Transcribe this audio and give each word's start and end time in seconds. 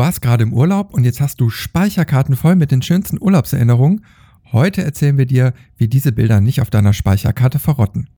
warst 0.00 0.22
gerade 0.22 0.44
im 0.44 0.54
Urlaub 0.54 0.94
und 0.94 1.04
jetzt 1.04 1.20
hast 1.20 1.42
du 1.42 1.50
Speicherkarten 1.50 2.34
voll 2.34 2.56
mit 2.56 2.70
den 2.70 2.80
schönsten 2.80 3.18
Urlaubserinnerungen. 3.20 4.02
Heute 4.50 4.82
erzählen 4.82 5.18
wir 5.18 5.26
dir, 5.26 5.52
wie 5.76 5.88
diese 5.88 6.10
Bilder 6.10 6.40
nicht 6.40 6.62
auf 6.62 6.70
deiner 6.70 6.94
Speicherkarte 6.94 7.58
verrotten. 7.58 8.08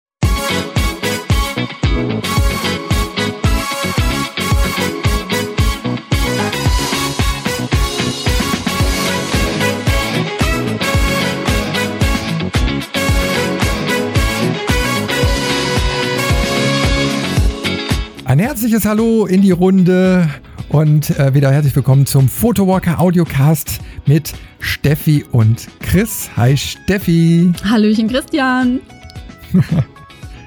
Ein 18.24 18.38
herzliches 18.38 18.84
Hallo 18.84 19.26
in 19.26 19.42
die 19.42 19.50
Runde 19.50 20.30
und 20.72 21.10
äh, 21.18 21.34
wieder 21.34 21.52
herzlich 21.52 21.76
willkommen 21.76 22.06
zum 22.06 22.28
Photowalker 22.28 22.98
Audiocast 22.98 23.80
mit 24.06 24.32
Steffi 24.58 25.24
und 25.30 25.68
Chris. 25.80 26.30
Hi 26.36 26.56
Steffi. 26.56 27.52
Hallöchen 27.68 28.08
Christian. 28.08 28.80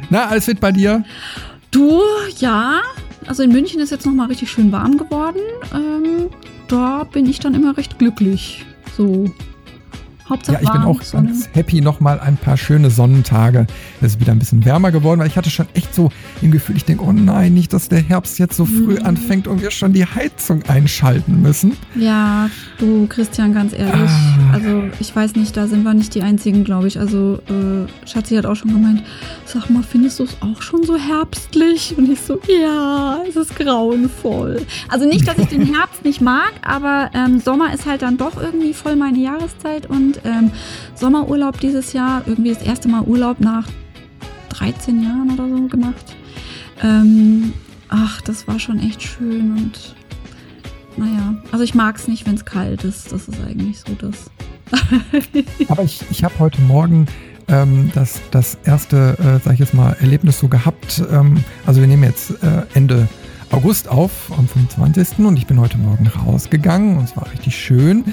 Na, 0.09 0.25
alles 0.27 0.45
fit 0.45 0.59
bei 0.59 0.71
dir? 0.71 1.03
Du, 1.69 2.01
ja. 2.39 2.81
Also 3.27 3.43
in 3.43 3.51
München 3.51 3.79
ist 3.79 3.91
jetzt 3.91 4.05
nochmal 4.05 4.27
richtig 4.27 4.49
schön 4.49 4.71
warm 4.71 4.97
geworden. 4.97 5.39
Ähm, 5.73 6.29
da 6.67 7.03
bin 7.03 7.27
ich 7.27 7.39
dann 7.39 7.53
immer 7.53 7.77
recht 7.77 7.99
glücklich. 7.99 8.65
So 8.97 9.31
Hauptsache 10.27 10.55
ja, 10.55 10.61
ich 10.63 10.71
bin 10.71 10.81
auch 10.81 11.01
Sonne. 11.03 11.27
ganz 11.27 11.49
happy. 11.53 11.81
Nochmal 11.81 12.19
ein 12.19 12.37
paar 12.37 12.57
schöne 12.57 12.89
Sonnentage. 12.89 13.67
Es 14.01 14.13
ist 14.13 14.19
wieder 14.19 14.31
ein 14.31 14.39
bisschen 14.39 14.65
wärmer 14.65 14.91
geworden, 14.91 15.19
weil 15.19 15.27
ich 15.27 15.37
hatte 15.37 15.51
schon 15.51 15.67
echt 15.73 15.93
so 15.93 16.09
im 16.41 16.51
Gefühl, 16.51 16.77
ich 16.77 16.85
denke, 16.85 17.03
oh 17.03 17.11
nein, 17.11 17.53
nicht, 17.53 17.73
dass 17.73 17.89
der 17.89 17.99
Herbst 17.99 18.39
jetzt 18.39 18.57
so 18.57 18.65
früh 18.65 18.99
mhm. 18.99 19.05
anfängt 19.05 19.47
und 19.47 19.61
wir 19.61 19.69
schon 19.69 19.93
die 19.93 20.05
Heizung 20.05 20.63
einschalten 20.63 21.41
müssen. 21.41 21.77
Ja, 21.95 22.49
du, 22.79 23.05
Christian, 23.07 23.53
ganz 23.53 23.73
ehrlich. 23.73 24.09
Ah. 24.09 24.53
Also, 24.53 24.83
ich 24.99 25.15
weiß 25.15 25.35
nicht, 25.35 25.55
da 25.55 25.67
sind 25.67 25.83
wir 25.83 25.93
nicht 25.93 26.15
die 26.15 26.23
Einzigen, 26.23 26.63
glaube 26.63 26.87
ich. 26.87 26.99
Also, 26.99 27.39
äh, 27.47 28.07
Schatzi 28.07 28.35
hat 28.35 28.47
auch 28.47 28.55
schon 28.55 28.71
gemeint, 28.71 29.03
sag 29.45 29.69
mal, 29.69 29.83
findest 29.83 30.19
du 30.19 30.23
es 30.23 30.37
auch 30.41 30.61
schon 30.61 30.83
so 30.83 30.97
herbstlich? 30.97 31.95
Und 31.97 32.09
ich 32.09 32.21
so, 32.21 32.39
ja, 32.47 33.19
es 33.29 33.35
ist 33.35 33.55
grauenvoll. 33.55 34.65
Also 34.89 35.05
nicht, 35.05 35.27
dass 35.27 35.37
ich 35.37 35.47
den 35.47 35.65
Herbst 35.75 36.03
nicht 36.03 36.21
mag, 36.21 36.53
aber 36.63 37.11
ähm, 37.13 37.39
Sommer 37.39 37.73
ist 37.73 37.85
halt 37.85 38.01
dann 38.01 38.17
doch 38.17 38.41
irgendwie 38.41 38.73
voll 38.73 38.95
meine 38.95 39.19
Jahreszeit 39.19 39.87
und 39.87 40.14
ähm, 40.23 40.51
Sommerurlaub 40.95 41.59
dieses 41.59 41.93
Jahr, 41.93 42.23
irgendwie 42.25 42.53
das 42.53 42.61
erste 42.61 42.87
Mal 42.87 43.01
Urlaub 43.01 43.39
nach 43.39 43.67
13 44.49 45.03
Jahren 45.03 45.31
oder 45.31 45.49
so 45.49 45.67
gemacht. 45.67 46.15
Ähm, 46.83 47.53
ach, 47.89 48.21
das 48.21 48.47
war 48.47 48.59
schon 48.59 48.79
echt 48.79 49.01
schön 49.01 49.51
und 49.51 49.95
naja, 50.97 51.35
also 51.51 51.63
ich 51.63 51.75
mag 51.75 51.97
es 51.97 52.07
nicht, 52.07 52.25
wenn 52.25 52.35
es 52.35 52.45
kalt 52.45 52.83
ist. 52.83 53.11
Das 53.11 53.27
ist 53.27 53.39
eigentlich 53.45 53.81
so 53.81 53.93
das. 53.95 54.31
Aber 55.67 55.83
ich, 55.83 56.01
ich 56.09 56.23
habe 56.23 56.33
heute 56.39 56.61
Morgen 56.61 57.07
ähm, 57.47 57.91
das, 57.93 58.21
das 58.31 58.57
erste, 58.63 59.17
äh, 59.19 59.43
sag 59.43 59.53
ich 59.53 59.59
jetzt 59.59 59.73
mal, 59.73 59.95
Erlebnis 59.99 60.39
so 60.39 60.47
gehabt. 60.47 61.03
Ähm, 61.11 61.43
also 61.65 61.81
wir 61.81 61.87
nehmen 61.87 62.03
jetzt 62.03 62.31
äh, 62.43 62.63
Ende 62.73 63.07
August 63.51 63.87
auf, 63.87 64.31
am 64.37 64.47
25. 64.47 65.19
und 65.19 65.37
ich 65.37 65.45
bin 65.45 65.59
heute 65.59 65.77
Morgen 65.77 66.07
rausgegangen 66.07 66.97
und 66.97 67.03
es 67.03 67.15
war 67.15 67.31
richtig 67.31 67.55
schön. 67.55 68.05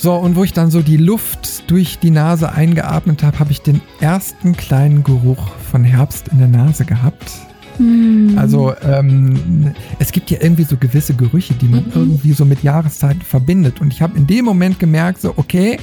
So, 0.00 0.14
und 0.14 0.34
wo 0.34 0.44
ich 0.44 0.54
dann 0.54 0.70
so 0.70 0.80
die 0.80 0.96
Luft 0.96 1.70
durch 1.70 1.98
die 1.98 2.10
Nase 2.10 2.50
eingeatmet 2.50 3.22
habe, 3.22 3.38
habe 3.38 3.52
ich 3.52 3.60
den 3.60 3.82
ersten 4.00 4.56
kleinen 4.56 5.04
Geruch 5.04 5.50
von 5.70 5.84
Herbst 5.84 6.28
in 6.28 6.38
der 6.38 6.48
Nase 6.48 6.86
gehabt. 6.86 7.30
Mm. 7.78 8.38
Also 8.38 8.72
ähm, 8.80 9.74
es 9.98 10.10
gibt 10.10 10.30
ja 10.30 10.38
irgendwie 10.40 10.64
so 10.64 10.78
gewisse 10.78 11.12
Gerüche, 11.12 11.52
die 11.52 11.66
man 11.66 11.84
mhm. 11.84 11.92
irgendwie 11.94 12.32
so 12.32 12.46
mit 12.46 12.62
Jahreszeiten 12.62 13.20
verbindet. 13.20 13.82
Und 13.82 13.92
ich 13.92 14.00
habe 14.00 14.16
in 14.16 14.26
dem 14.26 14.46
Moment 14.46 14.78
gemerkt, 14.78 15.20
so, 15.20 15.34
okay, 15.36 15.78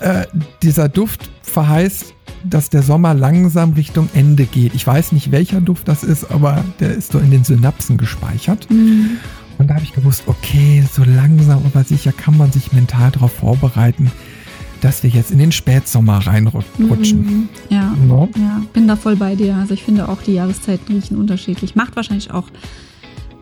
äh, 0.00 0.24
dieser 0.62 0.88
Duft 0.88 1.28
verheißt, 1.42 2.14
dass 2.44 2.70
der 2.70 2.82
Sommer 2.82 3.12
langsam 3.12 3.74
Richtung 3.74 4.08
Ende 4.14 4.44
geht. 4.44 4.74
Ich 4.74 4.86
weiß 4.86 5.12
nicht, 5.12 5.32
welcher 5.32 5.60
Duft 5.60 5.86
das 5.86 6.02
ist, 6.02 6.30
aber 6.30 6.64
der 6.80 6.94
ist 6.94 7.12
so 7.12 7.18
in 7.18 7.30
den 7.30 7.44
Synapsen 7.44 7.98
gespeichert. 7.98 8.66
Mm. 8.70 9.18
Und 9.58 9.68
da 9.68 9.74
habe 9.74 9.84
ich 9.84 9.92
gewusst, 9.92 10.22
okay, 10.26 10.84
so 10.90 11.02
langsam 11.04 11.64
aber 11.66 11.84
sicher 11.84 12.12
kann 12.12 12.36
man 12.38 12.52
sich 12.52 12.72
mental 12.72 13.10
darauf 13.10 13.32
vorbereiten, 13.32 14.10
dass 14.80 15.02
wir 15.02 15.10
jetzt 15.10 15.32
in 15.32 15.38
den 15.38 15.50
Spätsommer 15.50 16.18
reinrutschen. 16.18 17.26
Mhm, 17.26 17.48
ja, 17.68 17.94
no? 18.06 18.28
ja, 18.36 18.62
bin 18.72 18.86
da 18.86 18.94
voll 18.94 19.16
bei 19.16 19.34
dir. 19.34 19.56
Also 19.56 19.74
ich 19.74 19.82
finde 19.82 20.08
auch, 20.08 20.22
die 20.22 20.34
Jahreszeiten 20.34 20.94
riechen 20.94 21.16
unterschiedlich. 21.16 21.74
Macht 21.74 21.96
wahrscheinlich 21.96 22.30
auch, 22.30 22.48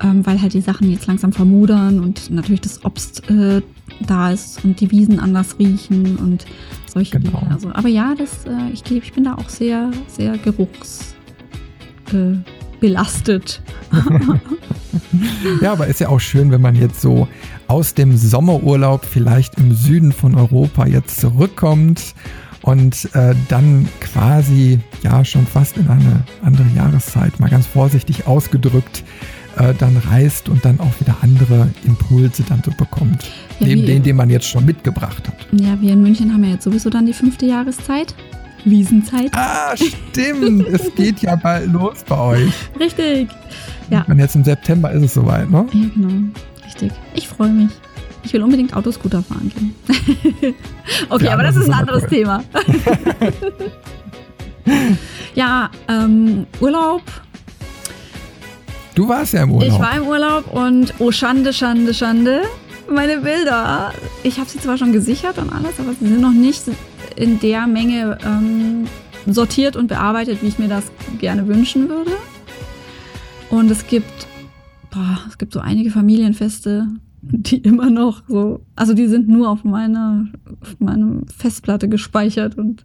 ähm, 0.02 0.24
weil 0.24 0.40
halt 0.40 0.54
die 0.54 0.62
Sachen 0.62 0.90
jetzt 0.90 1.06
langsam 1.06 1.32
vermudern 1.32 2.00
und 2.00 2.30
natürlich 2.30 2.62
das 2.62 2.82
Obst 2.86 3.28
äh, 3.28 3.60
da 4.06 4.30
ist 4.30 4.64
und 4.64 4.80
die 4.80 4.90
Wiesen 4.90 5.20
anders 5.20 5.58
riechen 5.58 6.16
und 6.16 6.46
solche 6.86 7.20
genau. 7.20 7.40
Dinge. 7.40 7.52
Also, 7.52 7.70
aber 7.74 7.88
ja, 7.88 8.14
das, 8.14 8.46
äh, 8.46 8.72
ich, 8.72 8.90
ich 8.90 9.12
bin 9.12 9.24
da 9.24 9.34
auch 9.34 9.50
sehr, 9.50 9.90
sehr 10.08 10.38
geruchs. 10.38 11.14
Äh, 12.12 12.36
belastet. 12.80 13.62
ja, 15.60 15.72
aber 15.72 15.86
ist 15.86 16.00
ja 16.00 16.08
auch 16.08 16.20
schön, 16.20 16.50
wenn 16.50 16.60
man 16.60 16.74
jetzt 16.74 17.00
so 17.00 17.28
aus 17.68 17.94
dem 17.94 18.16
Sommerurlaub 18.16 19.04
vielleicht 19.04 19.58
im 19.58 19.74
Süden 19.74 20.12
von 20.12 20.34
Europa 20.34 20.86
jetzt 20.86 21.20
zurückkommt 21.20 22.14
und 22.62 23.08
äh, 23.14 23.34
dann 23.48 23.88
quasi 24.00 24.80
ja 25.02 25.24
schon 25.24 25.46
fast 25.46 25.76
in 25.76 25.88
eine 25.88 26.24
andere 26.42 26.66
Jahreszeit, 26.74 27.38
mal 27.40 27.50
ganz 27.50 27.66
vorsichtig 27.66 28.26
ausgedrückt, 28.26 29.04
äh, 29.56 29.72
dann 29.74 29.96
reist 29.96 30.48
und 30.48 30.64
dann 30.64 30.80
auch 30.80 31.00
wieder 31.00 31.16
andere 31.22 31.68
Impulse 31.84 32.42
dann 32.48 32.62
so 32.64 32.70
bekommt. 32.72 33.24
Ja, 33.60 33.68
neben 33.68 33.86
denen, 33.86 34.02
den 34.02 34.16
man 34.16 34.30
jetzt 34.30 34.46
schon 34.46 34.64
mitgebracht 34.64 35.28
hat. 35.28 35.46
Ja, 35.52 35.80
wir 35.80 35.92
in 35.92 36.02
München 36.02 36.32
haben 36.32 36.44
ja 36.44 36.50
jetzt 36.50 36.64
sowieso 36.64 36.90
dann 36.90 37.06
die 37.06 37.12
fünfte 37.12 37.46
Jahreszeit. 37.46 38.14
Wiesenzeit. 38.66 39.30
Ah, 39.34 39.74
stimmt. 39.76 40.66
es 40.68 40.94
geht 40.96 41.20
ja 41.20 41.36
bald 41.36 41.72
los 41.72 42.04
bei 42.06 42.18
euch. 42.18 42.52
Richtig. 42.78 43.28
Ja. 43.90 44.04
Und 44.08 44.18
jetzt 44.18 44.34
im 44.34 44.44
September 44.44 44.90
ist 44.90 45.02
es 45.02 45.14
soweit, 45.14 45.50
ne? 45.50 45.66
Ja, 45.72 45.88
genau. 45.94 46.24
Richtig. 46.64 46.92
Ich 47.14 47.28
freue 47.28 47.50
mich. 47.50 47.70
Ich 48.24 48.32
will 48.32 48.42
unbedingt 48.42 48.74
Autoscooter 48.74 49.22
fahren 49.22 49.52
gehen. 49.54 49.74
okay, 51.08 51.26
ja, 51.26 51.32
aber 51.34 51.44
das, 51.44 51.54
das 51.54 51.64
ist 51.64 51.70
ein 51.70 51.78
anderes 51.78 52.02
cool. 52.02 52.08
Thema. 52.08 52.42
ja, 55.36 55.70
ähm, 55.88 56.46
Urlaub. 56.58 57.02
Du 58.96 59.08
warst 59.08 59.34
ja 59.34 59.44
im 59.44 59.52
Urlaub. 59.52 59.68
Ich 59.68 59.78
war 59.78 59.96
im 59.96 60.08
Urlaub 60.08 60.52
und 60.52 60.92
oh 60.98 61.12
Schande, 61.12 61.52
Schande, 61.52 61.94
Schande. 61.94 62.42
Meine 62.92 63.18
Bilder. 63.18 63.92
Ich 64.22 64.38
habe 64.38 64.48
sie 64.48 64.58
zwar 64.58 64.78
schon 64.78 64.92
gesichert 64.92 65.38
und 65.38 65.50
alles, 65.50 65.78
aber 65.80 65.92
sie 65.94 66.06
sind 66.06 66.20
noch 66.20 66.32
nicht 66.32 66.62
in 67.16 67.40
der 67.40 67.66
Menge 67.66 68.18
ähm, 68.24 68.86
sortiert 69.26 69.76
und 69.76 69.88
bearbeitet, 69.88 70.42
wie 70.42 70.46
ich 70.46 70.58
mir 70.58 70.68
das 70.68 70.84
gerne 71.18 71.46
wünschen 71.48 71.88
würde. 71.88 72.12
Und 73.50 73.70
es 73.70 73.86
gibt, 73.86 74.26
boah, 74.90 75.18
es 75.28 75.38
gibt 75.38 75.52
so 75.52 75.60
einige 75.60 75.90
Familienfeste, 75.90 76.86
die 77.22 77.56
immer 77.62 77.90
noch 77.90 78.22
so, 78.28 78.64
also 78.76 78.94
die 78.94 79.06
sind 79.06 79.28
nur 79.28 79.50
auf 79.50 79.64
meiner, 79.64 80.28
auf 80.60 80.76
meiner 80.78 81.22
Festplatte 81.36 81.88
gespeichert 81.88 82.56
und 82.56 82.84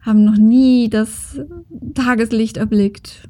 haben 0.00 0.24
noch 0.24 0.36
nie 0.36 0.88
das 0.90 1.40
Tageslicht 1.94 2.56
erblickt. 2.56 3.28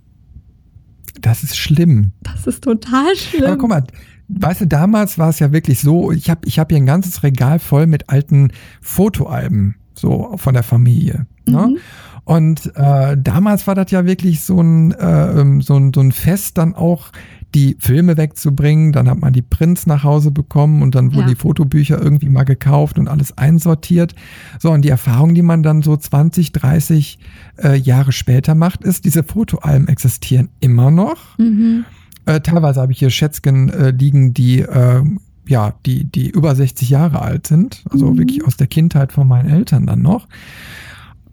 Das 1.20 1.42
ist 1.42 1.56
schlimm. 1.56 2.12
Das 2.22 2.46
ist 2.46 2.64
total 2.64 3.14
schlimm. 3.16 3.44
Aber 3.44 3.56
guck 3.56 3.68
mal, 3.68 3.84
weißt 4.28 4.62
du, 4.62 4.66
damals 4.66 5.18
war 5.18 5.28
es 5.28 5.38
ja 5.38 5.52
wirklich 5.52 5.80
so, 5.80 6.12
ich 6.12 6.30
habe 6.30 6.40
ich 6.46 6.58
hab 6.58 6.70
hier 6.70 6.78
ein 6.78 6.86
ganzes 6.86 7.22
Regal 7.22 7.58
voll 7.58 7.86
mit 7.86 8.10
alten 8.10 8.52
Fotoalben 8.80 9.76
so 9.94 10.34
von 10.36 10.54
der 10.54 10.62
Familie. 10.62 11.26
Ne? 11.46 11.68
Mhm. 11.68 11.78
Und 12.24 12.72
äh, 12.74 13.16
damals 13.18 13.66
war 13.66 13.74
das 13.74 13.90
ja 13.90 14.06
wirklich 14.06 14.42
so 14.42 14.60
ein, 14.60 14.92
äh, 14.92 15.40
ähm, 15.40 15.60
so, 15.60 15.76
ein, 15.76 15.92
so 15.92 16.00
ein 16.00 16.10
Fest, 16.10 16.56
dann 16.56 16.74
auch 16.74 17.10
die 17.54 17.76
Filme 17.78 18.16
wegzubringen. 18.16 18.92
Dann 18.92 19.08
hat 19.08 19.18
man 19.18 19.34
die 19.34 19.42
Prints 19.42 19.86
nach 19.86 20.04
Hause 20.04 20.30
bekommen 20.30 20.82
und 20.82 20.94
dann 20.94 21.12
wurden 21.12 21.28
ja. 21.28 21.34
die 21.34 21.40
Fotobücher 21.40 22.00
irgendwie 22.00 22.30
mal 22.30 22.44
gekauft 22.44 22.98
und 22.98 23.08
alles 23.08 23.36
einsortiert. 23.36 24.14
So, 24.58 24.70
und 24.70 24.82
die 24.82 24.88
Erfahrung, 24.88 25.34
die 25.34 25.42
man 25.42 25.62
dann 25.62 25.82
so 25.82 25.96
20, 25.96 26.52
30 26.52 27.18
äh, 27.62 27.76
Jahre 27.76 28.12
später 28.12 28.54
macht, 28.54 28.84
ist, 28.84 29.04
diese 29.04 29.22
Fotoalben 29.22 29.88
existieren 29.88 30.48
immer 30.60 30.90
noch. 30.90 31.38
Mhm. 31.38 31.84
Äh, 32.26 32.40
teilweise 32.40 32.80
habe 32.80 32.92
ich 32.92 32.98
hier 32.98 33.10
Schätzchen 33.10 33.68
äh, 33.70 33.90
liegen, 33.90 34.34
die 34.34 34.60
äh, 34.60 35.02
ja, 35.46 35.74
die, 35.84 36.04
die 36.04 36.30
über 36.30 36.54
60 36.54 36.88
Jahre 36.88 37.20
alt 37.20 37.46
sind, 37.46 37.84
also 37.90 38.10
mhm. 38.10 38.18
wirklich 38.18 38.44
aus 38.46 38.56
der 38.56 38.66
Kindheit 38.66 39.12
von 39.12 39.28
meinen 39.28 39.50
Eltern 39.50 39.86
dann 39.86 40.02
noch. 40.02 40.26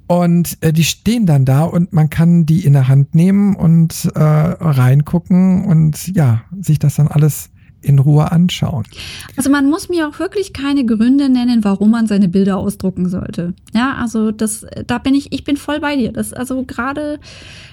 Und 0.08 0.58
äh, 0.62 0.74
die 0.74 0.84
stehen 0.84 1.26
dann 1.26 1.46
da 1.46 1.64
und 1.64 1.94
man 1.94 2.10
kann 2.10 2.46
die 2.46 2.66
in 2.66 2.74
der 2.74 2.90
Hand 2.90 3.16
nehmen 3.16 3.56
und 3.56 4.12
äh, 4.14 4.20
reingucken 4.20 5.64
und 5.64 6.08
ja, 6.14 6.42
sich 6.60 6.80
das 6.80 6.96
dann 6.96 7.08
alles 7.08 7.50
in 7.82 8.00
Ruhe 8.00 8.32
anschauen. 8.32 8.86
Also 9.38 9.50
man 9.50 9.70
muss 9.70 9.90
mir 9.90 10.08
auch 10.08 10.20
wirklich 10.20 10.54
keine 10.54 10.86
Gründe 10.86 11.30
nennen, 11.30 11.64
warum 11.64 11.92
man 11.92 12.08
seine 12.08 12.30
Bilder 12.30 12.58
ausdrucken 12.58 13.10
sollte. 13.10 13.54
Ja, 13.74 13.96
also 13.96 14.32
das, 14.32 14.66
da 14.86 14.98
bin 14.98 15.16
ich, 15.16 15.34
ich 15.34 15.44
bin 15.44 15.58
voll 15.58 15.80
bei 15.80 15.96
dir. 15.96 16.12
Das 16.12 16.34
also 16.34 16.64
gerade 16.64 17.20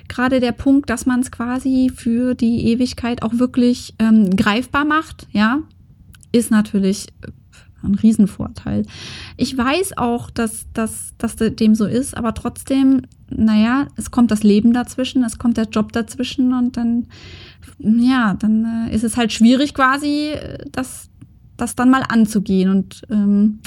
gerade 0.09 0.41
der 0.41 0.53
Punkt, 0.53 0.89
dass 0.91 1.07
man 1.07 1.21
es 1.21 1.31
quasi 1.31 1.91
für 1.95 2.35
die 2.35 2.69
Ewigkeit 2.69 3.23
auch 3.23 3.39
wirklich 3.39 3.95
ähm, 3.99 4.35
greifbar 4.35 4.85
macht. 4.85 5.27
Ja, 5.33 5.61
ist 6.33 6.51
natürlich 6.51 7.09
ein 7.89 7.95
Riesenvorteil. 7.95 8.85
Ich 9.37 9.57
weiß 9.57 9.97
auch, 9.97 10.31
dass, 10.31 10.67
dass, 10.73 11.15
dass 11.19 11.37
dem 11.37 11.75
so 11.75 11.87
ist, 11.87 12.17
aber 12.17 12.35
trotzdem, 12.35 13.03
naja, 13.31 13.87
es 13.97 14.11
kommt 14.11 14.31
das 14.31 14.43
Leben 14.43 14.73
dazwischen, 14.73 15.25
es 15.25 15.39
kommt 15.39 15.57
der 15.57 15.69
Job 15.69 15.93
dazwischen 15.93 16.53
und 16.53 16.77
dann, 16.77 17.07
ja, 17.79 18.35
dann 18.35 18.89
äh, 18.89 18.95
ist 18.95 19.05
es 19.05 19.17
halt 19.17 19.33
schwierig 19.33 19.75
quasi, 19.75 20.33
das, 20.73 21.11
das 21.57 21.75
dann 21.75 21.91
mal 21.91 22.05
anzugehen. 22.09 22.71
Und 22.71 23.03
ähm, 23.11 23.61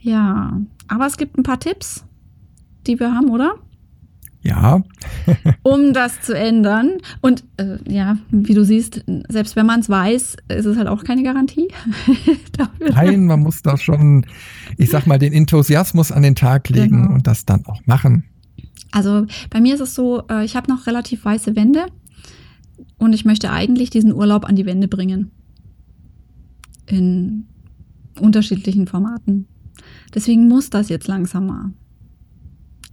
ja, 0.00 0.60
aber 0.88 1.06
es 1.06 1.16
gibt 1.16 1.38
ein 1.38 1.42
paar 1.42 1.60
Tipps, 1.60 2.04
die 2.86 2.98
wir 3.00 3.14
haben, 3.14 3.30
oder? 3.30 3.54
Ja. 4.44 4.82
um 5.62 5.94
das 5.94 6.20
zu 6.20 6.36
ändern. 6.36 6.98
Und 7.22 7.44
äh, 7.56 7.78
ja, 7.88 8.18
wie 8.30 8.54
du 8.54 8.64
siehst, 8.64 9.02
selbst 9.28 9.56
wenn 9.56 9.66
man 9.66 9.80
es 9.80 9.88
weiß, 9.88 10.36
ist 10.48 10.66
es 10.66 10.76
halt 10.76 10.86
auch 10.86 11.02
keine 11.02 11.22
Garantie. 11.22 11.68
Nein, 12.78 13.26
man 13.26 13.40
muss 13.40 13.62
da 13.62 13.78
schon, 13.78 14.26
ich 14.76 14.90
sag 14.90 15.06
mal, 15.06 15.18
den 15.18 15.32
Enthusiasmus 15.32 16.12
an 16.12 16.22
den 16.22 16.34
Tag 16.34 16.68
legen 16.68 17.02
genau. 17.02 17.14
und 17.14 17.26
das 17.26 17.46
dann 17.46 17.64
auch 17.64 17.80
machen. 17.86 18.24
Also 18.92 19.26
bei 19.50 19.60
mir 19.60 19.74
ist 19.74 19.80
es 19.80 19.94
so, 19.94 20.22
äh, 20.28 20.44
ich 20.44 20.56
habe 20.56 20.70
noch 20.70 20.86
relativ 20.86 21.24
weiße 21.24 21.56
Wände 21.56 21.86
und 22.98 23.14
ich 23.14 23.24
möchte 23.24 23.50
eigentlich 23.50 23.90
diesen 23.90 24.12
Urlaub 24.12 24.44
an 24.44 24.56
die 24.56 24.66
Wände 24.66 24.88
bringen. 24.88 25.30
In 26.86 27.46
unterschiedlichen 28.20 28.86
Formaten. 28.86 29.46
Deswegen 30.14 30.48
muss 30.48 30.70
das 30.70 30.90
jetzt 30.90 31.08
langsam 31.08 31.46
mal 31.46 31.72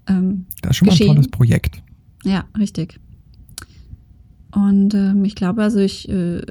ähm, 0.07 0.45
das 0.61 0.71
ist 0.71 0.77
schon 0.77 0.89
geschehen. 0.89 1.07
mal 1.07 1.11
ein 1.11 1.15
tolles 1.15 1.31
Projekt. 1.31 1.83
Ja, 2.23 2.45
richtig. 2.57 2.99
Und 4.53 4.93
ähm, 4.93 5.23
ich 5.25 5.35
glaube, 5.35 5.63
also 5.63 5.79
ich, 5.79 6.09
äh, 6.09 6.41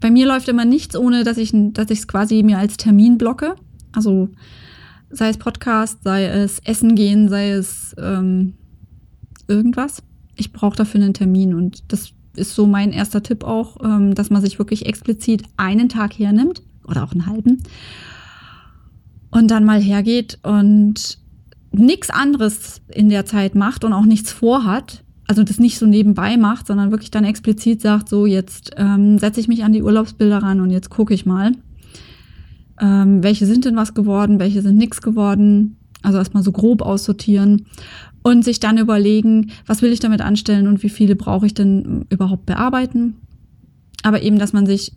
bei 0.00 0.10
mir 0.10 0.26
läuft 0.26 0.48
immer 0.48 0.64
nichts, 0.64 0.96
ohne 0.96 1.24
dass 1.24 1.36
ich 1.38 1.52
dass 1.52 1.90
ich 1.90 2.00
es 2.00 2.08
quasi 2.08 2.42
mir 2.42 2.58
als 2.58 2.76
Termin 2.76 3.18
blocke. 3.18 3.56
Also 3.92 4.30
sei 5.10 5.28
es 5.28 5.36
Podcast, 5.36 6.02
sei 6.02 6.24
es 6.24 6.60
Essen 6.60 6.94
gehen, 6.94 7.28
sei 7.28 7.50
es 7.50 7.94
ähm, 7.98 8.54
irgendwas. 9.48 10.02
Ich 10.36 10.52
brauche 10.52 10.76
dafür 10.76 11.00
einen 11.02 11.14
Termin 11.14 11.54
und 11.54 11.92
das 11.92 12.12
ist 12.34 12.54
so 12.54 12.66
mein 12.66 12.92
erster 12.92 13.22
Tipp 13.22 13.44
auch, 13.44 13.76
ähm, 13.84 14.14
dass 14.14 14.30
man 14.30 14.40
sich 14.40 14.58
wirklich 14.58 14.86
explizit 14.86 15.42
einen 15.58 15.90
Tag 15.90 16.18
hernimmt 16.18 16.62
oder 16.84 17.04
auch 17.04 17.12
einen 17.12 17.26
halben 17.26 17.62
und 19.30 19.50
dann 19.50 19.64
mal 19.64 19.80
hergeht 19.80 20.38
und 20.42 21.18
nichts 21.72 22.10
anderes 22.10 22.80
in 22.88 23.08
der 23.08 23.24
Zeit 23.24 23.54
macht 23.54 23.84
und 23.84 23.92
auch 23.92 24.04
nichts 24.04 24.32
vorhat, 24.32 25.02
also 25.26 25.42
das 25.42 25.58
nicht 25.58 25.78
so 25.78 25.86
nebenbei 25.86 26.36
macht, 26.36 26.66
sondern 26.66 26.90
wirklich 26.90 27.10
dann 27.10 27.24
explizit 27.24 27.80
sagt, 27.80 28.08
so 28.08 28.26
jetzt 28.26 28.72
ähm, 28.76 29.18
setze 29.18 29.40
ich 29.40 29.48
mich 29.48 29.64
an 29.64 29.72
die 29.72 29.82
Urlaubsbilder 29.82 30.38
ran 30.42 30.60
und 30.60 30.70
jetzt 30.70 30.90
gucke 30.90 31.14
ich 31.14 31.24
mal, 31.24 31.52
ähm, 32.80 33.22
welche 33.22 33.46
sind 33.46 33.64
denn 33.64 33.76
was 33.76 33.94
geworden, 33.94 34.38
welche 34.38 34.62
sind 34.62 34.76
nichts 34.76 35.00
geworden. 35.00 35.76
Also 36.02 36.18
erstmal 36.18 36.42
so 36.42 36.52
grob 36.52 36.82
aussortieren 36.82 37.66
und 38.22 38.44
sich 38.44 38.58
dann 38.58 38.76
überlegen, 38.76 39.52
was 39.66 39.82
will 39.82 39.92
ich 39.92 40.00
damit 40.00 40.20
anstellen 40.20 40.66
und 40.66 40.82
wie 40.82 40.88
viele 40.88 41.16
brauche 41.16 41.46
ich 41.46 41.54
denn 41.54 42.06
überhaupt 42.10 42.44
bearbeiten. 42.44 43.16
Aber 44.02 44.22
eben, 44.22 44.38
dass 44.38 44.52
man 44.52 44.66
sich 44.66 44.92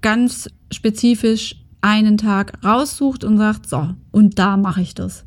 ganz 0.00 0.48
spezifisch 0.72 1.56
einen 1.80 2.18
Tag 2.18 2.64
raussucht 2.64 3.24
und 3.24 3.36
sagt, 3.36 3.68
so, 3.68 3.90
und 4.12 4.38
da 4.38 4.56
mache 4.56 4.80
ich 4.80 4.94
das 4.94 5.24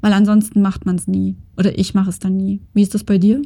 weil 0.00 0.12
ansonsten 0.12 0.62
macht 0.62 0.86
man 0.86 0.96
es 0.96 1.06
nie. 1.06 1.36
Oder 1.56 1.78
ich 1.78 1.94
mache 1.94 2.10
es 2.10 2.18
dann 2.18 2.36
nie. 2.36 2.60
Wie 2.74 2.82
ist 2.82 2.94
das 2.94 3.04
bei 3.04 3.18
dir? 3.18 3.42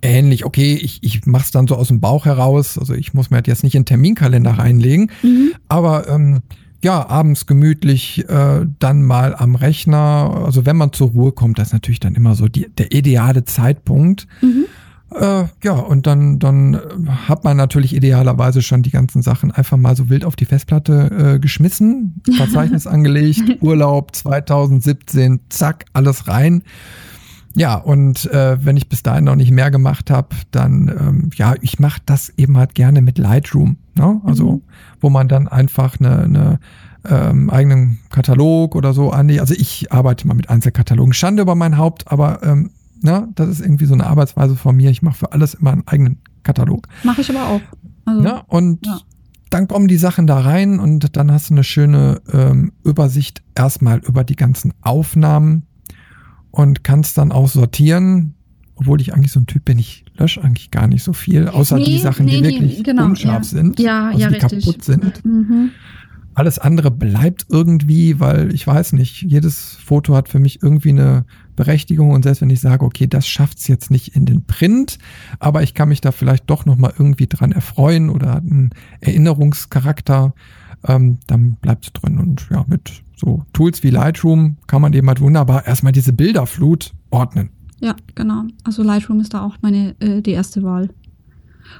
Ähnlich, 0.00 0.44
okay, 0.44 0.78
ich, 0.80 1.02
ich 1.02 1.26
mache 1.26 1.44
es 1.44 1.50
dann 1.50 1.66
so 1.66 1.74
aus 1.74 1.88
dem 1.88 2.00
Bauch 2.00 2.24
heraus. 2.24 2.78
Also 2.78 2.94
ich 2.94 3.14
muss 3.14 3.30
mir 3.30 3.42
jetzt 3.44 3.64
nicht 3.64 3.74
in 3.74 3.82
den 3.82 3.86
Terminkalender 3.86 4.52
reinlegen, 4.52 5.10
mhm. 5.22 5.52
aber 5.68 6.08
ähm, 6.08 6.40
ja, 6.82 7.08
abends 7.08 7.46
gemütlich 7.46 8.28
äh, 8.28 8.64
dann 8.78 9.02
mal 9.02 9.34
am 9.34 9.56
Rechner. 9.56 10.42
Also 10.44 10.64
wenn 10.64 10.76
man 10.76 10.92
zur 10.92 11.08
Ruhe 11.08 11.32
kommt, 11.32 11.58
das 11.58 11.68
ist 11.68 11.72
natürlich 11.72 12.00
dann 12.00 12.14
immer 12.14 12.36
so 12.36 12.46
die, 12.46 12.68
der 12.68 12.92
ideale 12.92 13.44
Zeitpunkt. 13.44 14.28
Mhm. 14.40 14.66
Äh, 15.14 15.44
ja, 15.62 15.72
und 15.72 16.06
dann, 16.06 16.38
dann 16.38 16.74
äh, 16.74 16.78
hat 17.28 17.42
man 17.44 17.56
natürlich 17.56 17.94
idealerweise 17.94 18.60
schon 18.60 18.82
die 18.82 18.90
ganzen 18.90 19.22
Sachen 19.22 19.50
einfach 19.50 19.78
mal 19.78 19.96
so 19.96 20.10
wild 20.10 20.24
auf 20.24 20.36
die 20.36 20.44
Festplatte 20.44 21.34
äh, 21.36 21.38
geschmissen, 21.38 22.20
Verzeichnis 22.36 22.86
angelegt, 22.86 23.62
Urlaub 23.62 24.14
2017, 24.14 25.40
zack, 25.48 25.86
alles 25.94 26.28
rein. 26.28 26.62
Ja, 27.54 27.74
und 27.76 28.26
äh, 28.32 28.64
wenn 28.64 28.76
ich 28.76 28.88
bis 28.88 29.02
dahin 29.02 29.24
noch 29.24 29.34
nicht 29.34 29.50
mehr 29.50 29.70
gemacht 29.70 30.10
habe, 30.10 30.28
dann, 30.50 30.88
ähm, 30.88 31.30
ja, 31.34 31.54
ich 31.60 31.80
mache 31.80 32.00
das 32.04 32.32
eben 32.36 32.58
halt 32.58 32.74
gerne 32.74 33.00
mit 33.00 33.18
Lightroom. 33.18 33.78
Ne? 33.96 34.20
Also, 34.24 34.52
mhm. 34.52 34.62
wo 35.00 35.10
man 35.10 35.26
dann 35.26 35.48
einfach 35.48 35.98
eine, 35.98 36.22
eine 36.22 36.60
ähm, 37.08 37.50
eigenen 37.50 37.98
Katalog 38.10 38.76
oder 38.76 38.92
so 38.92 39.10
anlegt. 39.10 39.40
Also 39.40 39.54
ich 39.54 39.90
arbeite 39.90 40.26
mal 40.26 40.34
mit 40.34 40.50
Einzelkatalogen. 40.50 41.12
Schande 41.12 41.42
über 41.42 41.54
mein 41.54 41.78
Haupt, 41.78 42.10
aber 42.10 42.42
ähm, 42.42 42.70
Ne? 43.02 43.28
Das 43.34 43.48
ist 43.48 43.60
irgendwie 43.60 43.86
so 43.86 43.94
eine 43.94 44.06
Arbeitsweise 44.06 44.56
von 44.56 44.76
mir. 44.76 44.90
Ich 44.90 45.02
mache 45.02 45.18
für 45.18 45.32
alles 45.32 45.54
immer 45.54 45.72
einen 45.72 45.86
eigenen 45.86 46.18
Katalog. 46.42 46.88
Mache 47.04 47.20
ich 47.20 47.30
aber 47.30 47.48
auch. 47.48 47.60
Also, 48.04 48.22
ne? 48.22 48.42
Und 48.46 48.86
ja. 48.86 49.00
dann 49.50 49.68
kommen 49.68 49.88
die 49.88 49.96
Sachen 49.96 50.26
da 50.26 50.40
rein 50.40 50.80
und 50.80 51.16
dann 51.16 51.30
hast 51.30 51.50
du 51.50 51.54
eine 51.54 51.64
schöne 51.64 52.20
ähm, 52.32 52.72
Übersicht 52.84 53.42
erstmal 53.54 53.98
über 53.98 54.24
die 54.24 54.36
ganzen 54.36 54.72
Aufnahmen 54.80 55.64
und 56.50 56.84
kannst 56.84 57.18
dann 57.18 57.32
auch 57.32 57.48
sortieren. 57.48 58.34
Obwohl 58.76 59.00
ich 59.00 59.12
eigentlich 59.12 59.32
so 59.32 59.40
ein 59.40 59.46
Typ 59.46 59.64
bin, 59.64 59.78
ich 59.78 60.04
lösche 60.16 60.42
eigentlich 60.42 60.70
gar 60.70 60.86
nicht 60.86 61.02
so 61.02 61.12
viel, 61.12 61.48
außer 61.48 61.76
nee, 61.76 61.84
die 61.84 61.98
Sachen, 61.98 62.26
nee, 62.26 62.38
die 62.38 62.44
wirklich 62.44 62.76
die, 62.76 62.82
genau, 62.84 63.06
unscharf 63.06 63.42
ja. 63.42 63.42
sind, 63.42 63.80
ja, 63.80 64.06
also 64.06 64.18
ja, 64.20 64.28
die 64.28 64.34
richtig. 64.34 64.64
kaputt 64.64 64.84
sind. 64.84 65.24
Mhm. 65.24 65.70
Alles 66.34 66.60
andere 66.60 66.92
bleibt 66.92 67.46
irgendwie, 67.48 68.20
weil 68.20 68.54
ich 68.54 68.64
weiß 68.64 68.92
nicht, 68.92 69.22
jedes 69.22 69.74
Foto 69.84 70.14
hat 70.14 70.28
für 70.28 70.38
mich 70.38 70.62
irgendwie 70.62 70.90
eine 70.90 71.24
Berechtigung 71.58 72.12
und 72.12 72.22
selbst 72.22 72.40
wenn 72.40 72.50
ich 72.50 72.60
sage, 72.60 72.84
okay, 72.84 73.08
das 73.08 73.26
schafft 73.26 73.58
es 73.58 73.66
jetzt 73.66 73.90
nicht 73.90 74.14
in 74.14 74.24
den 74.26 74.44
Print, 74.44 74.98
aber 75.40 75.64
ich 75.64 75.74
kann 75.74 75.88
mich 75.88 76.00
da 76.00 76.12
vielleicht 76.12 76.48
doch 76.48 76.66
nochmal 76.66 76.94
irgendwie 76.96 77.26
dran 77.26 77.50
erfreuen 77.50 78.10
oder 78.10 78.34
hat 78.34 78.44
einen 78.44 78.70
Erinnerungscharakter, 79.00 80.34
ähm, 80.86 81.18
dann 81.26 81.56
bleibt 81.60 81.86
es 81.86 81.92
drin. 81.92 82.18
Und 82.18 82.46
ja, 82.52 82.64
mit 82.68 83.02
so 83.16 83.42
Tools 83.52 83.82
wie 83.82 83.90
Lightroom 83.90 84.56
kann 84.68 84.80
man 84.80 84.92
eben 84.92 85.08
halt 85.08 85.20
wunderbar 85.20 85.66
erstmal 85.66 85.92
diese 85.92 86.12
Bilderflut 86.12 86.94
ordnen. 87.10 87.50
Ja, 87.80 87.96
genau. 88.14 88.44
Also 88.62 88.84
Lightroom 88.84 89.18
ist 89.18 89.34
da 89.34 89.44
auch 89.44 89.56
meine 89.60 89.96
äh, 89.98 90.22
die 90.22 90.32
erste 90.32 90.62
Wahl. 90.62 90.90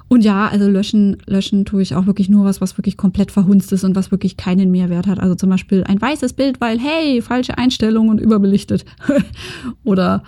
Und 0.08 0.24
ja, 0.24 0.48
also 0.48 0.68
löschen, 0.68 1.18
löschen 1.26 1.64
tue 1.64 1.82
ich 1.82 1.94
auch 1.94 2.06
wirklich 2.06 2.28
nur 2.28 2.44
was, 2.44 2.60
was 2.60 2.78
wirklich 2.78 2.96
komplett 2.96 3.32
verhunzt 3.32 3.72
ist 3.72 3.84
und 3.84 3.96
was 3.96 4.10
wirklich 4.10 4.36
keinen 4.36 4.70
Mehrwert 4.70 5.06
hat. 5.06 5.20
Also 5.20 5.34
zum 5.34 5.50
Beispiel 5.50 5.84
ein 5.84 6.00
weißes 6.00 6.32
Bild, 6.32 6.60
weil, 6.60 6.78
hey, 6.78 7.22
falsche 7.22 7.58
Einstellung 7.58 8.08
und 8.08 8.20
überbelichtet. 8.20 8.84
oder 9.84 10.22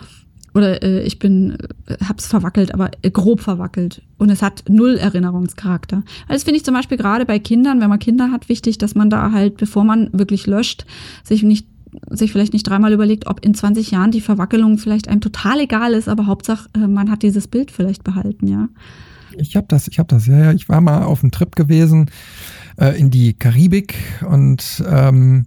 oder 0.53 0.83
äh, 0.83 1.03
ich 1.03 1.19
bin, 1.19 1.57
äh, 1.87 2.05
hab's 2.05 2.27
verwackelt, 2.27 2.75
aber 2.75 2.91
äh, 3.03 3.11
grob 3.11 3.41
verwackelt. 3.41 4.03
Und 4.19 4.31
es 4.31 4.43
hat 4.43 4.65
null 4.69 4.97
Erinnerungscharakter. 4.97 6.03
Also 6.23 6.35
das 6.35 6.43
finde 6.43 6.59
ich 6.59 6.65
zum 6.65 6.75
Beispiel 6.75 6.99
gerade 6.99 7.25
bei 7.25 7.39
Kindern, 7.39 7.81
wenn 7.81 7.89
man 7.89 8.01
Kinder 8.01 8.33
hat, 8.33 8.49
wichtig, 8.49 8.79
dass 8.79 8.95
man 8.95 9.11
da 9.11 9.33
halt, 9.33 9.57
bevor 9.59 9.85
man 9.85 10.11
wirklich 10.13 10.47
löscht, 10.47 10.87
sich 11.23 11.43
nicht 11.43 11.67
sich 12.11 12.31
vielleicht 12.31 12.53
nicht 12.53 12.69
dreimal 12.69 12.93
überlegt, 12.93 13.27
ob 13.27 13.45
in 13.45 13.53
20 13.55 13.91
Jahren 13.91 14.13
die 14.13 14.21
Verwackelung 14.21 14.79
vielleicht 14.79 15.09
einem 15.09 15.21
total 15.21 15.61
egal 15.61 15.93
ist, 15.93 16.09
aber 16.09 16.27
Hauptsache, 16.27 16.69
äh, 16.75 16.87
man 16.87 17.11
hat 17.11 17.23
dieses 17.23 17.49
Bild 17.49 17.71
vielleicht 17.71 18.05
behalten, 18.05 18.47
ja. 18.47 18.69
Ich 19.37 19.57
habe 19.57 19.67
das, 19.69 19.89
ich 19.89 19.99
habe 19.99 20.09
das, 20.09 20.27
ja, 20.27 20.39
ja. 20.39 20.53
Ich 20.53 20.69
war 20.69 20.81
mal 20.81 21.05
auf 21.05 21.23
einem 21.23 21.31
Trip 21.31 21.55
gewesen 21.57 22.11
äh, 22.79 22.99
in 22.99 23.11
die 23.11 23.35
Karibik 23.35 23.97
und 24.29 24.83
ähm, 24.89 25.47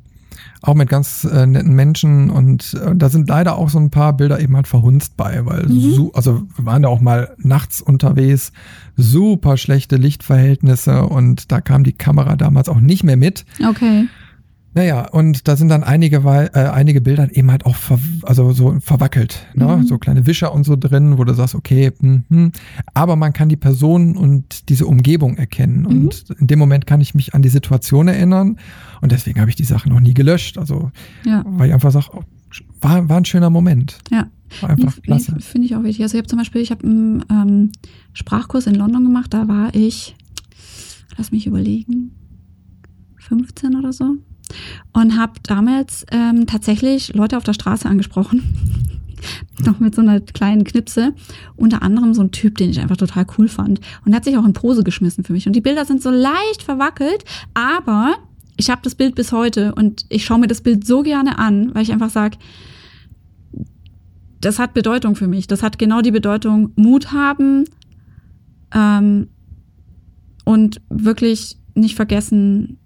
auch 0.61 0.75
mit 0.75 0.87
ganz 0.87 1.25
äh, 1.25 1.45
netten 1.45 1.73
Menschen 1.73 2.29
und 2.29 2.73
äh, 2.73 2.95
da 2.95 3.09
sind 3.09 3.27
leider 3.27 3.57
auch 3.57 3.69
so 3.69 3.79
ein 3.79 3.89
paar 3.89 4.13
Bilder 4.13 4.39
eben 4.39 4.55
halt 4.55 4.67
verhunzt 4.67 5.17
bei, 5.17 5.45
weil 5.45 5.65
mhm. 5.65 5.93
so, 5.93 6.13
also 6.13 6.43
wir 6.55 6.65
waren 6.65 6.83
da 6.83 6.89
auch 6.89 7.01
mal 7.01 7.35
nachts 7.37 7.81
unterwegs, 7.81 8.53
super 8.95 9.57
schlechte 9.57 9.97
Lichtverhältnisse 9.97 11.03
und 11.03 11.51
da 11.51 11.59
kam 11.59 11.83
die 11.83 11.91
Kamera 11.91 12.37
damals 12.37 12.69
auch 12.69 12.79
nicht 12.79 13.03
mehr 13.03 13.17
mit. 13.17 13.45
Okay. 13.67 14.07
Naja, 14.75 15.07
und 15.09 15.47
da 15.47 15.55
sind 15.55 15.69
dann 15.69 15.83
einige, 15.83 16.17
äh, 16.17 16.49
einige 16.69 17.01
Bilder 17.01 17.35
eben 17.35 17.51
halt 17.51 17.65
auch 17.65 17.75
ver 17.75 17.99
also 18.23 18.51
so 18.53 18.79
verwackelt. 18.79 19.45
Ne? 19.53 19.65
Mhm. 19.65 19.85
So 19.85 19.97
kleine 19.99 20.25
Wischer 20.25 20.53
und 20.53 20.63
so 20.63 20.75
drin, 20.75 21.17
wo 21.17 21.23
du 21.23 21.33
sagst, 21.33 21.53
okay, 21.53 21.91
mh, 21.99 22.51
aber 22.93 23.15
man 23.15 23.33
kann 23.33 23.49
die 23.49 23.55
Person 23.55 24.17
und 24.17 24.69
diese 24.69 24.87
Umgebung 24.87 25.37
erkennen. 25.37 25.81
Mhm. 25.81 25.85
Und 25.85 26.25
in 26.39 26.47
dem 26.47 26.59
Moment 26.59 26.87
kann 26.87 27.01
ich 27.01 27.13
mich 27.13 27.35
an 27.35 27.43
die 27.43 27.49
Situation 27.49 28.07
erinnern. 28.07 28.57
Und 29.01 29.11
deswegen 29.11 29.39
habe 29.39 29.49
ich 29.49 29.55
die 29.55 29.63
Sachen 29.63 29.91
noch 29.93 29.99
nie 29.99 30.13
gelöscht. 30.13 30.57
Also, 30.57 30.91
ja. 31.25 31.43
weil 31.45 31.67
ich 31.67 31.73
einfach 31.73 31.91
sage, 31.91 32.07
oh, 32.13 32.23
war, 32.81 33.07
war 33.09 33.17
ein 33.17 33.25
schöner 33.25 33.51
Moment. 33.51 33.99
Ja. 34.11 34.27
War 34.61 34.71
einfach 34.71 34.95
nee, 34.97 35.01
klasse. 35.03 35.33
Nee, 35.33 35.41
Finde 35.41 35.67
ich 35.67 35.75
auch 35.75 35.83
wichtig. 35.83 36.03
Also 36.03 36.15
ich 36.15 36.19
habe 36.19 36.27
zum 36.27 36.39
Beispiel, 36.39 36.61
ich 36.61 36.71
habe 36.71 36.83
einen 36.83 37.25
ähm, 37.29 37.71
Sprachkurs 38.13 38.65
in 38.65 38.75
London 38.75 39.03
gemacht, 39.03 39.33
da 39.33 39.47
war 39.47 39.73
ich, 39.75 40.15
lass 41.17 41.31
mich 41.31 41.45
überlegen, 41.45 42.11
15 43.19 43.75
oder 43.75 43.93
so 43.93 44.17
und 44.93 45.17
habe 45.17 45.33
damals 45.43 46.05
ähm, 46.11 46.47
tatsächlich 46.47 47.13
Leute 47.13 47.37
auf 47.37 47.43
der 47.43 47.53
Straße 47.53 47.87
angesprochen. 47.87 48.43
noch 49.65 49.79
mit 49.79 49.95
so 49.95 50.01
einer 50.01 50.19
kleinen 50.19 50.63
Knipse. 50.63 51.13
Unter 51.55 51.81
anderem 51.81 52.13
so 52.13 52.21
ein 52.21 52.31
Typ, 52.31 52.57
den 52.57 52.69
ich 52.69 52.79
einfach 52.79 52.97
total 52.97 53.25
cool 53.37 53.47
fand. 53.47 53.79
Und 54.05 54.13
hat 54.13 54.25
sich 54.25 54.37
auch 54.37 54.45
in 54.45 54.53
Pose 54.53 54.83
geschmissen 54.83 55.23
für 55.23 55.33
mich. 55.33 55.47
Und 55.47 55.53
die 55.53 55.61
Bilder 55.61 55.85
sind 55.85 56.01
so 56.01 56.09
leicht 56.09 56.63
verwackelt, 56.63 57.23
aber 57.53 58.15
ich 58.57 58.69
habe 58.69 58.81
das 58.83 58.95
Bild 58.95 59.15
bis 59.15 59.31
heute 59.31 59.73
und 59.75 60.05
ich 60.09 60.25
schaue 60.25 60.39
mir 60.39 60.47
das 60.47 60.61
Bild 60.61 60.85
so 60.85 61.01
gerne 61.01 61.39
an, 61.39 61.73
weil 61.73 61.83
ich 61.83 61.91
einfach 61.91 62.09
sage, 62.09 62.37
das 64.41 64.59
hat 64.59 64.73
Bedeutung 64.73 65.15
für 65.15 65.27
mich. 65.27 65.47
Das 65.47 65.63
hat 65.63 65.79
genau 65.79 66.01
die 66.01 66.11
Bedeutung 66.11 66.71
Mut 66.75 67.11
haben 67.11 67.65
ähm, 68.73 69.29
und 70.45 70.81
wirklich 70.89 71.57
nicht 71.75 71.95
vergessen, 71.95 72.77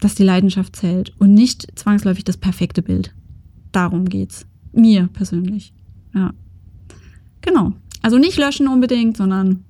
dass 0.00 0.14
die 0.14 0.24
Leidenschaft 0.24 0.76
zählt 0.76 1.12
und 1.18 1.34
nicht 1.34 1.78
zwangsläufig 1.78 2.24
das 2.24 2.36
perfekte 2.36 2.82
Bild. 2.82 3.14
Darum 3.72 4.04
geht's. 4.06 4.46
Mir 4.72 5.08
persönlich. 5.12 5.72
Ja. 6.14 6.32
Genau. 7.40 7.72
Also 8.02 8.18
nicht 8.18 8.38
löschen 8.38 8.68
unbedingt, 8.68 9.16
sondern 9.16 9.64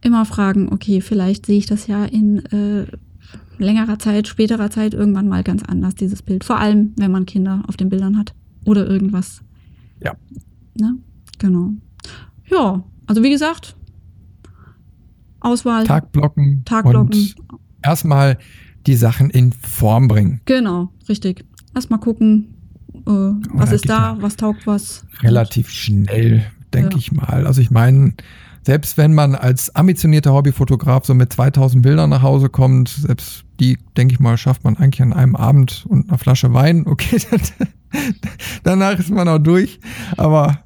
immer 0.00 0.24
fragen, 0.24 0.72
okay, 0.72 1.00
vielleicht 1.00 1.46
sehe 1.46 1.58
ich 1.58 1.66
das 1.66 1.86
ja 1.86 2.04
in 2.04 2.44
äh, 2.46 2.86
längerer 3.58 3.98
Zeit, 3.98 4.28
späterer 4.28 4.70
Zeit 4.70 4.94
irgendwann 4.94 5.28
mal 5.28 5.42
ganz 5.42 5.62
anders, 5.62 5.94
dieses 5.94 6.22
Bild. 6.22 6.44
Vor 6.44 6.58
allem, 6.58 6.92
wenn 6.96 7.10
man 7.10 7.26
Kinder 7.26 7.62
auf 7.66 7.76
den 7.76 7.88
Bildern 7.88 8.18
hat 8.18 8.34
oder 8.64 8.86
irgendwas. 8.86 9.42
Ja. 10.02 10.14
Ne? 10.78 10.96
Genau. 11.38 11.70
Ja, 12.50 12.84
also 13.06 13.22
wie 13.22 13.30
gesagt, 13.30 13.76
Auswahl. 15.40 15.84
Tagblocken. 15.84 16.62
Tagblocken. 16.64 17.34
Erstmal 17.84 18.38
die 18.86 18.96
Sachen 18.96 19.30
in 19.30 19.52
Form 19.52 20.08
bringen. 20.08 20.40
Genau, 20.44 20.90
richtig. 21.08 21.44
Erstmal 21.74 22.00
gucken, 22.00 22.54
äh, 23.06 23.10
was 23.10 23.72
ist 23.72 23.88
da, 23.88 24.16
was 24.20 24.36
taugt 24.36 24.66
was. 24.66 25.04
Relativ 25.20 25.70
schnell, 25.70 26.46
denke 26.72 26.92
ja. 26.92 26.98
ich 26.98 27.12
mal. 27.12 27.46
Also 27.46 27.60
ich 27.60 27.70
meine, 27.70 28.14
selbst 28.64 28.96
wenn 28.96 29.14
man 29.14 29.34
als 29.34 29.74
ambitionierter 29.74 30.32
Hobbyfotograf 30.32 31.04
so 31.04 31.14
mit 31.14 31.32
2000 31.32 31.82
Bildern 31.82 32.10
nach 32.10 32.22
Hause 32.22 32.48
kommt, 32.48 32.88
selbst 32.88 33.44
die, 33.60 33.78
denke 33.96 34.14
ich 34.14 34.20
mal, 34.20 34.36
schafft 34.36 34.64
man 34.64 34.76
eigentlich 34.76 35.02
an 35.02 35.12
einem 35.12 35.36
Abend 35.36 35.84
und 35.88 36.08
einer 36.08 36.18
Flasche 36.18 36.52
Wein. 36.54 36.86
Okay, 36.86 37.20
danach 38.64 38.98
ist 38.98 39.10
man 39.10 39.28
auch 39.28 39.38
durch. 39.38 39.80
Aber 40.16 40.63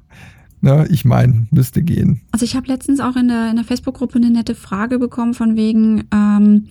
ne, 0.61 0.87
ich 0.89 1.05
meine, 1.05 1.47
müsste 1.51 1.81
gehen. 1.81 2.21
Also 2.31 2.45
ich 2.45 2.55
habe 2.55 2.67
letztens 2.67 2.99
auch 2.99 3.15
in 3.15 3.27
der, 3.27 3.49
in 3.49 3.55
der 3.55 3.65
Facebook-Gruppe 3.65 4.17
eine 4.17 4.29
nette 4.29 4.55
Frage 4.55 4.99
bekommen 4.99 5.33
von 5.33 5.55
wegen, 5.55 6.05
ähm, 6.13 6.67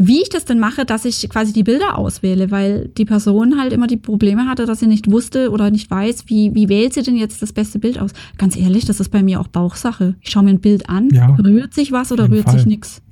wie 0.00 0.22
ich 0.22 0.28
das 0.28 0.44
denn 0.44 0.60
mache, 0.60 0.84
dass 0.84 1.04
ich 1.04 1.28
quasi 1.28 1.52
die 1.52 1.64
Bilder 1.64 1.98
auswähle, 1.98 2.52
weil 2.52 2.88
die 2.96 3.04
Person 3.04 3.60
halt 3.60 3.72
immer 3.72 3.88
die 3.88 3.96
Probleme 3.96 4.46
hatte, 4.46 4.64
dass 4.64 4.78
sie 4.78 4.86
nicht 4.86 5.10
wusste 5.10 5.50
oder 5.50 5.72
nicht 5.72 5.90
weiß, 5.90 6.24
wie, 6.26 6.54
wie 6.54 6.68
wählt 6.68 6.94
sie 6.94 7.02
denn 7.02 7.16
jetzt 7.16 7.42
das 7.42 7.52
beste 7.52 7.80
Bild 7.80 7.98
aus. 7.98 8.12
Ganz 8.38 8.56
ehrlich, 8.56 8.84
das 8.84 9.00
ist 9.00 9.08
bei 9.08 9.24
mir 9.24 9.40
auch 9.40 9.48
Bauchsache. 9.48 10.14
Ich 10.20 10.30
schaue 10.30 10.44
mir 10.44 10.50
ein 10.50 10.60
Bild 10.60 10.88
an, 10.88 11.08
ja, 11.10 11.34
rührt 11.34 11.74
sich 11.74 11.90
was 11.90 12.12
oder 12.12 12.30
rührt 12.30 12.44
Fall. 12.44 12.58
sich 12.58 12.66
nichts. 12.66 13.02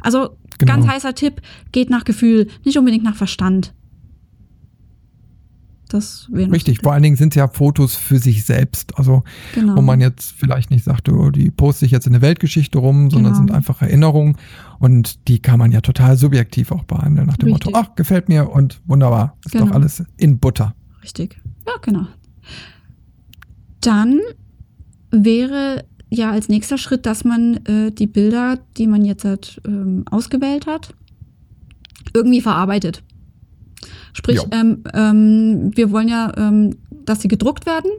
Also 0.00 0.30
genau. 0.58 0.74
ganz 0.74 0.88
heißer 0.88 1.14
Tipp, 1.14 1.40
geht 1.70 1.88
nach 1.88 2.02
Gefühl, 2.02 2.48
nicht 2.64 2.76
unbedingt 2.78 3.04
nach 3.04 3.14
Verstand. 3.14 3.72
Das 5.92 6.30
Richtig, 6.32 6.80
vor 6.82 6.94
allen 6.94 7.02
Dingen 7.02 7.16
sind 7.16 7.34
es 7.34 7.36
ja 7.36 7.48
Fotos 7.48 7.96
für 7.96 8.18
sich 8.18 8.46
selbst. 8.46 8.98
Also, 8.98 9.24
genau. 9.54 9.76
wo 9.76 9.82
man 9.82 10.00
jetzt 10.00 10.32
vielleicht 10.32 10.70
nicht 10.70 10.84
sagt, 10.84 11.10
oh, 11.10 11.30
die 11.30 11.50
poste 11.50 11.84
ich 11.84 11.92
jetzt 11.92 12.06
in 12.06 12.14
eine 12.14 12.22
Weltgeschichte 12.22 12.78
rum, 12.78 13.10
sondern 13.10 13.32
genau. 13.32 13.44
sind 13.44 13.50
einfach 13.50 13.82
Erinnerungen. 13.82 14.36
Und 14.78 15.28
die 15.28 15.40
kann 15.40 15.58
man 15.58 15.70
ja 15.70 15.82
total 15.82 16.16
subjektiv 16.16 16.72
auch 16.72 16.84
behandeln, 16.84 17.26
nach 17.26 17.36
dem 17.36 17.52
Richtig. 17.52 17.72
Motto, 17.74 17.78
ach, 17.78 17.94
gefällt 17.94 18.30
mir 18.30 18.48
und 18.48 18.80
wunderbar. 18.86 19.36
Ist 19.44 19.52
genau. 19.52 19.66
doch 19.66 19.72
alles 19.72 20.02
in 20.16 20.38
Butter. 20.38 20.74
Richtig. 21.02 21.38
Ja, 21.66 21.74
genau. 21.82 22.06
Dann 23.82 24.20
wäre 25.10 25.84
ja 26.08 26.30
als 26.30 26.48
nächster 26.48 26.78
Schritt, 26.78 27.04
dass 27.04 27.24
man 27.24 27.56
äh, 27.66 27.90
die 27.92 28.06
Bilder, 28.06 28.58
die 28.78 28.86
man 28.86 29.04
jetzt 29.04 29.26
hat, 29.26 29.60
ähm, 29.66 30.04
ausgewählt 30.10 30.66
hat, 30.66 30.94
irgendwie 32.14 32.40
verarbeitet. 32.40 33.02
Sprich, 34.12 34.40
ähm, 34.50 34.84
ähm, 34.94 35.70
wir 35.74 35.90
wollen 35.90 36.08
ja, 36.08 36.32
ähm, 36.36 36.76
dass 37.04 37.22
sie 37.22 37.28
gedruckt 37.28 37.66
werden. 37.66 37.90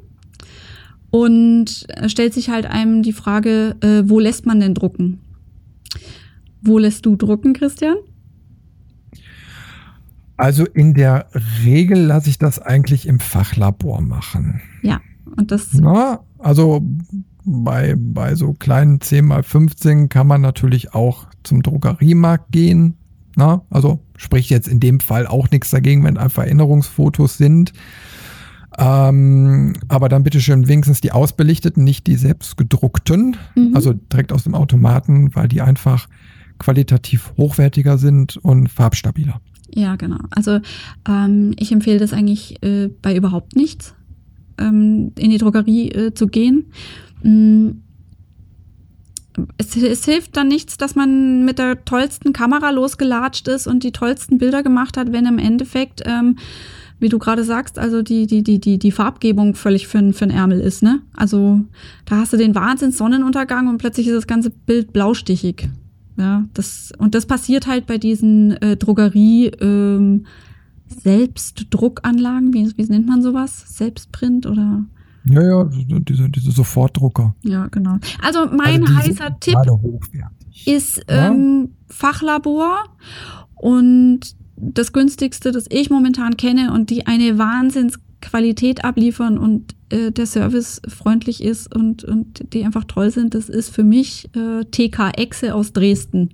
Und 1.10 1.86
stellt 2.08 2.34
sich 2.34 2.50
halt 2.50 2.66
einem 2.66 3.04
die 3.04 3.14
Frage, 3.14 3.76
äh, 3.82 4.10
wo 4.10 4.20
lässt 4.20 4.46
man 4.48 4.60
denn 4.60 4.74
drucken? 4.74 5.20
Wo 6.62 6.80
lässt 6.80 7.06
du 7.06 7.16
drucken, 7.16 7.54
Christian? 7.54 7.98
Also 10.38 10.66
in 10.66 10.94
der 10.94 11.28
Regel 11.64 12.00
lasse 12.00 12.30
ich 12.30 12.40
das 12.40 12.60
eigentlich 12.60 13.08
im 13.08 13.20
Fachlabor 13.20 14.02
machen. 14.02 14.62
Ja, 14.82 15.02
und 15.38 15.52
das. 15.52 15.74
Na, 15.74 16.22
also 16.40 16.82
bei, 17.46 17.96
bei 17.98 18.36
so 18.36 18.54
kleinen 18.54 19.00
10 19.00 19.26
mal 19.26 19.44
15 19.44 20.10
kann 20.10 20.28
man 20.28 20.42
natürlich 20.42 20.94
auch 20.94 21.28
zum 21.44 21.62
Drogeriemarkt 21.62 22.52
gehen. 22.52 22.96
Na, 23.36 23.62
also 23.70 24.00
spricht 24.24 24.50
jetzt 24.50 24.68
in 24.68 24.80
dem 24.80 25.00
Fall 25.00 25.28
auch 25.28 25.52
nichts 25.52 25.70
dagegen, 25.70 26.04
wenn 26.04 26.18
einfach 26.18 26.44
Erinnerungsfotos 26.44 27.38
sind. 27.38 27.74
Ähm, 28.78 29.74
aber 29.88 30.10
dann 30.10 30.24
bitte 30.24 30.42
schön 30.42 30.68
wenigstens 30.68 31.02
die 31.02 31.12
ausbelichteten, 31.12 31.84
nicht 31.84 32.08
die 32.08 32.16
selbst 32.16 32.58
gedruckten, 32.58 33.38
mhm. 33.56 33.76
also 33.76 33.94
direkt 33.94 34.32
aus 34.32 34.44
dem 34.44 34.56
Automaten, 34.56 35.36
weil 35.36 35.48
die 35.48 35.62
einfach 35.62 36.08
qualitativ 36.58 37.34
hochwertiger 37.38 37.98
sind 37.98 38.38
und 38.38 38.70
farbstabiler. 38.70 39.42
Ja, 39.76 39.96
genau. 39.96 40.20
Also 40.32 40.60
ähm, 41.08 41.54
ich 41.60 41.72
empfehle 41.72 42.00
das 42.00 42.14
eigentlich 42.14 42.64
äh, 42.64 42.90
bei 43.02 43.16
überhaupt 43.16 43.56
nichts, 43.56 43.96
ähm, 44.58 45.12
in 45.18 45.30
die 45.30 45.38
Drogerie 45.38 45.90
äh, 45.90 46.14
zu 46.14 46.28
gehen. 46.28 46.72
Es, 49.58 49.76
es, 49.76 50.06
hilft 50.06 50.38
dann 50.38 50.48
nichts, 50.48 50.78
dass 50.78 50.96
man 50.96 51.46
mit 51.46 51.60
der 51.60 51.86
tollsten 51.86 52.34
Kamera 52.34 52.70
losgelatscht 52.70 53.48
ist 53.48 53.68
und 53.68 53.84
die 53.84 53.92
tollsten 53.92 54.38
Bilder 54.38 54.64
gemacht 54.64 54.98
hat, 54.98 55.12
wenn 55.12 55.26
im 55.26 55.40
Endeffekt, 55.40 56.04
ähm, 56.06 56.38
wie 57.00 57.10
du 57.10 57.20
gerade 57.20 57.44
sagst, 57.44 57.80
also 57.80 58.02
die, 58.02 58.28
die, 58.28 58.44
die, 58.44 58.60
die, 58.60 58.78
die 58.78 58.92
Farbgebung 58.92 59.56
völlig 59.56 59.88
für, 59.88 60.14
für 60.14 60.28
den 60.28 60.36
Ärmel 60.36 60.60
ist, 60.60 60.84
ne? 60.84 61.02
Also 61.16 61.62
da 62.06 62.18
hast 62.18 62.34
du 62.34 62.38
den 62.38 62.56
Wahnsinns 62.56 62.98
Sonnenuntergang 62.98 63.68
und 63.68 63.80
plötzlich 63.80 64.08
ist 64.08 64.16
das 64.16 64.28
ganze 64.28 64.52
Bild 64.52 64.94
blaustichig. 64.94 65.70
Ja, 66.18 66.46
das, 66.54 66.92
und 67.00 67.16
das 67.16 67.26
passiert 67.26 67.66
halt 67.66 67.88
bei 67.88 67.98
diesen 67.98 68.52
äh, 68.62 68.78
Drogerie, 68.78 69.48
ähm, 69.60 70.26
Selbstdruckanlagen, 71.02 72.54
wie, 72.54 72.72
wie 72.78 72.84
nennt 72.84 73.08
man 73.08 73.24
sowas? 73.24 73.64
Selbstprint 73.68 74.46
oder 74.46 74.86
ja, 75.26 75.42
ja, 75.42 75.64
diese, 75.64 76.30
diese 76.30 76.52
Sofortdrucker. 76.52 77.36
Ja, 77.44 77.68
genau. 77.68 77.98
Also 78.22 78.46
mein 78.46 78.82
also 78.84 78.96
heißer 78.96 79.40
Tipp 79.40 79.58
ist 80.66 81.02
ähm, 81.08 81.72
Fachlabor 81.88 82.84
und 83.56 84.36
das 84.56 84.94
günstigste, 84.94 85.52
das 85.52 85.66
ich 85.70 85.90
momentan 85.90 86.38
kenne 86.38 86.74
und 86.74 86.90
die 86.90 87.08
eine 87.08 87.38
Wahnsinnsqualität 87.38 88.84
abliefern 88.84 89.38
und 89.38 89.76
äh, 89.90 90.12
der 90.12 90.26
Service 90.26 90.82
freundlich 90.88 91.44
ist 91.44 91.74
und, 91.74 92.04
und 92.04 92.54
die 92.54 92.66
einfach 92.66 92.84
toll 92.86 93.10
sind, 93.10 93.34
das 93.34 93.50
ist 93.50 93.70
für 93.70 93.84
mich 93.84 94.30
äh, 94.36 94.66
TK 94.66 95.12
Exe 95.18 95.56
aus 95.56 95.74
Dresden. 95.74 96.30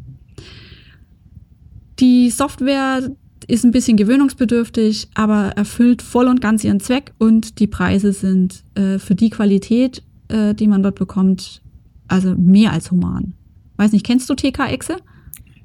Die 1.99 2.29
Software 2.29 3.11
ist 3.49 3.65
ein 3.65 3.71
bisschen 3.71 3.97
gewöhnungsbedürftig, 3.97 5.09
aber 5.15 5.49
erfüllt 5.55 6.01
voll 6.01 6.27
und 6.27 6.39
ganz 6.39 6.63
ihren 6.63 6.79
Zweck 6.79 7.13
und 7.17 7.59
die 7.59 7.67
Preise 7.67 8.13
sind 8.13 8.63
äh, 8.75 8.99
für 8.99 9.15
die 9.15 9.29
Qualität, 9.29 10.03
äh, 10.27 10.53
die 10.53 10.67
man 10.67 10.83
dort 10.83 10.95
bekommt, 10.95 11.61
also 12.07 12.35
mehr 12.35 12.71
als 12.71 12.91
human. 12.91 13.33
Weiß 13.77 13.91
nicht, 13.91 14.05
kennst 14.05 14.29
du 14.29 14.35
TK-Exe? 14.35 14.97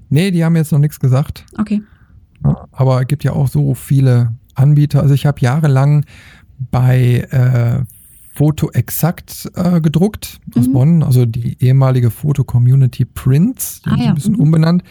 Nee, 0.08 0.30
die 0.30 0.44
haben 0.44 0.56
jetzt 0.56 0.72
noch 0.72 0.78
nichts 0.78 0.98
gesagt. 0.98 1.44
Okay. 1.58 1.82
Aber 2.72 3.02
es 3.02 3.06
gibt 3.06 3.24
ja 3.24 3.32
auch 3.32 3.48
so 3.48 3.74
viele 3.74 4.34
Anbieter. 4.54 5.00
Also 5.00 5.14
ich 5.14 5.26
habe 5.26 5.40
jahrelang 5.40 6.04
bei 6.70 7.26
äh, 7.30 7.84
Foto 8.34 8.70
Exakt 8.70 9.50
äh, 9.56 9.80
gedruckt 9.80 10.40
aus 10.56 10.68
mhm. 10.68 10.72
Bonn, 10.72 11.02
also 11.02 11.26
die 11.26 11.56
ehemalige 11.62 12.10
Foto 12.10 12.44
Community 12.44 13.04
Prints, 13.04 13.82
die 13.82 13.90
ah, 13.90 13.96
ja. 13.96 14.08
ein 14.08 14.14
bisschen 14.14 14.34
mhm. 14.34 14.40
umbenannt 14.40 14.84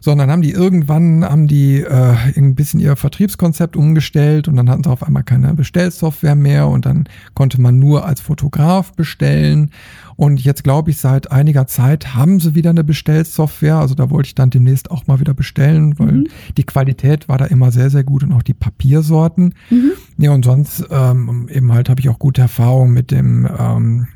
sondern 0.00 0.30
haben 0.30 0.42
die 0.42 0.52
irgendwann 0.52 1.24
haben 1.24 1.46
die 1.46 1.80
äh, 1.80 2.16
ein 2.36 2.54
bisschen 2.54 2.80
ihr 2.80 2.96
Vertriebskonzept 2.96 3.76
umgestellt 3.76 4.48
und 4.48 4.56
dann 4.56 4.68
hatten 4.70 4.84
sie 4.84 4.90
auf 4.90 5.02
einmal 5.02 5.22
keine 5.22 5.54
Bestellsoftware 5.54 6.34
mehr 6.34 6.68
und 6.68 6.86
dann 6.86 7.08
konnte 7.34 7.60
man 7.60 7.78
nur 7.78 8.06
als 8.06 8.20
Fotograf 8.20 8.92
bestellen 8.92 9.70
und 10.16 10.40
jetzt 10.42 10.64
glaube 10.64 10.90
ich 10.90 10.98
seit 10.98 11.30
einiger 11.32 11.66
Zeit 11.66 12.14
haben 12.14 12.40
sie 12.40 12.54
wieder 12.54 12.70
eine 12.70 12.84
Bestellsoftware, 12.84 13.76
also 13.76 13.94
da 13.94 14.10
wollte 14.10 14.28
ich 14.28 14.34
dann 14.34 14.50
demnächst 14.50 14.90
auch 14.90 15.06
mal 15.06 15.20
wieder 15.20 15.34
bestellen, 15.34 15.98
weil 15.98 16.12
mhm. 16.12 16.26
die 16.56 16.64
Qualität 16.64 17.28
war 17.28 17.38
da 17.38 17.46
immer 17.46 17.72
sehr 17.72 17.90
sehr 17.90 18.04
gut 18.04 18.22
und 18.22 18.32
auch 18.32 18.42
die 18.42 18.54
Papiersorten. 18.54 19.54
Mhm. 19.70 19.92
Ja 20.18 20.32
und 20.32 20.44
sonst 20.44 20.84
ähm, 20.90 21.48
eben 21.50 21.72
halt 21.72 21.88
habe 21.88 22.00
ich 22.00 22.08
auch 22.08 22.18
gute 22.18 22.42
Erfahrungen 22.42 22.92
mit 22.92 23.10
dem 23.10 23.48
ähm, 23.58 24.08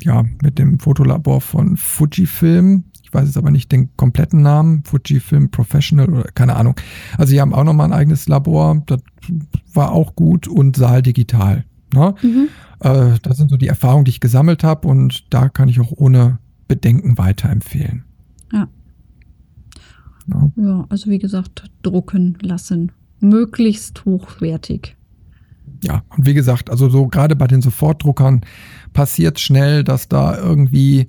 ja, 0.00 0.24
mit 0.42 0.58
dem 0.58 0.78
Fotolabor 0.78 1.40
von 1.40 1.76
Fujifilm 1.76 2.84
ich 3.10 3.14
weiß 3.14 3.26
jetzt 3.26 3.36
aber 3.36 3.50
nicht 3.50 3.72
den 3.72 3.90
kompletten 3.96 4.40
Namen, 4.40 4.84
Fujifilm 4.84 5.50
Professional 5.50 6.08
oder 6.08 6.30
keine 6.32 6.54
Ahnung. 6.54 6.76
Also 7.18 7.30
sie 7.30 7.40
haben 7.40 7.52
auch 7.52 7.64
nochmal 7.64 7.86
ein 7.88 7.92
eigenes 7.92 8.28
Labor, 8.28 8.82
das 8.86 9.00
war 9.74 9.90
auch 9.90 10.14
gut 10.14 10.46
und 10.46 10.76
Saal 10.76 11.02
Digital. 11.02 11.64
Ne? 11.92 12.14
Mhm. 12.22 12.48
Äh, 12.78 13.18
das 13.20 13.36
sind 13.36 13.50
so 13.50 13.56
die 13.56 13.66
Erfahrungen, 13.66 14.04
die 14.04 14.10
ich 14.10 14.20
gesammelt 14.20 14.62
habe 14.62 14.86
und 14.86 15.24
da 15.34 15.48
kann 15.48 15.68
ich 15.68 15.80
auch 15.80 15.90
ohne 15.90 16.38
Bedenken 16.68 17.18
weiterempfehlen. 17.18 18.04
Ja. 18.52 18.68
Ja, 20.28 20.52
ja 20.54 20.86
also 20.88 21.10
wie 21.10 21.18
gesagt, 21.18 21.68
drucken 21.82 22.38
lassen. 22.42 22.92
Möglichst 23.18 24.04
hochwertig. 24.04 24.96
Ja, 25.82 26.04
und 26.16 26.26
wie 26.26 26.34
gesagt, 26.34 26.70
also 26.70 26.88
so 26.88 27.08
gerade 27.08 27.34
bei 27.34 27.48
den 27.48 27.60
Sofortdruckern 27.60 28.42
passiert 28.92 29.40
schnell, 29.40 29.82
dass 29.82 30.08
da 30.08 30.38
irgendwie 30.38 31.08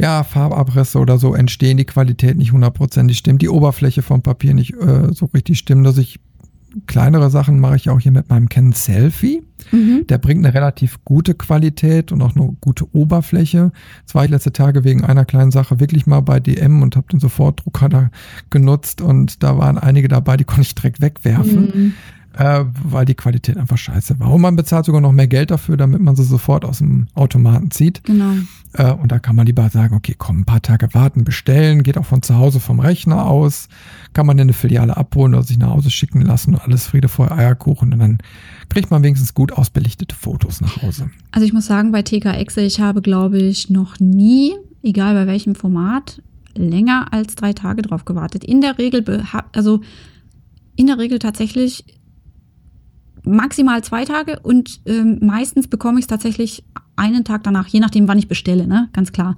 ja, 0.00 0.24
Farbabrisse 0.24 0.98
oder 0.98 1.18
so 1.18 1.34
entstehen, 1.34 1.76
die 1.76 1.84
Qualität 1.84 2.36
nicht 2.36 2.52
hundertprozentig 2.52 3.18
stimmt, 3.18 3.42
die 3.42 3.48
Oberfläche 3.48 4.02
vom 4.02 4.22
Papier 4.22 4.54
nicht 4.54 4.74
äh, 4.74 5.12
so 5.12 5.26
richtig 5.26 5.58
stimmt, 5.58 5.86
dass 5.86 5.98
ich 5.98 6.20
kleinere 6.86 7.30
Sachen 7.30 7.58
mache 7.60 7.76
ich 7.76 7.90
auch 7.90 8.00
hier 8.00 8.12
mit 8.12 8.28
meinem 8.28 8.48
Canon 8.48 8.72
Selfie. 8.72 9.42
Mhm. 9.72 10.06
Der 10.08 10.18
bringt 10.18 10.44
eine 10.44 10.54
relativ 10.54 11.04
gute 11.04 11.34
Qualität 11.34 12.12
und 12.12 12.22
auch 12.22 12.34
eine 12.34 12.56
gute 12.60 12.86
Oberfläche. 12.94 13.72
Jetzt 14.00 14.14
war 14.14 14.24
ich 14.24 14.30
letzte 14.30 14.52
Tage 14.52 14.84
wegen 14.84 15.04
einer 15.04 15.24
kleinen 15.24 15.50
Sache 15.50 15.80
wirklich 15.80 16.06
mal 16.06 16.20
bei 16.20 16.40
DM 16.40 16.82
und 16.82 16.96
habe 16.96 17.08
den 17.08 17.20
Sofortdrucker 17.20 17.88
da 17.88 18.10
genutzt 18.48 19.00
und 19.00 19.42
da 19.42 19.58
waren 19.58 19.78
einige 19.78 20.08
dabei, 20.08 20.36
die 20.36 20.44
konnte 20.44 20.62
ich 20.62 20.74
direkt 20.74 21.02
wegwerfen. 21.02 21.72
Mhm 21.74 21.94
äh, 22.34 22.64
weil 22.84 23.04
die 23.04 23.14
Qualität 23.14 23.56
einfach 23.56 23.78
scheiße 23.78 24.20
war. 24.20 24.32
Und 24.32 24.40
man 24.40 24.56
bezahlt 24.56 24.84
sogar 24.84 25.00
noch 25.00 25.12
mehr 25.12 25.26
Geld 25.26 25.50
dafür, 25.50 25.76
damit 25.76 26.00
man 26.00 26.16
sie 26.16 26.24
sofort 26.24 26.64
aus 26.64 26.78
dem 26.78 27.08
Automaten 27.14 27.70
zieht. 27.70 28.04
Genau. 28.04 28.34
Äh, 28.72 28.92
und 28.92 29.10
da 29.10 29.18
kann 29.18 29.34
man 29.34 29.46
lieber 29.46 29.68
sagen, 29.68 29.96
okay, 29.96 30.14
komm, 30.16 30.40
ein 30.40 30.44
paar 30.44 30.62
Tage 30.62 30.94
warten, 30.94 31.24
bestellen, 31.24 31.82
geht 31.82 31.98
auch 31.98 32.04
von 32.04 32.22
zu 32.22 32.36
Hause 32.36 32.60
vom 32.60 32.78
Rechner 32.78 33.26
aus, 33.26 33.68
kann 34.12 34.26
man 34.26 34.38
in 34.38 34.42
eine 34.42 34.52
Filiale 34.52 34.96
abholen 34.96 35.34
oder 35.34 35.42
sich 35.42 35.58
nach 35.58 35.70
Hause 35.70 35.90
schicken 35.90 36.20
lassen 36.20 36.54
und 36.54 36.60
alles 36.60 36.86
Friede 36.86 37.08
vor 37.08 37.32
Eierkuchen 37.32 37.92
und 37.92 37.98
dann 37.98 38.18
kriegt 38.68 38.90
man 38.90 39.02
wenigstens 39.02 39.34
gut 39.34 39.52
ausbelichtete 39.52 40.14
Fotos 40.14 40.60
nach 40.60 40.82
Hause. 40.82 41.10
Also 41.32 41.44
ich 41.44 41.52
muss 41.52 41.66
sagen, 41.66 41.90
bei 41.90 42.02
TKX, 42.02 42.56
ich 42.58 42.80
habe, 42.80 43.02
glaube 43.02 43.38
ich, 43.38 43.70
noch 43.70 43.98
nie, 43.98 44.54
egal 44.82 45.14
bei 45.14 45.26
welchem 45.26 45.56
Format, 45.56 46.22
länger 46.54 47.12
als 47.12 47.34
drei 47.34 47.52
Tage 47.52 47.82
drauf 47.82 48.04
gewartet. 48.04 48.44
In 48.44 48.60
der 48.60 48.78
Regel, 48.78 49.24
also 49.52 49.80
in 50.76 50.86
der 50.86 50.98
Regel 50.98 51.18
tatsächlich 51.18 51.84
maximal 53.24 53.82
zwei 53.82 54.04
Tage 54.04 54.40
und 54.40 54.80
ähm, 54.86 55.18
meistens 55.22 55.68
bekomme 55.68 55.98
ich 55.98 56.04
es 56.04 56.08
tatsächlich 56.08 56.64
einen 56.96 57.24
Tag 57.24 57.42
danach, 57.44 57.66
je 57.68 57.80
nachdem, 57.80 58.08
wann 58.08 58.18
ich 58.18 58.28
bestelle, 58.28 58.66
ne? 58.66 58.88
Ganz 58.92 59.12
klar. 59.12 59.36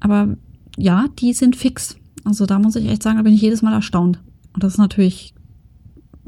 Aber 0.00 0.36
ja, 0.76 1.06
die 1.18 1.32
sind 1.32 1.56
fix. 1.56 1.96
Also 2.24 2.46
da 2.46 2.58
muss 2.58 2.76
ich 2.76 2.88
echt 2.88 3.02
sagen, 3.02 3.16
da 3.16 3.22
bin 3.22 3.34
ich 3.34 3.42
jedes 3.42 3.62
Mal 3.62 3.72
erstaunt. 3.72 4.22
Und 4.52 4.62
das 4.62 4.74
ist 4.74 4.78
natürlich, 4.78 5.34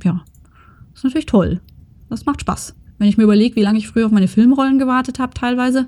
ja, 0.03 0.23
das 0.91 1.01
ist 1.01 1.05
natürlich 1.05 1.27
toll. 1.27 1.61
Das 2.09 2.27
macht 2.27 2.41
Spaß. 2.41 2.75
Wenn 2.99 3.09
ich 3.09 3.17
mir 3.17 3.25
überlege, 3.25 3.57
wie 3.57 3.63
lange 3.63 3.79
ich 3.79 3.89
früher 3.89 4.07
auf 4.07 4.13
meine 4.13 4.29
Filmrollen 4.29 4.79
gewartet 4.79 5.19
habe, 5.19 5.35
teilweise. 5.35 5.87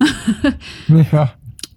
ja. 1.12 1.32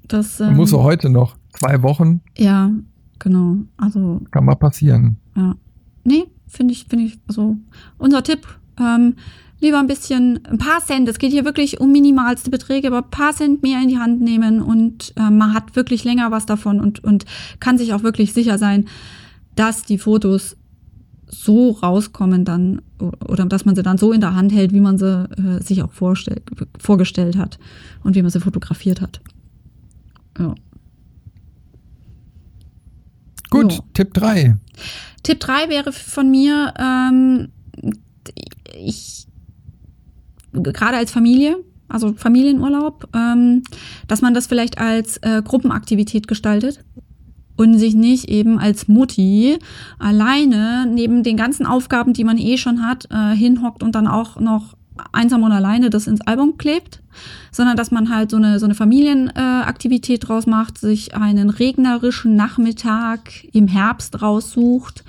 Das 0.08 0.39
ähm, 0.39 0.56
muss 0.56 0.74
er 0.74 0.84
heute 0.84 1.10
noch. 1.10 1.36
Zwei 1.53 1.82
Wochen. 1.84 2.22
Ja, 2.38 2.72
genau. 3.20 3.58
Also. 3.77 4.22
Kann 4.32 4.46
mal 4.46 4.56
passieren. 4.56 5.18
Ja. 5.36 5.56
Nee, 6.03 6.25
finde 6.51 6.74
ich, 6.74 6.86
finde 6.86 7.05
ich, 7.05 7.20
also 7.27 7.58
unser 7.98 8.24
Tipp, 8.24 8.46
ähm, 8.79 9.15
lieber 9.60 9.79
ein 9.79 9.88
bisschen, 9.88 10.46
ein 10.46 10.58
paar 10.58 10.84
Cent, 10.86 11.08
es 11.08 11.20
geht 11.20 11.31
hier 11.31 11.46
wirklich 11.46 11.79
um 11.79 11.91
minimalste 11.91 12.50
Beträge, 12.50 12.88
aber 12.88 12.98
ein 12.98 13.10
paar 13.10 13.34
Cent 13.34 13.63
mehr 13.63 13.81
in 13.81 13.88
die 13.88 13.98
Hand 13.98 14.22
nehmen 14.22 14.62
und 14.62 15.13
äh, 15.15 15.29
man 15.29 15.53
hat 15.53 15.75
wirklich 15.75 16.03
länger 16.03 16.31
was 16.31 16.46
davon 16.46 16.79
und, 16.79 17.03
und 17.03 17.25
kann 17.60 17.77
sich 17.77 17.93
auch 17.93 18.03
wirklich 18.03 18.34
sicher 18.34 18.58
sein, 18.58 18.86
dass 19.55 19.84
die 19.84 19.98
Fotos 19.98 20.58
so 21.27 21.72
rauskommen 21.72 22.43
dann 22.43 22.81
oder 23.00 23.46
dass 23.46 23.63
man 23.63 23.75
sie 23.75 23.84
dann 23.84 23.98
so 23.98 24.12
in 24.12 24.20
der 24.20 24.36
Hand 24.36 24.51
hält, 24.51 24.74
wie 24.74 24.81
man 24.81 24.98
sie 24.98 25.29
äh, 25.38 25.63
sich 25.63 25.81
auch 25.81 25.93
vorgestellt 25.93 27.38
hat 27.38 27.58
und 28.03 28.15
wie 28.15 28.22
man 28.22 28.31
sie 28.31 28.41
fotografiert 28.41 29.00
hat. 29.00 29.22
Ja. 30.38 30.55
Gut, 33.51 33.74
jo. 33.74 33.79
Tipp 33.93 34.13
3. 34.15 34.58
Tipp 35.22 35.39
3 35.39 35.70
wäre 35.70 35.91
von 35.91 36.31
mir, 36.31 36.74
ähm, 36.79 37.50
ich 38.75 39.27
gerade 40.53 40.98
als 40.98 41.11
Familie, 41.11 41.57
also 41.87 42.14
Familienurlaub, 42.14 43.07
ähm, 43.16 43.64
dass 44.07 44.22
man 44.22 44.33
das 44.33 44.48
vielleicht 44.48 44.79
als 44.79 45.18
äh, 45.18 45.42
Gruppenaktivität 45.44 46.27
gestaltet 46.27 46.83
und 47.57 47.77
sich 47.77 47.94
nicht 47.94 48.29
eben 48.29 48.57
als 48.57 48.87
Mutti 48.87 49.59
alleine 50.00 50.87
neben 50.90 51.22
den 51.24 51.37
ganzen 51.37 51.66
Aufgaben, 51.66 52.14
die 52.14 52.24
man 52.24 52.37
eh 52.37 52.57
schon 52.57 52.85
hat, 52.85 53.07
äh, 53.11 53.35
hinhockt 53.35 53.83
und 53.83 53.94
dann 53.94 54.07
auch 54.07 54.40
noch 54.40 54.75
einsam 55.12 55.44
und 55.44 55.51
alleine 55.51 55.90
das 55.90 56.08
ins 56.08 56.22
Album 56.22 56.58
klebt, 56.58 57.01
sondern 57.51 57.77
dass 57.77 57.92
man 57.92 58.14
halt 58.14 58.32
so 58.32 58.38
eine, 58.38 58.60
so 58.60 58.66
eine 58.66 58.75
Familienaktivität 58.75 60.24
äh, 60.24 60.27
draus 60.27 60.46
macht, 60.46 60.77
sich 60.77 61.16
einen 61.16 61.50
regnerischen 61.50 62.36
Nachmittag 62.36 63.46
im 63.54 63.68
Herbst 63.68 64.22
raussucht 64.22 65.04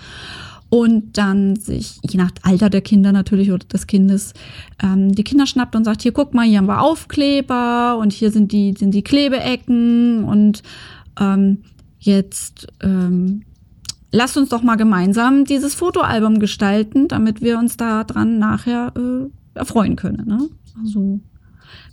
und 0.69 1.19
dann 1.19 1.57
sich, 1.57 1.99
je 2.03 2.19
nach 2.19 2.31
Alter 2.43 2.71
der 2.71 2.81
Kinder 2.81 3.13
natürlich 3.13 3.53
oder 3.53 3.67
des 3.67 3.87
Kindes, 3.87 4.33
ähm, 4.83 5.15
die 5.15 5.25
Kinder 5.25 5.47
schnappt 5.47 5.77
und 5.77 5.85
sagt, 5.85 6.03
hier 6.03 6.13
guck 6.13 6.33
mal, 6.33 6.47
hier 6.47 6.59
haben 6.59 6.67
wir 6.67 6.81
Aufkleber 6.81 7.99
und 7.99 8.13
hier 8.13 8.31
sind 8.31 8.53
die, 8.53 8.73
sind 8.73 8.93
die 8.93 9.03
Klebeecken 9.03 10.25
und 10.25 10.63
ähm, 11.21 11.59
jetzt 11.99 12.69
ähm, 12.83 13.43
lasst 14.13 14.39
uns 14.39 14.49
doch 14.49 14.63
mal 14.63 14.77
gemeinsam 14.77 15.45
dieses 15.45 15.75
Fotoalbum 15.75 16.39
gestalten, 16.39 17.07
damit 17.07 17.43
wir 17.43 17.59
uns 17.59 17.77
da 17.77 18.05
dran 18.05 18.39
nachher 18.39 18.93
äh, 18.97 19.29
erfreuen 19.55 19.97
können. 19.97 20.27
Ne? 20.27 20.49
Also 20.83 21.21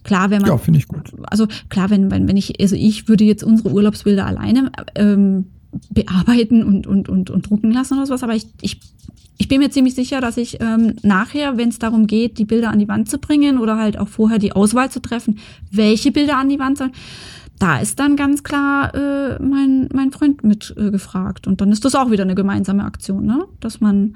klar, 0.03 0.29
wenn 0.29 0.41
man. 0.41 0.51
Ja, 0.51 0.57
finde 0.57 0.79
ich 0.79 0.87
gut. 0.87 1.11
Also 1.23 1.47
klar, 1.69 1.89
wenn, 1.89 2.11
wenn, 2.11 2.27
wenn 2.27 2.37
ich, 2.37 2.59
also 2.59 2.75
ich 2.75 3.07
würde 3.07 3.23
jetzt 3.23 3.43
unsere 3.43 3.71
Urlaubsbilder 3.71 4.25
alleine 4.25 4.71
ähm, 4.95 5.45
bearbeiten 5.89 6.63
und, 6.63 6.87
und, 6.87 7.09
und, 7.09 7.29
und 7.29 7.49
drucken 7.49 7.71
lassen 7.71 7.95
oder 7.95 8.07
sowas, 8.07 8.23
aber 8.23 8.35
ich, 8.35 8.47
ich, 8.61 8.79
ich 9.37 9.47
bin 9.47 9.59
mir 9.59 9.69
ziemlich 9.69 9.95
sicher, 9.95 10.19
dass 10.19 10.37
ich 10.37 10.59
ähm, 10.61 10.95
nachher, 11.03 11.57
wenn 11.57 11.69
es 11.69 11.79
darum 11.79 12.07
geht, 12.07 12.37
die 12.39 12.45
Bilder 12.45 12.71
an 12.71 12.79
die 12.79 12.87
Wand 12.87 13.09
zu 13.09 13.19
bringen 13.19 13.57
oder 13.59 13.77
halt 13.77 13.97
auch 13.97 14.07
vorher 14.07 14.39
die 14.39 14.53
Auswahl 14.53 14.89
zu 14.89 15.01
treffen, 15.01 15.39
welche 15.71 16.11
Bilder 16.11 16.37
an 16.37 16.49
die 16.49 16.59
Wand 16.59 16.77
sollen, 16.77 16.91
da 17.59 17.79
ist 17.79 17.99
dann 17.99 18.15
ganz 18.15 18.43
klar 18.43 18.95
äh, 18.95 19.41
mein, 19.41 19.89
mein 19.93 20.11
Freund 20.11 20.43
mit 20.43 20.73
äh, 20.77 20.91
gefragt. 20.91 21.45
Und 21.45 21.61
dann 21.61 21.71
ist 21.71 21.83
das 21.85 21.93
auch 21.93 22.09
wieder 22.09 22.23
eine 22.23 22.35
gemeinsame 22.35 22.85
Aktion, 22.85 23.25
ne? 23.25 23.45
Dass 23.59 23.81
man 23.81 24.15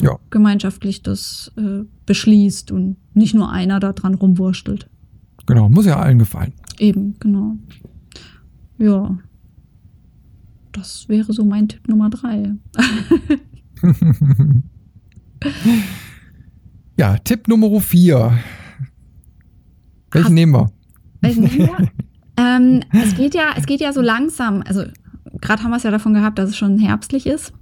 ja. 0.00 0.18
gemeinschaftlich 0.30 1.02
das 1.02 1.52
äh, 1.56 1.84
beschließt 2.06 2.70
und 2.72 2.96
nicht 3.14 3.34
nur 3.34 3.50
einer 3.50 3.80
da 3.80 3.92
dran 3.92 4.14
rumwurstelt. 4.14 4.88
Genau, 5.46 5.68
muss 5.68 5.86
ja 5.86 5.98
allen 5.98 6.18
gefallen. 6.18 6.52
Eben, 6.78 7.16
genau. 7.18 7.56
Ja. 8.78 9.18
Das 10.72 11.08
wäre 11.08 11.32
so 11.32 11.44
mein 11.44 11.68
Tipp 11.68 11.88
Nummer 11.88 12.10
drei. 12.10 12.54
ja, 16.96 17.16
Tipp 17.18 17.48
Nummer 17.48 17.80
vier. 17.80 18.38
Welchen 20.12 20.26
Hast, 20.26 20.32
nehmen 20.32 20.52
wir? 20.52 20.72
Welchen 21.20 21.44
nehmen 21.44 21.70
wir? 21.78 21.90
ähm, 22.36 22.82
es, 22.92 23.16
geht 23.16 23.34
ja, 23.34 23.54
es 23.56 23.66
geht 23.66 23.80
ja 23.80 23.92
so 23.92 24.00
langsam, 24.00 24.62
also 24.66 24.84
gerade 25.40 25.62
haben 25.62 25.70
wir 25.70 25.76
es 25.76 25.82
ja 25.82 25.90
davon 25.90 26.14
gehabt, 26.14 26.38
dass 26.38 26.50
es 26.50 26.56
schon 26.56 26.78
herbstlich 26.78 27.26
ist. 27.26 27.52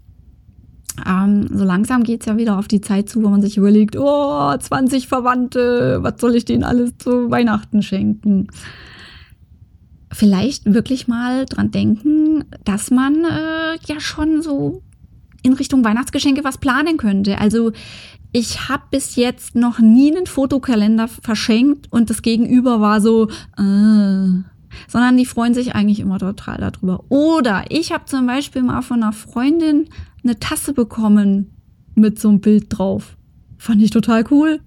Ähm, 1.07 1.49
so 1.53 1.65
langsam 1.65 2.03
geht 2.03 2.21
es 2.21 2.27
ja 2.27 2.37
wieder 2.37 2.59
auf 2.59 2.69
die 2.69 2.81
Zeit 2.81 3.09
zu, 3.09 3.23
wo 3.23 3.29
man 3.29 3.43
sich 3.43 3.57
überlegt, 3.57 3.97
oh, 3.97 4.57
20 4.57 5.09
Verwandte, 5.09 5.99
was 6.03 6.15
soll 6.21 6.35
ich 6.35 6.45
denen 6.45 6.65
alles 6.65 6.97
zu 6.99 7.31
Weihnachten 7.31 7.83
schenken? 7.83 8.49
Vielleicht 10.13 10.73
wirklich 10.73 11.07
mal 11.09 11.45
dran 11.47 11.71
denken, 11.71 12.45
dass 12.65 12.91
man 12.91 13.25
äh, 13.25 13.79
ja 13.87 14.01
schon 14.01 14.43
so 14.43 14.83
in 15.43 15.53
Richtung 15.53 15.85
Weihnachtsgeschenke 15.85 16.45
was 16.45 16.59
planen 16.59 16.97
könnte. 16.97 17.39
Also 17.39 17.73
ich 18.33 18.69
habe 18.69 18.83
bis 18.91 19.17
jetzt 19.17 19.55
noch 19.55 19.79
nie 19.79 20.15
einen 20.15 20.27
Fotokalender 20.27 21.09
verschenkt 21.09 21.87
und 21.91 22.11
das 22.11 22.23
Gegenüber 22.23 22.81
war 22.81 23.01
so, 23.01 23.29
äh, 23.57 24.43
sondern 24.87 25.17
die 25.17 25.27
freuen 25.27 25.55
sich 25.55 25.75
eigentlich 25.75 26.01
immer 26.01 26.19
total 26.19 26.59
darüber. 26.59 27.05
Oder 27.09 27.65
ich 27.69 27.93
habe 27.93 28.05
zum 28.07 28.27
Beispiel 28.27 28.63
mal 28.63 28.83
von 28.83 29.03
einer 29.03 29.13
Freundin 29.13 29.89
eine 30.25 30.39
Tasse 30.39 30.73
bekommen 30.73 31.55
mit 31.95 32.19
so 32.19 32.29
einem 32.29 32.41
Bild 32.41 32.67
drauf. 32.69 33.17
Fand 33.57 33.83
ich 33.83 33.91
total 33.91 34.25
cool. 34.31 34.61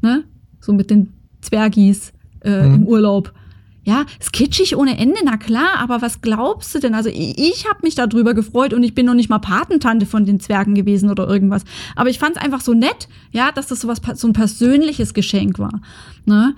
Ne? 0.00 0.24
So 0.60 0.72
mit 0.72 0.90
den 0.90 1.12
Zwergis 1.40 2.12
äh, 2.42 2.66
mhm. 2.66 2.74
im 2.74 2.86
Urlaub. 2.86 3.32
Ja, 3.84 4.04
ist 4.20 4.32
kitschig 4.32 4.76
ohne 4.76 4.96
Ende, 4.96 5.18
na 5.24 5.36
klar, 5.36 5.78
aber 5.78 6.02
was 6.02 6.20
glaubst 6.20 6.72
du 6.72 6.78
denn? 6.78 6.94
Also 6.94 7.08
ich, 7.08 7.36
ich 7.36 7.68
habe 7.68 7.80
mich 7.82 7.96
darüber 7.96 8.32
gefreut 8.32 8.72
und 8.74 8.84
ich 8.84 8.94
bin 8.94 9.06
noch 9.06 9.14
nicht 9.14 9.28
mal 9.28 9.40
Patentante 9.40 10.06
von 10.06 10.24
den 10.24 10.38
Zwergen 10.38 10.76
gewesen 10.76 11.10
oder 11.10 11.28
irgendwas. 11.28 11.64
Aber 11.96 12.08
ich 12.08 12.20
fand 12.20 12.36
es 12.36 12.42
einfach 12.42 12.60
so 12.60 12.74
nett, 12.74 13.08
ja, 13.32 13.50
dass 13.50 13.66
das 13.66 13.80
so, 13.80 13.88
was, 13.88 14.00
so 14.14 14.28
ein 14.28 14.34
persönliches 14.34 15.14
Geschenk 15.14 15.58
war. 15.58 15.80
Ne? 16.26 16.54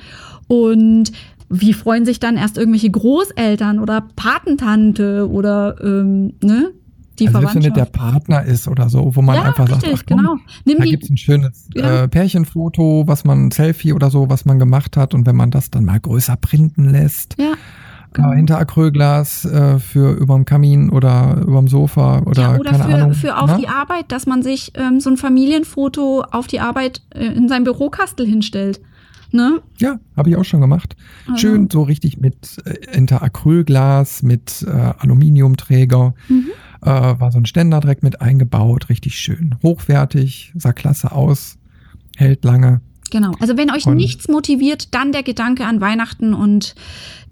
Und 0.49 1.13
wie 1.49 1.73
freuen 1.73 2.05
sich 2.05 2.21
dann 2.21 2.37
erst 2.37 2.59
irgendwelche 2.59 2.91
Großeltern 2.91 3.79
oder 3.79 4.09
Patentante 4.17 5.29
oder 5.29 5.77
ähm, 5.83 6.35
ne? 6.43 6.73
die 7.19 7.29
also 7.29 7.39
Verwandtschaft. 7.39 7.67
wenn 7.67 7.75
der 7.75 7.91
Partner 7.91 8.45
ist 8.45 8.69
oder 8.69 8.89
so, 8.89 9.15
wo 9.15 9.23
man 9.23 9.37
ja, 9.37 9.43
einfach 9.43 9.69
richtig, 9.69 9.91
sagt, 9.91 10.03
ach, 10.03 10.07
komm, 10.09 10.17
genau. 10.19 10.37
Nimm 10.65 10.79
da 10.79 10.85
die, 10.85 10.91
gibt's 10.91 11.11
ein 11.11 11.17
schönes 11.17 11.69
Ja. 11.75 12.05
äh, 12.05 12.09
Pärchenfoto, 12.09 13.05
was 13.07 13.25
man, 13.25 13.47
ein 13.47 13.51
Selfie 13.51 13.93
oder 13.93 14.11
so, 14.11 14.29
was 14.29 14.45
man 14.45 14.59
gemacht 14.59 14.97
hat. 14.97 15.15
Und 15.15 15.27
wenn 15.27 15.37
man 15.37 15.51
das 15.51 15.71
dann 15.71 15.85
mal 15.85 16.01
größer 16.01 16.37
printen 16.37 16.91
lässt, 16.91 17.37
ja, 17.39 17.53
genau. 18.13 18.33
äh, 18.33 18.37
hinter 18.37 18.59
Acrylglas 18.59 19.45
äh, 19.45 19.79
für 19.79 20.13
überm 20.13 20.45
Kamin 20.45 20.91
oder 20.91 21.43
überm 21.47 21.69
Sofa 21.69 22.21
oder, 22.21 22.43
ja, 22.43 22.57
oder 22.57 22.71
keine 22.73 22.85
für, 22.85 22.95
Ahnung. 22.95 23.15
für 23.15 23.39
auf 23.39 23.51
ne? 23.51 23.59
die 23.61 23.69
Arbeit, 23.69 24.11
dass 24.11 24.27
man 24.27 24.43
sich 24.43 24.73
ähm, 24.75 25.01
so 25.01 25.11
ein 25.11 25.17
Familienfoto 25.17 26.25
auf 26.31 26.47
die 26.47 26.61
Arbeit 26.61 27.03
äh, 27.11 27.27
in 27.27 27.49
sein 27.49 27.65
Bürokastel 27.65 28.27
hinstellt. 28.27 28.81
Ne? 29.35 29.61
Ja, 29.81 29.99
habe 30.17 30.31
ich 30.31 30.37
auch 30.37 30.45
schon 30.45 30.61
gemacht. 30.61 30.95
Also, 31.27 31.39
Schön 31.39 31.69
so 31.69 31.83
richtig 31.83 32.19
mit 32.21 32.63
äh, 32.65 32.93
hinter 32.97 33.21
Acrylglas, 33.21 34.23
mit 34.23 34.65
äh, 34.65 34.71
Aluminiumträger. 34.71 36.15
Mhm. 36.29 36.47
Äh, 36.83 36.87
war 36.87 37.33
so 37.33 37.39
ein 37.39 37.47
Ständer 37.47 37.81
direkt 37.81 38.05
mit 38.05 38.21
eingebaut, 38.21 38.89
richtig 38.91 39.17
schön. 39.19 39.57
Hochwertig, 39.65 40.53
sah 40.55 40.73
klasse 40.73 41.11
aus, 41.11 41.59
hält 42.17 42.45
lange. 42.45 42.81
Genau. 43.11 43.33
Also 43.41 43.57
wenn 43.57 43.73
euch 43.73 43.87
Und- 43.87 43.97
nichts 43.97 44.29
motiviert, 44.29 44.95
dann 44.95 45.11
der 45.11 45.25
Gedanke 45.25 45.67
an 45.67 45.81
Weihnachten 45.81 46.33
und 46.33 46.77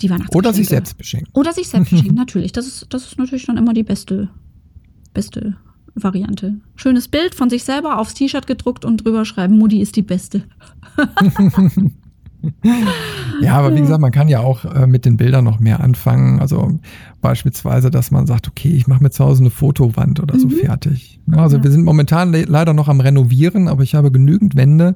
die 0.00 0.10
Weihnachtsgeschenke. 0.10 0.38
Oder 0.38 0.52
sich 0.52 0.68
selbst 0.68 0.98
beschenken. 0.98 1.30
Oder 1.34 1.52
sich 1.52 1.68
selbst 1.68 1.90
beschenken, 1.90 2.14
natürlich. 2.16 2.50
Das 2.50 2.66
ist, 2.66 2.86
das 2.90 3.06
ist 3.06 3.18
natürlich 3.18 3.46
dann 3.46 3.58
immer 3.58 3.74
die 3.74 3.84
beste, 3.84 4.28
beste 5.14 5.56
Variante. 5.94 6.54
Schönes 6.76 7.08
Bild 7.08 7.34
von 7.34 7.50
sich 7.50 7.64
selber 7.64 7.98
aufs 7.98 8.14
T-Shirt 8.14 8.46
gedruckt 8.46 8.84
und 8.84 9.04
drüber 9.04 9.24
schreiben, 9.24 9.58
Mutti 9.58 9.80
ist 9.80 9.96
die 9.96 10.02
Beste. 10.02 10.44
Ja, 13.40 13.54
aber 13.56 13.74
wie 13.74 13.80
gesagt, 13.80 14.00
man 14.00 14.12
kann 14.12 14.28
ja 14.28 14.40
auch 14.40 14.64
äh, 14.64 14.86
mit 14.86 15.04
den 15.04 15.16
Bildern 15.16 15.44
noch 15.44 15.58
mehr 15.58 15.80
anfangen. 15.80 16.38
Also 16.40 16.78
beispielsweise, 17.20 17.90
dass 17.90 18.10
man 18.10 18.26
sagt, 18.26 18.48
okay, 18.48 18.68
ich 18.70 18.86
mache 18.86 19.02
mir 19.02 19.10
zu 19.10 19.24
Hause 19.24 19.42
eine 19.42 19.50
Fotowand 19.50 20.20
oder 20.20 20.38
so 20.38 20.46
Mhm. 20.48 20.52
fertig. 20.52 21.20
Also 21.32 21.56
Ja. 21.56 21.64
wir 21.64 21.70
sind 21.70 21.84
momentan 21.84 22.32
le 22.32 22.44
leider 22.44 22.72
noch 22.74 22.88
am 22.88 23.00
Renovieren, 23.00 23.68
aber 23.68 23.82
ich 23.82 23.94
habe 23.94 24.10
genügend 24.12 24.54
Wände, 24.56 24.94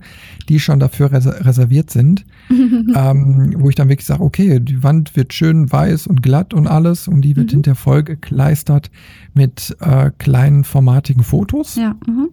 die 0.49 0.61
schon 0.61 0.79
dafür 0.81 1.11
res 1.13 1.27
reserviert 1.27 1.91
sind, 1.91 2.25
ähm, 2.51 3.55
wo 3.59 3.69
ich 3.69 3.75
dann 3.75 3.89
wirklich 3.89 4.07
sage, 4.07 4.23
okay, 4.23 4.61
die 4.61 4.83
Wand 4.83 5.17
wird 5.17 5.33
schön 5.33 5.71
weiß 5.71 6.07
und 6.07 6.23
glatt 6.23 6.55
und 6.55 6.67
alles 6.67 7.09
und 7.09 7.23
die 7.23 7.37
wird 7.37 7.49
Mhm. 7.49 7.57
hinterher 7.57 7.77
vollgekleistert 7.77 8.91
mit 9.35 9.77
äh, 9.81 10.11
kleinen 10.19 10.65
formatigen 10.65 11.23
Fotos, 11.25 11.77
ja. 11.77 11.95
Mhm. 12.07 12.29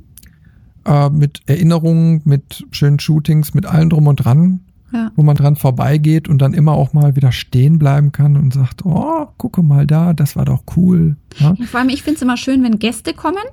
äh, 0.85 1.09
mit 1.09 1.41
Erinnerungen, 1.47 2.21
mit 2.25 2.65
schönen 2.71 2.99
Shootings, 2.99 3.53
mit 3.53 3.65
allem 3.65 3.89
drum 3.89 4.07
und 4.07 4.17
dran 4.17 4.59
ja. 4.93 5.11
wo 5.15 5.23
man 5.23 5.35
dran 5.35 5.55
vorbeigeht 5.55 6.27
und 6.29 6.39
dann 6.41 6.53
immer 6.53 6.73
auch 6.73 6.93
mal 6.93 7.15
wieder 7.15 7.31
stehen 7.31 7.79
bleiben 7.79 8.11
kann 8.11 8.37
und 8.37 8.53
sagt, 8.53 8.85
oh, 8.85 9.27
gucke 9.37 9.63
mal 9.63 9.85
da, 9.87 10.13
das 10.13 10.35
war 10.35 10.45
doch 10.45 10.63
cool. 10.77 11.17
Ja? 11.39 11.55
Vor 11.65 11.79
allem, 11.79 11.89
ich 11.89 12.03
finde 12.03 12.17
es 12.17 12.21
immer 12.21 12.37
schön, 12.37 12.63
wenn 12.63 12.79
Gäste 12.79 13.13
kommen 13.13 13.43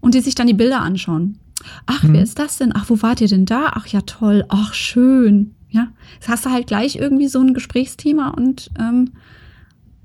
und 0.00 0.14
die 0.14 0.20
sich 0.20 0.34
dann 0.34 0.46
die 0.46 0.54
Bilder 0.54 0.80
anschauen. 0.82 1.38
Ach, 1.86 2.02
Mhm. 2.02 2.12
wer 2.12 2.22
ist 2.22 2.38
das 2.38 2.58
denn? 2.58 2.72
Ach, 2.74 2.90
wo 2.90 3.00
wart 3.02 3.20
ihr 3.22 3.28
denn 3.28 3.46
da? 3.46 3.70
Ach 3.72 3.86
ja, 3.86 4.02
toll. 4.02 4.44
Ach, 4.48 4.74
schön. 4.74 5.54
Ja, 5.70 5.88
jetzt 6.14 6.28
hast 6.28 6.44
du 6.46 6.50
halt 6.50 6.66
gleich 6.68 6.96
irgendwie 6.96 7.26
so 7.28 7.40
ein 7.40 7.54
Gesprächsthema 7.54 8.28
und 8.30 8.70
ähm, 8.78 9.10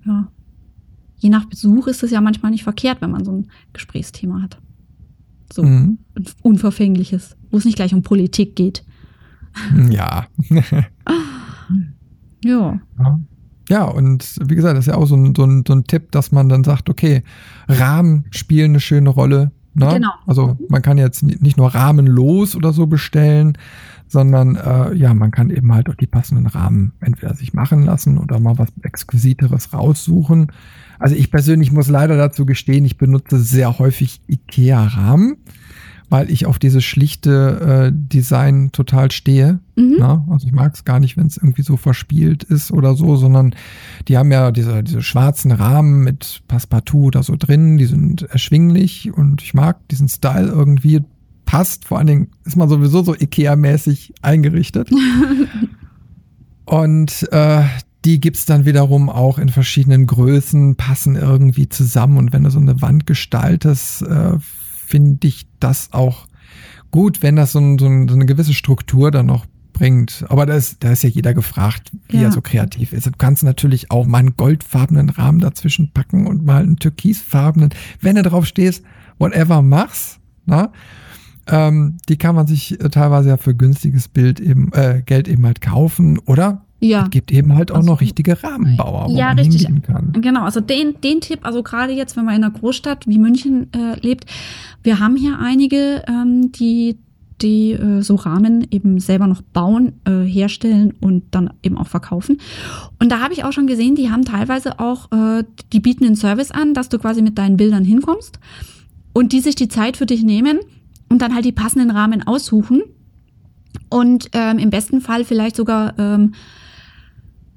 ja, 0.06 0.28
je 1.18 1.30
nach 1.30 1.46
Besuch 1.46 1.88
ist 1.88 2.02
es 2.02 2.12
ja 2.12 2.22
manchmal 2.22 2.52
nicht 2.52 2.64
verkehrt, 2.64 3.02
wenn 3.02 3.12
man 3.12 3.26
so 3.26 3.32
ein 3.34 3.48
Gesprächsthema 3.74 4.42
hat. 4.42 4.58
So 5.54 5.64
Mhm. 5.64 6.00
ein 6.18 6.26
unverfängliches, 6.42 7.36
wo 7.52 7.58
es 7.58 7.66
nicht 7.66 7.76
gleich 7.76 7.94
um 7.94 8.02
Politik 8.02 8.56
geht. 8.56 8.84
Ja. 9.90 10.28
Ja, 12.44 12.74
Ja, 13.70 13.84
und 13.84 14.36
wie 14.46 14.56
gesagt, 14.56 14.78
das 14.78 14.88
ist 14.88 14.92
ja 14.92 14.98
auch 14.98 15.06
so 15.06 15.16
ein, 15.16 15.34
so, 15.36 15.44
ein, 15.44 15.64
so 15.68 15.74
ein 15.74 15.84
Tipp, 15.84 16.12
dass 16.12 16.32
man 16.32 16.50
dann 16.50 16.64
sagt, 16.64 16.90
okay, 16.90 17.24
Rahmen 17.68 18.26
spielen 18.32 18.72
eine 18.72 18.80
schöne 18.80 19.10
Rolle. 19.10 19.52
Ne? 19.76 19.90
Genau. 19.94 20.10
Also 20.26 20.58
man 20.70 20.82
kann 20.82 20.98
jetzt 20.98 21.22
ni- 21.22 21.38
nicht 21.40 21.58
nur 21.58 21.74
rahmenlos 21.76 22.56
oder 22.56 22.74
so 22.74 22.88
bestellen, 22.88 23.58
sondern 24.08 24.56
äh, 24.56 24.96
ja, 24.96 25.14
man 25.14 25.30
kann 25.30 25.52
eben 25.52 25.72
halt 25.72 25.88
auch 25.90 25.96
die 25.96 26.08
passenden 26.08 26.48
Rahmen 26.48 26.94
entweder 27.00 27.36
sich 27.36 27.54
machen 27.54 27.84
lassen 27.84 28.18
oder 28.18 28.40
mal 28.40 28.58
was 28.58 28.70
Exquisiteres 28.82 29.72
raussuchen. 29.72 30.52
Also 30.98 31.16
ich 31.16 31.30
persönlich 31.30 31.72
muss 31.72 31.88
leider 31.90 32.18
dazu 32.18 32.46
gestehen, 32.48 32.84
ich 32.86 32.98
benutze 32.98 33.38
sehr 33.40 33.78
häufig 33.78 34.22
IKEA-Rahmen, 34.28 35.38
weil 36.10 36.32
ich 36.32 36.46
auf 36.46 36.60
dieses 36.60 36.84
schlichte 36.84 37.92
äh, 37.92 37.92
Design 37.94 38.72
total 38.72 39.12
stehe. 39.12 39.60
mhm. 39.76 39.96
Na, 40.00 40.26
also 40.30 40.48
ich 40.48 40.54
mag 40.54 40.74
es 40.74 40.84
gar 40.84 41.00
nicht, 41.00 41.18
wenn 41.18 41.28
es 41.28 41.38
irgendwie 41.38 41.62
so 41.62 41.78
verspielt 41.78 42.44
ist 42.44 42.72
oder 42.72 42.96
so, 42.96 43.16
sondern 43.16 43.56
die 44.08 44.18
haben 44.18 44.32
ja 44.32 44.52
diese, 44.52 44.84
diese 44.84 45.04
schwarzen 45.04 45.52
Rahmen 45.52 46.04
mit 46.04 46.42
Passepartout 46.48 47.08
oder 47.08 47.24
so 47.24 47.36
drin, 47.38 47.78
die 47.78 47.86
sind 47.86 48.24
erschwinglich 48.24 49.14
und 49.14 49.42
ich 49.42 49.54
mag 49.54 49.88
diesen 49.90 50.10
Style 50.10 50.48
irgendwie, 50.48 51.02
passt, 51.46 51.86
vor 51.86 51.98
allen 51.98 52.08
Dingen 52.08 52.28
ist 52.46 52.58
man 52.58 52.70
sowieso 52.70 53.04
so 53.04 53.14
Ikea-mäßig 53.14 54.14
eingerichtet. 54.22 54.90
und 56.66 57.28
äh, 57.32 57.64
die 58.06 58.20
gibt's 58.20 58.46
dann 58.46 58.66
wiederum 58.66 59.10
auch 59.10 59.38
in 59.38 59.50
verschiedenen 59.50 60.08
Größen, 60.08 60.76
passen 60.76 61.16
irgendwie 61.16 61.68
zusammen 61.68 62.18
und 62.18 62.34
wenn 62.34 62.44
du 62.44 62.50
so 62.50 62.60
eine 62.60 62.82
Wand 62.82 63.06
gestaltest, 63.06 64.04
äh, 64.04 64.38
finde 64.90 65.28
ich 65.28 65.48
das 65.60 65.94
auch 65.94 66.28
gut, 66.92 67.22
wenn 67.22 67.36
das 67.36 67.52
so, 67.52 67.60
ein, 67.60 67.78
so, 67.78 67.86
ein, 67.86 68.08
so 68.08 68.16
eine 68.16 68.26
gewisse 68.26 68.54
Struktur 68.56 69.12
dann 69.12 69.28
noch 69.28 69.46
bringt. 69.74 70.26
Aber 70.30 70.46
da 70.48 70.56
ist, 70.56 70.84
da 70.84 70.92
ist 70.92 71.04
ja 71.04 71.10
jeder 71.10 71.34
gefragt, 71.36 71.92
wie 72.10 72.18
Ja. 72.18 72.24
er 72.24 72.32
so 72.32 72.42
kreativ 72.42 72.92
ist. 72.92 73.06
Du 73.06 73.12
kannst 73.18 73.44
natürlich 73.44 73.92
auch 73.92 74.08
mal 74.08 74.18
einen 74.18 74.36
goldfarbenen 74.36 75.10
Rahmen 75.10 75.40
dazwischen 75.40 75.92
packen 75.94 76.26
und 76.26 76.44
mal 76.44 76.64
einen 76.64 76.78
türkisfarbenen. 76.78 77.70
Wenn 78.02 78.16
du 78.16 78.24
drauf 78.24 78.46
stehst, 78.48 78.84
whatever, 79.20 79.62
mach's. 79.62 80.20
Na? 80.46 80.72
Ähm, 81.48 81.98
die 82.10 82.18
kann 82.18 82.36
man 82.36 82.48
sich 82.48 82.80
äh, 82.84 82.90
teilweise 82.90 83.30
ja 83.30 83.38
für 83.38 83.56
günstiges 83.56 84.08
Bild 84.08 84.40
eben, 84.40 84.72
äh, 84.74 85.04
Geld 85.06 85.28
eben 85.28 85.46
halt 85.46 85.62
kaufen. 85.62 86.18
Oder 86.26 86.66
ja. 86.80 87.04
es 87.04 87.10
gibt 87.10 87.32
eben 87.32 87.56
halt 87.56 87.72
auch 87.72 87.78
Also- 87.78 87.92
noch 87.92 88.02
richtige 88.02 88.42
Rahmenbauer, 88.42 89.10
wo 89.10 89.18
Ja, 89.18 89.28
man 89.28 89.40
richtig. 89.40 89.62
hingehen 89.66 89.82
kann. 89.82 90.12
Genau, 90.14 90.44
also 90.44 90.60
den, 90.62 91.00
den 91.02 91.22
Tipp, 91.22 91.40
also 91.44 91.64
gerade 91.64 91.94
jetzt, 91.94 92.16
wenn 92.18 92.26
man 92.26 92.36
in 92.36 92.44
einer 92.44 92.54
Großstadt 92.54 93.08
wie 93.08 93.20
München 93.20 93.68
äh, 93.74 94.00
lebt, 94.02 94.26
wir 94.84 95.00
haben 95.00 95.16
hier 95.16 95.40
einige, 95.40 96.04
ähm, 96.08 96.52
die 96.52 96.98
die 97.42 97.72
äh, 97.72 98.02
so 98.02 98.16
Rahmen 98.16 98.68
eben 98.70 99.00
selber 99.00 99.26
noch 99.26 99.42
bauen, 99.42 99.94
äh, 100.04 100.24
herstellen 100.26 100.94
und 101.00 101.24
dann 101.32 101.52
eben 101.64 101.78
auch 101.78 101.88
verkaufen. 101.88 102.38
Und 103.00 103.14
da 103.14 103.22
habe 103.22 103.32
ich 103.32 103.46
auch 103.46 103.54
schon 103.54 103.66
gesehen, 103.66 103.96
die 103.96 104.12
haben 104.12 104.26
teilweise 104.26 104.78
auch, 104.82 105.10
äh, 105.14 105.46
die 105.72 105.80
bieten 105.80 106.04
den 106.04 106.18
Service 106.18 106.52
an, 106.52 106.74
dass 106.74 106.90
du 106.90 107.00
quasi 107.00 107.22
mit 107.22 107.38
deinen 107.38 107.56
Bildern 107.56 107.86
hinkommst 107.86 108.40
und 109.14 109.32
die 109.32 109.40
sich 109.40 109.56
die 109.56 109.70
Zeit 109.70 109.96
für 109.96 110.06
dich 110.06 110.22
nehmen 110.22 110.60
und 111.08 111.22
dann 111.22 111.34
halt 111.34 111.46
die 111.46 111.54
passenden 111.54 111.92
Rahmen 111.92 112.28
aussuchen 112.28 112.82
und 113.90 114.30
ähm, 114.34 114.58
im 114.60 114.70
besten 114.70 115.00
Fall 115.00 115.24
vielleicht 115.24 115.56
sogar 115.56 115.98
ähm, 115.98 116.34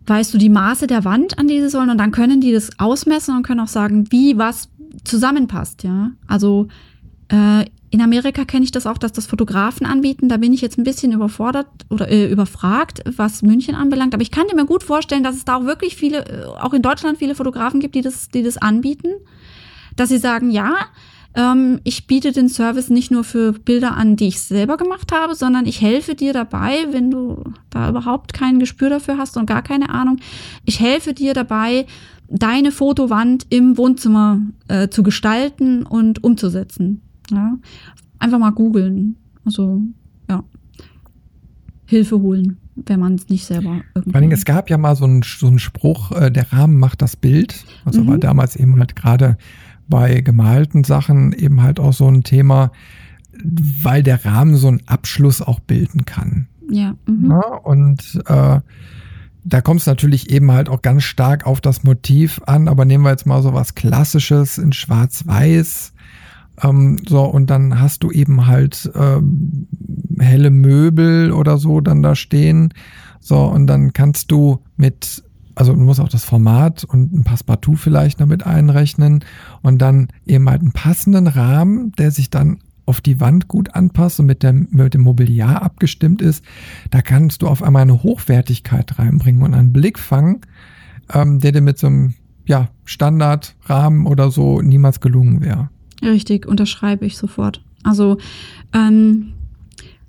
weißt 0.07 0.35
du 0.35 0.39
die 0.39 0.49
Maße 0.49 0.87
der 0.87 1.05
Wand, 1.05 1.39
an 1.39 1.49
die 1.49 1.61
sie 1.61 1.69
sollen 1.69 1.91
und 1.91 1.99
dann 1.99 2.11
können 2.11 2.41
die 2.41 2.53
das 2.53 2.79
ausmessen 2.79 3.37
und 3.37 3.43
können 3.45 3.61
auch 3.61 3.69
sagen, 3.69 4.11
wie 4.11 4.39
was 4.39 4.69
zusammenpasst, 5.05 5.85
ja. 5.85 6.11
Also 6.27 6.69
äh, 7.29 7.65
in 7.91 8.01
Amerika 8.01 8.47
kenne 8.47 8.65
ich 8.65 8.71
das 8.71 8.87
auch, 8.87 8.97
dass 8.97 9.13
das 9.13 9.27
Fotografen 9.27 9.87
anbieten. 9.87 10.31
Da 10.31 10.39
bin 10.39 10.55
ich 10.55 10.63
jetzt 10.63 10.79
ein 10.79 10.85
bisschen 10.85 11.13
überfordert 11.13 11.67
oder 11.91 12.11
äh, 12.11 12.27
überfragt, 12.31 13.03
was 13.17 13.43
München 13.43 13.75
anbelangt. 13.75 14.15
Aber 14.15 14.23
ich 14.23 14.31
kann 14.31 14.47
mir 14.55 14.65
gut 14.65 14.83
vorstellen, 14.83 15.23
dass 15.23 15.37
es 15.37 15.45
da 15.45 15.57
auch 15.57 15.65
wirklich 15.65 15.95
viele, 15.95 16.25
äh, 16.25 16.45
auch 16.47 16.73
in 16.73 16.81
Deutschland 16.81 17.19
viele 17.19 17.35
Fotografen 17.35 17.81
gibt, 17.81 17.95
die 17.95 18.01
das, 18.01 18.29
die 18.29 18.43
das 18.43 18.57
anbieten. 18.57 19.09
Dass 19.95 20.09
sie 20.09 20.17
sagen, 20.17 20.51
ja, 20.51 20.75
ähm, 21.35 21.81
ich 21.85 22.07
biete 22.07 22.33
den 22.33 22.49
Service 22.49 22.91
nicht 22.91 23.11
nur 23.11 23.25
für 23.25 23.53
Bilder 23.53 23.97
an, 23.97 24.17
die 24.17 24.29
ich 24.29 24.41
selber 24.41 24.77
gemacht 24.77 25.13
habe, 25.13 25.35
sondern 25.35 25.67
ich 25.67 25.81
helfe 25.81 26.15
dir 26.15 26.33
dabei, 26.33 26.87
wenn 26.91 27.11
du 27.11 27.43
da 27.71 27.89
überhaupt 27.89 28.33
kein 28.35 28.59
Gespür 28.59 28.91
dafür 28.91 29.17
hast 29.19 29.37
und 29.37 29.47
gar 29.47 29.63
keine 29.63 29.91
Ahnung. 29.91 30.19
Ich 30.65 30.81
helfe 30.81 31.15
dir 31.15 31.33
dabei, 31.35 31.87
deine 32.29 32.73
Fotowand 32.73 33.47
im 33.51 33.77
Wohnzimmer 33.79 34.41
äh, 34.69 34.89
zu 34.89 35.03
gestalten 35.03 35.85
und 35.85 36.23
umzusetzen. 36.25 37.03
Ja? 37.31 37.55
Einfach 38.19 38.39
mal 38.39 38.51
googeln. 38.51 39.17
Also, 39.45 39.83
ja. 40.29 40.43
Hilfe 41.87 42.21
holen, 42.21 42.57
wenn 42.77 43.01
man 43.01 43.17
es 43.17 43.29
nicht 43.29 43.45
selber 43.45 43.83
irgendwie. 43.95 44.11
Vor 44.11 44.15
allen 44.15 44.23
Dingen, 44.23 44.33
es 44.33 44.45
gab 44.47 44.71
ja 44.71 44.79
mal 44.79 44.97
so 44.97 45.05
einen, 45.05 45.23
so 45.23 45.47
einen 45.47 45.59
Spruch, 45.59 46.13
äh, 46.13 46.31
der 46.31 46.53
Rahmen 46.53 46.79
macht 46.79 47.03
das 47.03 47.17
Bild. 47.17 47.65
Also 47.85 48.03
Mhm. 48.03 48.09
war 48.09 48.19
damals 48.19 48.57
eben 48.57 48.79
halt 48.79 48.97
gerade 48.97 49.37
bei 49.93 50.23
gemalten 50.23 50.85
Sachen 50.85 51.35
eben 51.35 51.61
halt 51.61 51.79
auch 51.79 51.93
so 51.93 52.09
ein 52.09 52.23
Thema, 52.23 52.73
weil 53.45 54.03
der 54.03 54.25
Rahmen 54.25 54.57
so 54.57 54.69
einen 54.69 54.81
Abschluss 54.87 55.43
auch 55.43 55.61
bilden 55.61 56.07
kann. 56.07 56.47
ja. 56.71 56.95
Mhm. 57.07 57.31
Ja, 57.31 57.57
und 57.57 58.23
äh, 58.25 58.61
da 59.45 59.61
kommt 59.61 59.81
es 59.81 59.87
natürlich 59.87 60.31
eben 60.31 60.51
halt 60.51 60.71
auch 60.71 60.81
ganz 60.81 61.03
stark 61.03 61.47
auf 61.47 61.61
das 61.61 61.85
Motiv 61.85 62.41
an, 62.47 62.69
aber 62.69 62.87
nehmen 62.87 63.05
wir 63.05 63.11
jetzt 63.11 63.27
mal 63.27 63.43
so 63.43 63.53
was 63.53 63.75
Klassisches 63.75 64.57
in 64.57 64.73
Schwarz-Weiß. 64.73 65.93
Ähm, 66.63 66.97
so, 67.07 67.25
und 67.25 67.51
dann 67.51 67.79
hast 67.79 68.03
du 68.03 68.11
eben 68.11 68.47
halt 68.47 68.91
ähm, 68.95 69.67
helle 70.19 70.49
Möbel 70.49 71.33
oder 71.33 71.59
so 71.59 71.83
dann 71.83 72.03
da 72.03 72.15
stehen. 72.15 72.73
So, 73.21 73.45
und 73.45 73.67
dann 73.67 73.93
kannst 73.93 74.31
du 74.31 74.63
mit 74.79 75.23
also 75.55 75.73
du 75.73 75.81
musst 75.81 76.01
auch 76.01 76.09
das 76.09 76.25
Format 76.25 76.85
und 76.85 77.13
ein 77.13 77.25
Passepartout 77.25 77.77
vielleicht 77.77 78.21
noch 78.21 78.27
mit 78.27 78.47
einrechnen 78.47 79.25
und 79.63 79.79
dann 79.79 80.09
eben 80.27 80.49
halt 80.49 80.63
einen 80.63 80.73
passenden 80.73 81.27
Rahmen, 81.27 81.93
der 81.93 82.11
sich 82.11 82.31
dann 82.31 82.59
auf 82.87 83.01
die 83.01 83.21
Wand 83.21 83.49
gut 83.49 83.75
anpasst 83.75 84.21
und 84.21 84.27
mit, 84.27 84.43
der, 84.43 84.53
mit 84.53 84.95
dem 84.95 85.03
Mobiliar 85.03 85.63
abgestimmt 85.63 86.21
ist, 86.21 86.45
da 86.91 87.01
kannst 87.01 87.43
du 87.43 87.49
auf 87.49 87.63
einmal 87.63 87.83
eine 87.83 88.03
Hochwertigkeit 88.03 88.99
reinbringen 88.99 89.43
und 89.43 89.55
einen 89.55 89.73
Blickfang, 89.73 90.45
ähm, 91.13 91.39
der 91.39 91.53
dir 91.53 91.61
mit 91.61 91.79
so 91.79 91.87
einem 91.87 92.15
ja, 92.45 92.69
Standardrahmen 92.85 94.07
oder 94.07 94.31
so 94.31 94.61
niemals 94.61 95.01
gelungen 95.01 95.41
wäre. 95.43 95.71
Richtig, 96.03 96.47
unterschreibe 96.47 97.07
ich 97.07 97.17
sofort. 97.17 97.65
Also 97.85 98.19
ähm, 98.73 99.35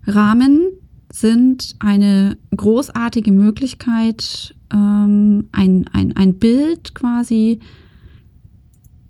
Rahmen 0.07 0.61
sind 1.11 1.75
eine 1.79 2.37
großartige 2.55 3.31
Möglichkeit, 3.31 4.55
ähm, 4.73 5.47
ein, 5.51 5.85
ein, 5.93 6.15
ein 6.15 6.39
Bild 6.39 6.95
quasi, 6.95 7.59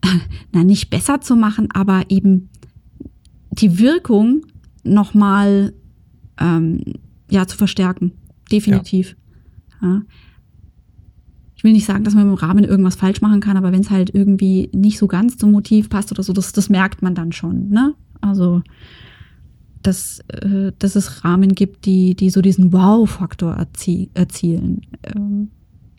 na 0.52 0.64
nicht 0.64 0.90
besser 0.90 1.22
zu 1.22 1.36
machen, 1.36 1.70
aber 1.72 2.04
eben 2.10 2.50
die 3.52 3.80
Wirkung 3.80 4.46
nochmal 4.84 5.74
ähm, 6.40 6.82
ja, 7.30 7.48
zu 7.48 7.58
verstärken. 7.58 8.12
Definitiv. 8.52 9.16
Ja. 9.82 9.88
ja. 9.88 10.02
Ich 11.56 11.64
will 11.64 11.72
nicht 11.72 11.86
sagen, 11.86 12.04
dass 12.04 12.14
man 12.14 12.26
dem 12.26 12.34
Rahmen 12.34 12.66
irgendwas 12.66 12.96
falsch 12.96 13.22
machen 13.22 13.40
kann, 13.40 13.56
aber 13.56 13.72
wenn 13.72 13.80
es 13.80 13.90
halt 13.90 14.14
irgendwie 14.14 14.70
nicht 14.74 14.98
so 14.98 15.08
ganz 15.08 15.38
zum 15.38 15.52
Motiv 15.52 15.90
passt 15.90 16.12
oder 16.12 16.22
so, 16.22 16.34
das, 16.34 16.52
das 16.52 16.70
merkt 16.70 17.02
man 17.02 17.16
dann 17.16 17.32
schon. 17.32 17.70
Ne? 17.70 17.94
Also, 18.20 18.62
dass, 19.84 20.20
äh, 20.30 20.72
dass 20.80 20.96
es 20.96 21.24
Rahmen 21.24 21.56
gibt, 21.56 21.86
die, 21.86 22.16
die 22.16 22.30
so 22.30 22.42
diesen 22.42 22.74
Wow-Faktor 22.74 23.54
erzie 23.54 24.10
erzielen. 24.14 24.82
Ähm, 25.04 25.50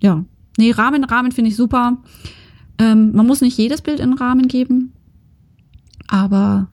ja, 0.00 0.24
nee, 0.58 0.70
Rahmen, 0.72 1.04
Rahmen 1.04 1.32
finde 1.32 1.50
ich 1.50 1.56
super. 1.56 1.98
Ähm, 2.78 3.12
man 3.12 3.26
muss 3.26 3.40
nicht 3.40 3.56
jedes 3.56 3.82
Bild 3.82 4.00
in 4.00 4.14
Rahmen 4.14 4.48
geben, 4.48 4.92
aber 6.08 6.68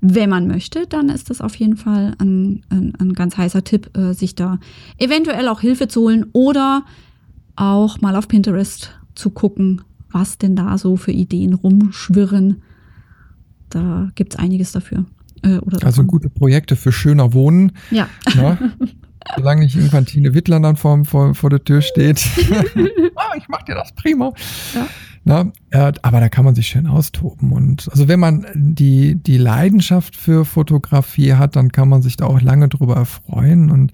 wenn 0.00 0.30
man 0.30 0.46
möchte, 0.46 0.86
dann 0.86 1.08
ist 1.08 1.30
das 1.30 1.40
auf 1.40 1.54
jeden 1.56 1.76
Fall 1.76 2.14
ein, 2.18 2.62
ein, 2.68 2.94
ein 2.98 3.12
ganz 3.12 3.36
heißer 3.36 3.64
Tipp, 3.64 3.96
äh, 3.96 4.12
sich 4.12 4.34
da 4.34 4.58
eventuell 4.98 5.48
auch 5.48 5.60
Hilfe 5.60 5.88
zu 5.88 6.02
holen 6.02 6.26
oder 6.32 6.84
auch 7.56 8.00
mal 8.00 8.16
auf 8.16 8.28
Pinterest 8.28 8.92
zu 9.14 9.30
gucken, 9.30 9.82
was 10.10 10.38
denn 10.38 10.54
da 10.54 10.76
so 10.78 10.96
für 10.96 11.12
Ideen 11.12 11.54
rumschwirren. 11.54 12.62
Da 13.70 14.10
gibt 14.14 14.34
es 14.34 14.38
einiges 14.38 14.72
dafür. 14.72 15.06
Äh, 15.42 15.60
also 15.82 16.04
gute 16.04 16.30
Projekte 16.30 16.76
für 16.76 16.92
schöner 16.92 17.32
Wohnen. 17.32 17.72
Ja. 17.90 18.08
Ne? 18.34 18.72
Solange 19.36 19.62
nicht 19.62 19.74
irgendwann 19.76 20.06
Tine 20.06 20.34
Wittler 20.34 20.60
dann 20.60 20.76
vor, 20.76 21.04
vor, 21.04 21.34
vor 21.34 21.50
der 21.50 21.64
Tür 21.64 21.82
steht. 21.82 22.18
ah, 23.16 23.32
ich 23.36 23.48
mach 23.48 23.62
dir 23.62 23.74
das 23.74 23.92
prima. 23.94 24.32
Ja. 24.74 24.86
Na, 25.24 25.50
äh, 25.70 25.92
aber 26.02 26.20
da 26.20 26.28
kann 26.28 26.44
man 26.44 26.54
sich 26.54 26.68
schön 26.68 26.86
austoben. 26.86 27.52
Und 27.52 27.88
also 27.90 28.06
wenn 28.06 28.20
man 28.20 28.46
die, 28.54 29.16
die 29.16 29.38
Leidenschaft 29.38 30.14
für 30.14 30.44
Fotografie 30.44 31.32
hat, 31.32 31.56
dann 31.56 31.72
kann 31.72 31.88
man 31.88 32.00
sich 32.00 32.16
da 32.16 32.26
auch 32.26 32.40
lange 32.40 32.68
drüber 32.68 32.94
erfreuen. 32.94 33.72
Und 33.72 33.90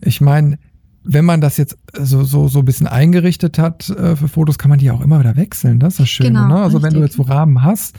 ich 0.00 0.22
meine, 0.22 0.58
wenn 1.04 1.24
man 1.24 1.40
das 1.40 1.58
jetzt 1.58 1.76
so, 1.92 2.24
so, 2.24 2.48
so 2.48 2.60
ein 2.60 2.64
bisschen 2.64 2.86
eingerichtet 2.86 3.58
hat 3.58 3.90
äh, 3.90 4.16
für 4.16 4.26
Fotos, 4.26 4.58
kann 4.58 4.70
man 4.70 4.78
die 4.78 4.90
auch 4.90 5.02
immer 5.02 5.20
wieder 5.20 5.36
wechseln. 5.36 5.78
Das 5.78 5.94
ist 5.94 6.00
das 6.00 6.08
Schöne. 6.08 6.30
Genau, 6.30 6.48
ne? 6.48 6.56
Also 6.56 6.78
richtig. 6.78 6.82
wenn 6.82 7.00
du 7.00 7.04
jetzt 7.04 7.16
so 7.16 7.22
Rahmen 7.22 7.62
hast, 7.62 7.96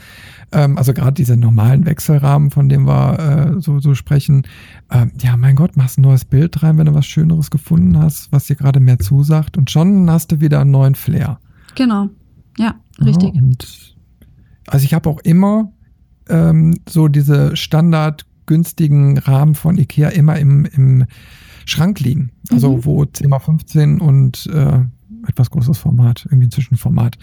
ähm, 0.52 0.76
also 0.76 0.92
gerade 0.92 1.14
diese 1.14 1.36
normalen 1.36 1.86
Wechselrahmen, 1.86 2.50
von 2.50 2.68
denen 2.68 2.86
wir 2.86 3.54
äh, 3.56 3.60
so, 3.60 3.78
so 3.78 3.94
sprechen, 3.94 4.46
äh, 4.90 5.06
ja, 5.20 5.36
mein 5.36 5.54
Gott, 5.54 5.76
machst 5.76 5.98
ein 5.98 6.02
neues 6.02 6.24
Bild 6.24 6.62
rein, 6.62 6.78
wenn 6.78 6.86
du 6.86 6.94
was 6.94 7.06
Schöneres 7.06 7.50
gefunden 7.50 7.98
hast, 7.98 8.32
was 8.32 8.46
dir 8.46 8.56
gerade 8.56 8.80
mehr 8.80 8.98
zusagt 8.98 9.56
und 9.56 9.70
schon 9.70 10.10
hast 10.10 10.32
du 10.32 10.40
wieder 10.40 10.60
einen 10.60 10.72
neuen 10.72 10.96
Flair. 10.96 11.38
Genau. 11.76 12.08
Ja, 12.58 12.74
richtig. 13.00 13.34
Ja, 13.34 13.40
und 13.40 13.94
also 14.66 14.84
ich 14.84 14.94
habe 14.94 15.08
auch 15.08 15.20
immer 15.20 15.70
ähm, 16.28 16.78
so 16.88 17.06
diese 17.06 17.56
standard 17.56 18.26
günstigen 18.46 19.18
Rahmen 19.18 19.54
von 19.54 19.76
Ikea 19.76 20.08
immer 20.08 20.38
im, 20.38 20.64
im 20.64 21.06
Schrank 21.66 22.00
liegen. 22.00 22.30
Also 22.50 22.78
mhm. 22.78 22.84
wo 22.84 23.02
10x15 23.02 23.98
und 23.98 24.46
äh, 24.46 24.80
etwas 25.28 25.50
großes 25.50 25.76
Format, 25.76 26.24
irgendwie 26.26 26.46
ein 26.46 26.50
Zwischenformat, 26.50 27.18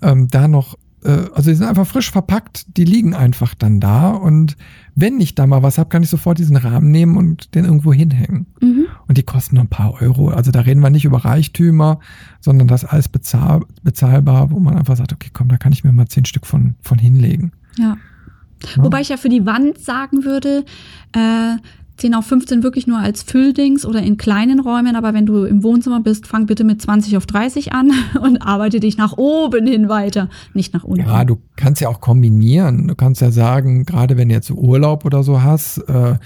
ähm, 0.00 0.28
da 0.28 0.48
noch, 0.48 0.78
äh, 1.04 1.26
also 1.34 1.50
die 1.50 1.56
sind 1.56 1.66
einfach 1.66 1.86
frisch 1.86 2.10
verpackt, 2.10 2.76
die 2.76 2.84
liegen 2.84 3.14
einfach 3.14 3.54
dann 3.54 3.80
da 3.80 4.10
und 4.10 4.56
wenn 4.94 5.20
ich 5.20 5.34
da 5.34 5.46
mal 5.46 5.62
was 5.62 5.78
habe, 5.78 5.88
kann 5.88 6.02
ich 6.02 6.10
sofort 6.10 6.38
diesen 6.38 6.56
Rahmen 6.56 6.90
nehmen 6.90 7.16
und 7.16 7.54
den 7.54 7.64
irgendwo 7.64 7.92
hinhängen. 7.92 8.46
Mhm. 8.60 8.86
Und 9.08 9.18
die 9.18 9.22
kosten 9.22 9.56
nur 9.56 9.64
ein 9.64 9.68
paar 9.68 10.00
Euro. 10.02 10.28
Also 10.28 10.50
da 10.50 10.60
reden 10.60 10.80
wir 10.80 10.90
nicht 10.90 11.04
über 11.04 11.24
Reichtümer, 11.24 12.00
sondern 12.40 12.68
das 12.68 12.84
alles 12.84 13.08
bezahl 13.08 13.62
bezahlbar, 13.82 14.50
wo 14.50 14.60
man 14.60 14.76
einfach 14.76 14.96
sagt, 14.96 15.12
okay, 15.12 15.30
komm, 15.32 15.48
da 15.48 15.56
kann 15.56 15.72
ich 15.72 15.84
mir 15.84 15.92
mal 15.92 16.06
zehn 16.06 16.24
Stück 16.24 16.46
von, 16.46 16.74
von 16.82 16.98
hinlegen. 16.98 17.52
Ja. 17.78 17.96
ja. 18.76 18.84
Wobei 18.84 19.00
ich 19.00 19.08
ja 19.08 19.16
für 19.16 19.28
die 19.28 19.46
Wand 19.46 19.78
sagen 19.78 20.24
würde, 20.24 20.64
äh, 21.12 21.56
10 22.00 22.14
auf 22.14 22.26
15 22.26 22.62
wirklich 22.62 22.86
nur 22.86 22.98
als 22.98 23.22
Fülldings 23.22 23.84
oder 23.84 24.02
in 24.02 24.16
kleinen 24.16 24.60
Räumen, 24.60 24.96
aber 24.96 25.12
wenn 25.12 25.26
du 25.26 25.44
im 25.44 25.62
Wohnzimmer 25.62 26.00
bist, 26.00 26.26
fang 26.26 26.46
bitte 26.46 26.64
mit 26.64 26.80
20 26.80 27.16
auf 27.16 27.26
30 27.26 27.72
an 27.72 27.92
und 28.22 28.38
arbeite 28.38 28.80
dich 28.80 28.96
nach 28.96 29.16
oben 29.16 29.66
hin 29.66 29.88
weiter, 29.88 30.28
nicht 30.54 30.72
nach 30.72 30.84
unten. 30.84 31.06
Ja, 31.06 31.24
du 31.24 31.38
kannst 31.56 31.80
ja 31.80 31.88
auch 31.88 32.00
kombinieren. 32.00 32.88
Du 32.88 32.94
kannst 32.94 33.20
ja 33.20 33.30
sagen, 33.30 33.84
gerade 33.84 34.16
wenn 34.16 34.28
du 34.28 34.34
jetzt 34.34 34.50
Urlaub 34.50 35.04
oder 35.04 35.22
so 35.22 35.42
hast, 35.42 35.78
äh, 35.88 36.16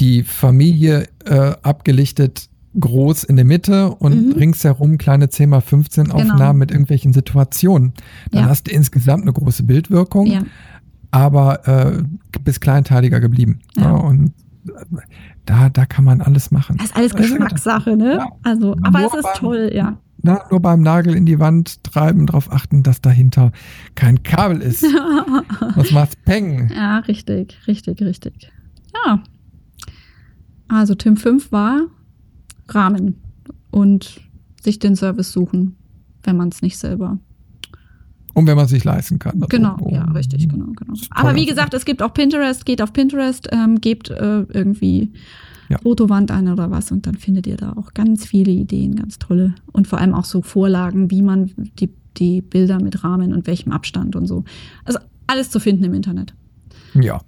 die 0.00 0.22
Familie 0.22 1.08
äh, 1.24 1.52
abgelichtet 1.62 2.48
groß 2.78 3.24
in 3.24 3.36
der 3.36 3.44
Mitte 3.44 3.90
und 3.90 4.28
mhm. 4.28 4.32
ringsherum 4.32 4.98
kleine 4.98 5.28
10 5.28 5.48
mal 5.48 5.60
15 5.60 6.04
genau. 6.04 6.16
Aufnahmen 6.16 6.38
genau. 6.38 6.52
mit 6.54 6.70
irgendwelchen 6.70 7.12
Situationen. 7.12 7.92
Dann 8.30 8.44
ja. 8.44 8.48
hast 8.48 8.66
du 8.66 8.72
insgesamt 8.72 9.22
eine 9.22 9.32
große 9.32 9.62
Bildwirkung, 9.62 10.26
ja. 10.26 10.42
aber 11.10 11.68
äh, 11.68 12.02
bist 12.44 12.60
kleinteiliger 12.60 13.20
geblieben. 13.20 13.60
Ja. 13.76 13.84
ja 13.84 13.90
und 13.92 14.32
da, 15.46 15.68
da 15.68 15.86
kann 15.86 16.04
man 16.04 16.20
alles 16.20 16.50
machen. 16.50 16.76
Das 16.76 16.86
ist 16.86 16.96
alles 16.96 17.14
Geschmackssache, 17.14 17.96
ne? 17.96 18.16
Ja. 18.16 18.28
Also, 18.42 18.76
aber 18.82 19.00
nur 19.00 19.08
es 19.08 19.14
ist 19.14 19.22
beim, 19.22 19.34
toll, 19.34 19.70
ja. 19.74 19.98
Na, 20.22 20.40
nur 20.50 20.60
beim 20.60 20.80
Nagel 20.80 21.14
in 21.14 21.26
die 21.26 21.38
Wand 21.38 21.84
treiben, 21.84 22.26
darauf 22.26 22.50
achten, 22.50 22.82
dass 22.82 23.00
dahinter 23.00 23.52
kein 23.94 24.22
Kabel 24.22 24.62
ist. 24.62 24.82
Was 25.74 25.90
macht's 25.90 26.16
Peng? 26.16 26.70
Ja, 26.74 26.98
richtig, 27.00 27.58
richtig, 27.66 28.00
richtig. 28.00 28.50
Ja. 29.06 29.22
Also 30.68 30.94
Tim 30.94 31.16
5 31.16 31.52
war 31.52 31.82
Rahmen 32.68 33.20
und 33.70 34.20
sich 34.62 34.78
den 34.78 34.96
Service 34.96 35.30
suchen, 35.30 35.76
wenn 36.22 36.36
man 36.36 36.48
es 36.48 36.62
nicht 36.62 36.78
selber 36.78 37.18
und 38.34 38.46
wenn 38.46 38.56
man 38.56 38.66
sich 38.66 38.84
leisten 38.84 39.18
kann. 39.18 39.40
Genau, 39.48 39.76
ja, 39.90 40.04
richtig, 40.04 40.48
genau, 40.48 40.66
genau. 40.76 40.94
Aber 41.10 41.34
wie 41.34 41.46
gesagt, 41.46 41.72
es 41.72 41.84
gibt 41.84 42.02
auch 42.02 42.12
Pinterest, 42.12 42.66
geht 42.66 42.82
auf 42.82 42.92
Pinterest, 42.92 43.48
ähm, 43.52 43.80
gebt 43.80 44.10
äh, 44.10 44.40
irgendwie 44.42 45.12
ja. 45.68 45.78
Fotowand 45.78 46.30
an 46.30 46.48
oder 46.48 46.70
was 46.70 46.90
und 46.90 47.06
dann 47.06 47.14
findet 47.14 47.46
ihr 47.46 47.56
da 47.56 47.72
auch 47.72 47.94
ganz 47.94 48.26
viele 48.26 48.50
Ideen, 48.50 48.96
ganz 48.96 49.18
tolle. 49.18 49.54
Und 49.72 49.88
vor 49.88 49.98
allem 50.00 50.14
auch 50.14 50.24
so 50.24 50.42
Vorlagen, 50.42 51.10
wie 51.10 51.22
man 51.22 51.52
die, 51.78 51.90
die 52.16 52.42
Bilder 52.42 52.82
mit 52.82 53.04
Rahmen 53.04 53.32
und 53.32 53.46
welchem 53.46 53.72
Abstand 53.72 54.16
und 54.16 54.26
so. 54.26 54.44
Also 54.84 54.98
alles 55.26 55.50
zu 55.50 55.60
finden 55.60 55.84
im 55.84 55.94
Internet. 55.94 56.34
Ja. 56.94 57.20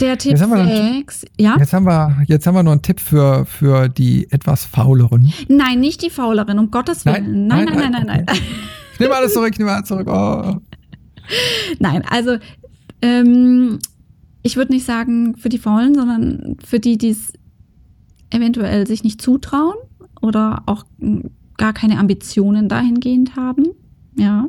Der 0.00 0.18
Tipp 0.18 0.36
6, 0.36 1.26
ja? 1.38 1.56
Jetzt 1.58 1.72
haben, 1.72 1.86
wir, 1.86 2.24
jetzt 2.26 2.46
haben 2.46 2.54
wir 2.54 2.62
noch 2.62 2.72
einen 2.72 2.82
Tipp 2.82 2.98
für, 2.98 3.44
für 3.44 3.88
die 3.88 4.30
etwas 4.32 4.64
fauleren. 4.64 5.32
Nein, 5.48 5.80
nicht 5.80 6.02
die 6.02 6.10
fauleren, 6.10 6.58
um 6.58 6.70
Gottes 6.70 7.04
Willen. 7.06 7.46
Nein, 7.46 7.66
nein, 7.66 7.76
nein, 7.76 7.92
nein, 7.92 7.92
nein. 7.92 8.06
nein, 8.06 8.24
nein. 8.26 8.38
Ich 8.94 9.00
nehme 9.00 9.14
alles 9.14 9.34
zurück, 9.34 9.50
ich 9.52 9.58
nehme 9.58 9.72
alles 9.72 9.88
zurück. 9.88 10.08
Oh. 10.08 10.60
Nein, 11.78 12.04
also 12.08 12.38
ähm, 13.02 13.78
ich 14.42 14.56
würde 14.56 14.72
nicht 14.72 14.86
sagen 14.86 15.36
für 15.36 15.48
die 15.48 15.58
Faulen, 15.58 15.94
sondern 15.94 16.56
für 16.64 16.78
die, 16.78 16.96
die 16.96 17.10
es 17.10 17.32
eventuell 18.30 18.86
sich 18.86 19.02
nicht 19.02 19.20
zutrauen 19.20 19.76
oder 20.22 20.62
auch 20.66 20.84
gar 21.56 21.72
keine 21.72 21.98
Ambitionen 21.98 22.68
dahingehend 22.68 23.36
haben. 23.36 23.66
Ja. 24.16 24.48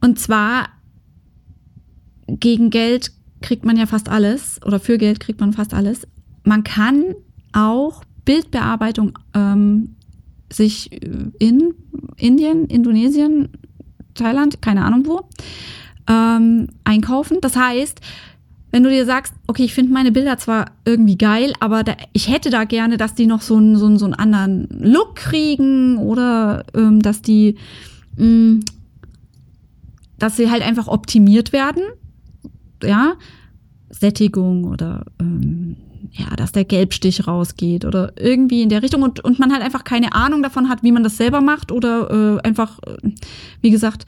Und 0.00 0.18
zwar 0.18 0.68
gegen 2.26 2.70
Geld 2.70 3.12
kriegt 3.40 3.64
man 3.64 3.76
ja 3.76 3.86
fast 3.86 4.08
alles 4.08 4.60
oder 4.64 4.80
für 4.80 4.98
Geld 4.98 5.20
kriegt 5.20 5.40
man 5.40 5.52
fast 5.52 5.72
alles. 5.72 6.06
Man 6.44 6.64
kann 6.64 7.14
auch 7.52 8.02
Bildbearbeitung 8.24 9.18
ähm, 9.34 9.96
sich 10.52 10.90
in 11.38 11.74
Indien, 12.16 12.66
Indonesien, 12.66 13.48
Thailand, 14.14 14.62
keine 14.62 14.84
Ahnung 14.84 15.06
wo, 15.06 15.28
ähm, 16.08 16.68
einkaufen. 16.84 17.38
Das 17.40 17.56
heißt, 17.56 18.00
wenn 18.70 18.82
du 18.82 18.90
dir 18.90 19.06
sagst, 19.06 19.34
okay, 19.46 19.64
ich 19.64 19.74
finde 19.74 19.92
meine 19.92 20.12
Bilder 20.12 20.36
zwar 20.36 20.66
irgendwie 20.84 21.16
geil, 21.16 21.52
aber 21.60 21.84
da, 21.84 21.96
ich 22.12 22.28
hätte 22.28 22.50
da 22.50 22.64
gerne, 22.64 22.96
dass 22.96 23.14
die 23.14 23.26
noch 23.26 23.40
so 23.40 23.56
einen, 23.56 23.76
so 23.76 23.86
einen, 23.86 23.98
so 23.98 24.04
einen 24.04 24.14
anderen 24.14 24.68
Look 24.70 25.16
kriegen 25.16 25.96
oder 25.98 26.64
ähm, 26.74 27.00
dass 27.00 27.22
die, 27.22 27.56
mh, 28.16 28.26
mm, 28.26 28.60
dass 30.18 30.36
sie 30.36 30.50
halt 30.50 30.62
einfach 30.62 30.88
optimiert 30.88 31.52
werden, 31.52 31.82
ja, 32.82 33.14
Sättigung 33.88 34.64
oder 34.64 35.06
ähm, 35.20 35.76
ja, 36.12 36.34
dass 36.36 36.52
der 36.52 36.64
Gelbstich 36.64 37.26
rausgeht 37.26 37.84
oder 37.84 38.12
irgendwie 38.18 38.62
in 38.62 38.68
der 38.68 38.82
Richtung 38.82 39.02
und, 39.02 39.20
und 39.20 39.38
man 39.38 39.52
halt 39.52 39.62
einfach 39.62 39.84
keine 39.84 40.12
Ahnung 40.12 40.42
davon 40.42 40.68
hat, 40.68 40.82
wie 40.82 40.92
man 40.92 41.02
das 41.02 41.16
selber 41.16 41.40
macht 41.40 41.72
oder 41.72 42.38
äh, 42.38 42.46
einfach, 42.46 42.78
äh, 42.80 43.10
wie 43.60 43.70
gesagt, 43.70 44.06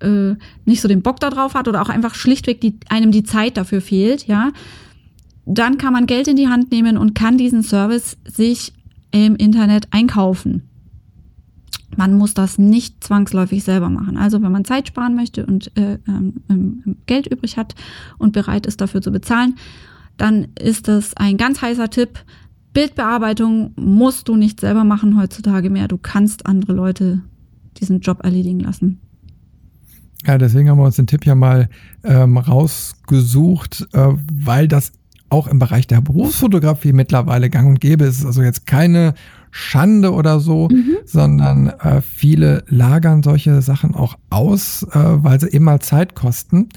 äh, 0.00 0.34
nicht 0.64 0.80
so 0.80 0.88
den 0.88 1.02
Bock 1.02 1.20
da 1.20 1.30
drauf 1.30 1.54
hat 1.54 1.68
oder 1.68 1.82
auch 1.82 1.88
einfach 1.88 2.14
schlichtweg 2.14 2.60
die, 2.60 2.78
einem 2.88 3.12
die 3.12 3.22
Zeit 3.22 3.56
dafür 3.56 3.80
fehlt, 3.80 4.26
ja, 4.26 4.52
dann 5.46 5.78
kann 5.78 5.92
man 5.92 6.06
Geld 6.06 6.28
in 6.28 6.36
die 6.36 6.48
Hand 6.48 6.72
nehmen 6.72 6.98
und 6.98 7.14
kann 7.14 7.38
diesen 7.38 7.62
Service 7.62 8.16
sich 8.24 8.72
im 9.12 9.36
Internet 9.36 9.88
einkaufen. 9.92 10.68
Man 11.96 12.18
muss 12.18 12.34
das 12.34 12.58
nicht 12.58 13.02
zwangsläufig 13.02 13.62
selber 13.62 13.88
machen. 13.88 14.18
Also 14.18 14.42
wenn 14.42 14.52
man 14.52 14.64
Zeit 14.64 14.88
sparen 14.88 15.14
möchte 15.14 15.46
und 15.46 15.70
äh, 15.78 15.98
ähm, 16.08 16.96
Geld 17.06 17.26
übrig 17.28 17.56
hat 17.56 17.74
und 18.18 18.32
bereit 18.32 18.66
ist 18.66 18.80
dafür 18.80 19.00
zu 19.00 19.12
bezahlen, 19.12 19.54
dann 20.16 20.48
ist 20.58 20.88
das 20.88 21.14
ein 21.16 21.36
ganz 21.36 21.62
heißer 21.62 21.90
Tipp. 21.90 22.24
Bildbearbeitung 22.72 23.72
musst 23.76 24.28
du 24.28 24.36
nicht 24.36 24.60
selber 24.60 24.84
machen 24.84 25.18
heutzutage 25.18 25.70
mehr. 25.70 25.88
Du 25.88 25.98
kannst 25.98 26.46
andere 26.46 26.72
Leute 26.72 27.22
diesen 27.78 28.00
Job 28.00 28.24
erledigen 28.24 28.60
lassen. 28.60 29.00
Ja, 30.26 30.38
deswegen 30.38 30.68
haben 30.68 30.78
wir 30.78 30.84
uns 30.84 30.96
den 30.96 31.06
Tipp 31.06 31.24
ja 31.24 31.34
mal 31.34 31.68
ähm, 32.02 32.36
rausgesucht, 32.36 33.86
äh, 33.92 34.08
weil 34.32 34.68
das 34.68 34.92
auch 35.28 35.48
im 35.48 35.58
Bereich 35.58 35.86
der 35.86 36.00
Berufsfotografie 36.00 36.92
mittlerweile 36.92 37.50
gang 37.50 37.68
und 37.68 37.80
gäbe 37.80 38.04
ist. 38.04 38.24
Also 38.24 38.42
jetzt 38.42 38.66
keine 38.66 39.14
Schande 39.50 40.12
oder 40.12 40.40
so, 40.40 40.68
mhm. 40.68 40.96
sondern 41.04 41.68
äh, 41.68 42.00
viele 42.00 42.64
lagern 42.68 43.22
solche 43.22 43.62
Sachen 43.62 43.94
auch 43.94 44.16
aus, 44.30 44.82
äh, 44.82 44.88
weil 44.94 45.40
sie 45.40 45.48
eben 45.48 45.64
mal 45.64 45.80
Zeit 45.80 46.14
kosten. 46.14 46.68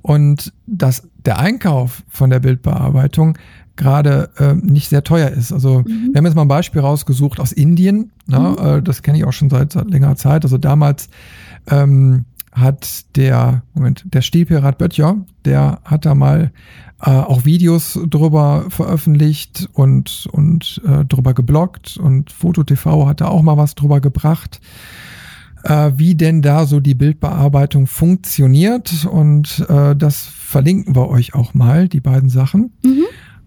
Und 0.00 0.52
dass 0.66 1.08
der 1.24 1.38
Einkauf 1.38 2.02
von 2.08 2.30
der 2.30 2.40
Bildbearbeitung 2.40 3.38
gerade 3.76 4.30
äh, 4.38 4.54
nicht 4.54 4.88
sehr 4.88 5.02
teuer 5.02 5.28
ist. 5.30 5.52
Also 5.52 5.80
mhm. 5.80 6.10
wir 6.12 6.18
haben 6.18 6.26
jetzt 6.26 6.34
mal 6.34 6.42
ein 6.42 6.48
Beispiel 6.48 6.80
rausgesucht 6.80 7.40
aus 7.40 7.52
Indien. 7.52 8.12
Ne? 8.26 8.38
Mhm. 8.38 8.66
Äh, 8.66 8.82
das 8.82 9.02
kenne 9.02 9.18
ich 9.18 9.24
auch 9.24 9.32
schon 9.32 9.50
seit, 9.50 9.72
seit 9.72 9.90
längerer 9.90 10.16
Zeit. 10.16 10.44
Also 10.44 10.58
damals 10.58 11.08
ähm, 11.70 12.24
hat 12.52 13.16
der, 13.16 13.62
Moment, 13.74 14.04
der 14.04 14.20
Stilpirat 14.20 14.78
Böttcher, 14.78 15.16
der 15.44 15.80
hat 15.84 16.04
da 16.04 16.14
mal 16.14 16.52
äh, 17.00 17.10
auch 17.10 17.44
Videos 17.44 17.98
drüber 18.08 18.66
veröffentlicht 18.68 19.68
und, 19.72 20.28
und 20.32 20.80
äh, 20.86 21.04
drüber 21.04 21.34
geblockt 21.34 21.96
und 21.96 22.30
FotoTV 22.30 23.06
hat 23.06 23.22
da 23.22 23.28
auch 23.28 23.42
mal 23.42 23.56
was 23.56 23.74
drüber 23.74 24.00
gebracht, 24.00 24.60
äh, 25.64 25.92
wie 25.96 26.14
denn 26.14 26.42
da 26.42 26.66
so 26.66 26.78
die 26.78 26.94
Bildbearbeitung 26.94 27.86
funktioniert 27.86 29.06
und 29.06 29.66
äh, 29.68 29.96
das 29.96 30.26
verlinken 30.52 30.94
wir 30.94 31.08
euch 31.08 31.34
auch 31.34 31.54
mal, 31.54 31.88
die 31.88 32.00
beiden 32.00 32.28
Sachen. 32.28 32.72
Mhm. 32.84 33.04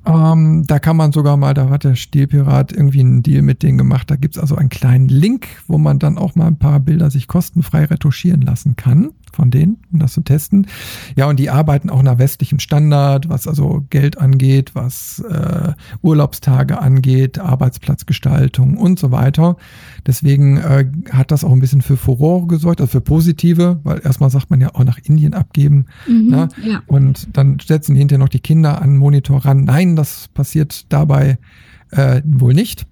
Ähm, 0.08 0.64
da 0.68 0.80
kann 0.80 0.98
man 0.98 1.12
sogar 1.12 1.38
mal, 1.38 1.54
da 1.54 1.70
hat 1.70 1.84
der 1.84 1.96
Stilpirat 1.96 2.72
irgendwie 2.72 3.00
einen 3.00 3.24
Deal 3.24 3.42
mit 3.42 3.64
denen 3.64 3.78
gemacht. 3.78 4.12
Da 4.12 4.16
gibt's 4.16 4.38
also 4.38 4.56
einen 4.56 4.70
kleinen 4.70 5.08
Link, 5.08 5.48
wo 5.68 5.78
man 5.78 6.00
dann 6.00 6.18
auch 6.18 6.36
mal 6.36 6.48
ein 6.48 6.60
paar 6.60 6.80
Bilder 6.80 7.10
sich 7.10 7.28
kostenfrei 7.28 7.86
retuschieren 7.86 8.42
lassen 8.42 8.76
kann 8.76 9.12
von 9.36 9.52
denen, 9.52 9.78
um 9.92 10.00
das 10.00 10.14
zu 10.14 10.22
testen. 10.22 10.68
Ja, 11.16 11.28
und 11.28 11.38
die 11.38 11.50
arbeiten 11.50 11.90
auch 11.90 12.02
nach 12.02 12.18
westlichem 12.18 12.60
Standard, 12.60 13.30
was 13.30 13.48
also 13.48 13.86
Geld 13.90 14.18
angeht, 14.18 14.72
was 14.74 15.20
äh, 15.30 15.74
Urlaubstage 16.02 16.80
angeht, 16.80 17.40
Arbeitsplatzgestaltung 17.40 18.78
und 18.78 18.98
so 18.98 19.12
weiter. 19.12 19.58
Deswegen 20.08 20.58
äh, 20.58 20.90
hat 21.12 21.32
das 21.32 21.44
auch 21.44 21.52
ein 21.52 21.60
bisschen 21.60 21.82
für 21.82 21.98
Furore 21.98 22.48
gesorgt, 22.48 22.82
also 22.82 22.92
für 22.92 23.02
positive, 23.02 23.80
weil 23.84 24.02
erstmal 24.04 24.30
sagt 24.30 24.50
man 24.50 24.62
ja 24.62 24.74
auch 24.74 24.84
nach 24.84 24.98
Indien 25.04 25.34
abgeben. 25.34 25.86
Mhm, 26.08 26.28
ne? 26.30 26.50
ja. 26.64 26.82
Und 26.88 27.28
dann 27.38 27.58
setzen 27.64 27.96
hinterher 27.96 28.24
noch 28.24 28.30
die 28.30 28.40
Kinder 28.40 28.82
an 28.82 28.92
den 28.92 28.98
Monitor 28.98 29.46
ran. 29.46 29.66
Nein, 29.66 29.96
das 29.96 30.30
passiert 30.30 30.86
dabei 30.90 31.38
äh, 31.92 32.22
wohl 32.26 32.54
nicht. 32.54 32.88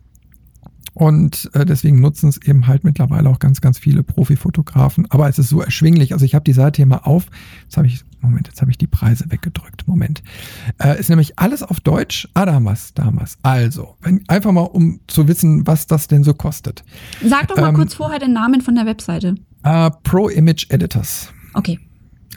Und 0.94 1.50
äh, 1.54 1.66
deswegen 1.66 2.00
nutzen 2.00 2.30
es 2.30 2.42
eben 2.42 2.68
halt 2.68 2.84
mittlerweile 2.84 3.30
auch 3.30 3.40
ganz, 3.40 3.62
ganz 3.62 3.80
viele 3.80 4.04
Profifotografen. 4.04 5.10
Aber 5.10 5.28
es 5.28 5.40
ist 5.40 5.50
so 5.50 5.62
erschwinglich. 5.62 6.14
Also 6.14 6.26
ich 6.26 6.36
habe 6.36 6.44
die 6.44 6.54
Seite 6.54 6.78
hier 6.78 6.86
mal 6.86 6.98
auf. 6.98 7.26
Jetzt 7.64 7.78
habe 7.78 7.88
ich, 7.88 8.04
Moment, 8.22 8.48
jetzt 8.48 8.62
habe 8.62 8.70
ich 8.70 8.78
die 8.78 8.88
Preise 8.88 9.26
weggedrückt. 9.30 9.88
Moment. 9.88 10.22
Äh, 10.78 11.00
ist 11.00 11.10
nämlich 11.10 11.40
alles 11.40 11.64
auf 11.64 11.80
Deutsch. 11.80 12.28
Ah, 12.36 12.46
damals, 12.46 12.94
damals. 12.94 13.38
Also, 13.42 13.96
wenn, 14.02 14.24
einfach 14.28 14.52
mal, 14.52 14.62
um 14.62 15.00
zu 15.08 15.28
wissen, 15.28 15.66
was 15.66 15.88
das 15.88 16.08
denn 16.08 16.24
so 16.24 16.34
kostet. 16.34 16.84
Sag 17.24 17.48
doch 17.48 17.58
mal 17.58 17.70
ähm, 17.70 17.76
kurz 17.76 17.96
vorher 17.96 18.20
den 18.20 18.34
Namen 18.34 18.62
von 18.62 18.76
der 18.76 18.86
Webseite. 18.86 19.36
Äh, 19.64 19.92
Pro 20.04 20.30
Image 20.30 20.68
Editors. 20.70 21.30
Okay. 21.54 21.80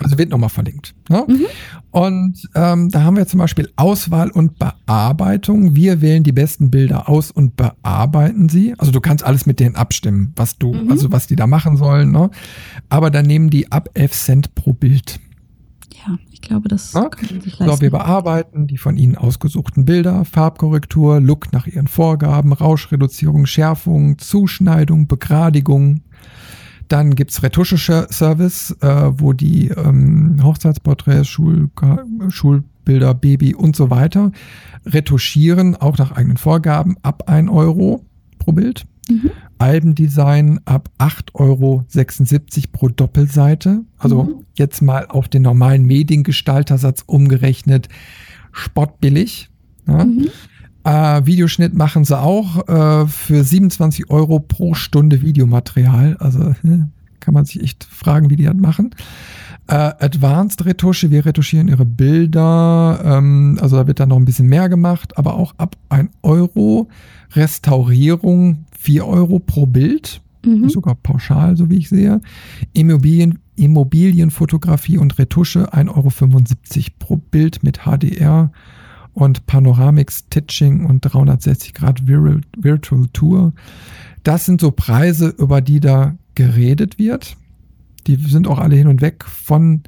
Also 0.03 0.19
wird 0.19 0.31
nochmal 0.31 0.51
verlinkt. 0.51 0.95
Ne? 1.09 1.25
Mhm. 1.27 1.47
Und 1.91 2.49
ähm, 2.55 2.91
da 2.91 3.03
haben 3.03 3.17
wir 3.17 3.27
zum 3.27 3.39
Beispiel 3.39 3.71
Auswahl 3.77 4.31
und 4.31 4.59
Bearbeitung. 4.59 5.75
Wir 5.75 6.01
wählen 6.01 6.23
die 6.23 6.33
besten 6.33 6.71
Bilder 6.71 7.09
aus 7.09 7.31
und 7.31 7.57
bearbeiten 7.57 8.49
sie. 8.49 8.75
Also 8.79 8.93
du 8.93 9.01
kannst 9.01 9.25
alles 9.25 9.47
mit 9.47 9.61
denen 9.61 9.77
abstimmen, 9.77 10.33
was 10.37 10.59
du, 10.59 10.73
mhm. 10.73 10.91
also 10.91 11.13
was 11.13 11.27
die 11.27 11.37
da 11.37 11.47
machen 11.47 11.77
sollen. 11.77 12.11
Ne? 12.11 12.31
Aber 12.89 13.11
dann 13.11 13.27
nehmen 13.27 13.51
die 13.51 13.73
ab 13.73 13.89
11 13.95 14.13
Cent 14.13 14.55
pro 14.55 14.73
Bild. 14.73 15.21
Ja, 16.07 16.19
ich 16.31 16.41
glaube, 16.41 16.69
das 16.69 16.93
ja? 16.93 17.09
kann 17.09 17.41
sich 17.41 17.59
leisten. 17.59 17.77
So, 17.77 17.81
wir 17.81 17.91
bearbeiten 17.91 18.67
die 18.67 18.79
von 18.79 18.97
ihnen 18.97 19.17
ausgesuchten 19.17 19.85
Bilder, 19.85 20.25
Farbkorrektur, 20.25 21.21
Look 21.21 21.53
nach 21.53 21.67
ihren 21.67 21.89
Vorgaben, 21.89 22.53
Rauschreduzierung, 22.53 23.47
Schärfung, 23.47 24.19
Zuschneidung, 24.19 25.09
Begradigung, 25.09 26.03
dann 26.89 27.15
gibt's 27.15 27.43
Retusche-Service, 27.43 28.77
äh, 28.81 29.11
wo 29.19 29.33
die 29.33 29.69
ähm, 29.69 30.41
Hochzeitsporträts, 30.43 31.29
Schul 31.29 31.71
Schulbilder, 32.29 33.15
Baby 33.15 33.55
und 33.55 33.77
so 33.77 33.91
weiter 33.91 34.33
retuschieren, 34.87 35.77
auch 35.77 35.99
nach 35.99 36.13
eigenen 36.13 36.37
Vorgaben, 36.37 36.97
ab 37.03 37.25
ein 37.27 37.49
Euro 37.49 38.05
pro 38.39 38.53
Bild. 38.53 38.87
Mhm. 39.09 39.31
Albendesign 39.59 40.61
ab 40.65 40.91
8,76 40.99 41.35
Euro 41.35 41.85
pro 42.73 42.89
Doppelseite. 42.89 43.85
Also 43.99 44.25
mhm. 44.25 44.35
jetzt 44.55 44.83
mal 44.83 45.07
auf 45.07 45.29
den 45.29 45.43
normalen 45.43 45.85
Mediengestaltersatz 45.87 47.05
umgerechnet, 47.07 47.89
spottbillig. 48.53 49.51
Ja. 49.87 50.05
Mhm. 50.05 50.29
Äh, 50.87 51.27
Videoschnitt 51.27 51.75
machen 51.75 52.05
sie 52.05 52.17
auch 52.17 52.69
äh, 52.69 53.09
für 53.09 53.43
27 53.43 54.09
Euro 54.09 54.39
pro 54.39 54.75
Stunde 54.75 55.21
Videomaterial. 55.21 56.17
Also 56.21 56.55
ne, 56.63 56.91
kann 57.19 57.35
man 57.35 57.45
sich 57.45 57.61
echt 57.61 57.83
fragen, 57.83 58.31
wie 58.31 58.37
die 58.37 58.45
das 58.45 58.55
machen. 58.55 58.95
Äh, 59.67 59.75
Advanced 59.75 60.65
Retusche, 60.65 61.11
wir 61.11 61.27
retuschieren 61.27 61.67
ihre 61.67 61.85
Bilder. 61.85 63.01
Ähm, 63.05 63.59
also 63.61 63.75
da 63.75 63.89
wird 63.89 63.99
dann 63.99 64.11
noch 64.11 64.17
ein 64.17 64.27
bisschen 64.27 64.47
mehr 64.47 64.69
gemacht, 64.69 65.19
aber 65.19 65.35
auch 65.35 65.55
ab 65.59 65.77
1 65.89 66.09
Euro. 66.23 66.89
Restaurierung 67.33 68.67
4 68.79 69.09
Euro 69.09 69.41
pro 69.41 69.67
Bild. 69.67 70.21
Mhm. 70.45 70.69
Sogar 70.69 70.95
pauschal, 70.95 71.57
so 71.57 71.69
wie 71.69 71.79
ich 71.79 71.89
sehe. 71.89 72.21
Immobilien, 72.75 73.41
Immobilienfotografie 73.57 74.99
und 74.99 75.19
Retusche 75.19 75.73
1,75 75.75 75.89
Euro 75.89 76.91
pro 77.01 77.17
Bild 77.17 77.65
mit 77.65 77.81
HDR 77.81 78.53
und 79.17 79.47
Panoramic 79.47 80.13
Stitching 80.13 80.85
und 80.85 81.01
360 81.01 81.73
Grad 81.73 82.07
Virtual 82.07 83.07
Tour. 83.15 83.55
Das 84.23 84.45
sind 84.45 84.61
so 84.61 84.71
Preise, 84.73 85.29
über 85.39 85.63
die 85.63 85.81
da 85.81 86.17
geredet 86.35 86.99
wird. 86.99 87.39
Die 88.07 88.17
sind 88.17 88.47
auch 88.47 88.59
alle 88.59 88.77
hin 88.77 88.89
und 88.89 89.01
weg 89.01 89.25
von 89.25 89.85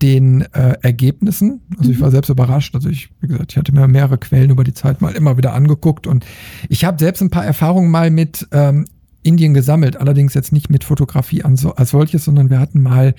den 0.00 0.42
äh, 0.52 0.76
Ergebnissen. 0.80 1.60
Also 1.76 1.90
ich 1.90 1.98
war 1.98 2.08
mhm. 2.08 2.12
selbst 2.12 2.28
überrascht. 2.28 2.76
Also 2.76 2.88
ich, 2.88 3.10
wie 3.20 3.26
gesagt, 3.26 3.50
ich 3.50 3.58
hatte 3.58 3.74
mir 3.74 3.88
mehrere 3.88 4.16
Quellen 4.16 4.50
über 4.50 4.62
die 4.62 4.74
Zeit 4.74 5.00
mal 5.00 5.16
immer 5.16 5.36
wieder 5.36 5.52
angeguckt 5.52 6.06
und 6.06 6.24
ich 6.68 6.84
habe 6.84 7.00
selbst 7.00 7.22
ein 7.22 7.30
paar 7.30 7.44
Erfahrungen 7.44 7.90
mal 7.90 8.12
mit 8.12 8.46
ähm, 8.52 8.84
Indien 9.24 9.54
gesammelt, 9.54 9.96
allerdings 9.96 10.34
jetzt 10.34 10.52
nicht 10.52 10.70
mit 10.70 10.84
Fotografie 10.84 11.42
als 11.42 11.90
solches, 11.90 12.24
sondern 12.24 12.48
wir 12.48 12.60
hatten 12.60 12.80
mal 12.80 13.16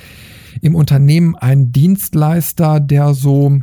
im 0.61 0.73
Unternehmen 0.73 1.35
einen 1.35 1.73
Dienstleister, 1.73 2.79
der 2.79 3.13
so 3.13 3.59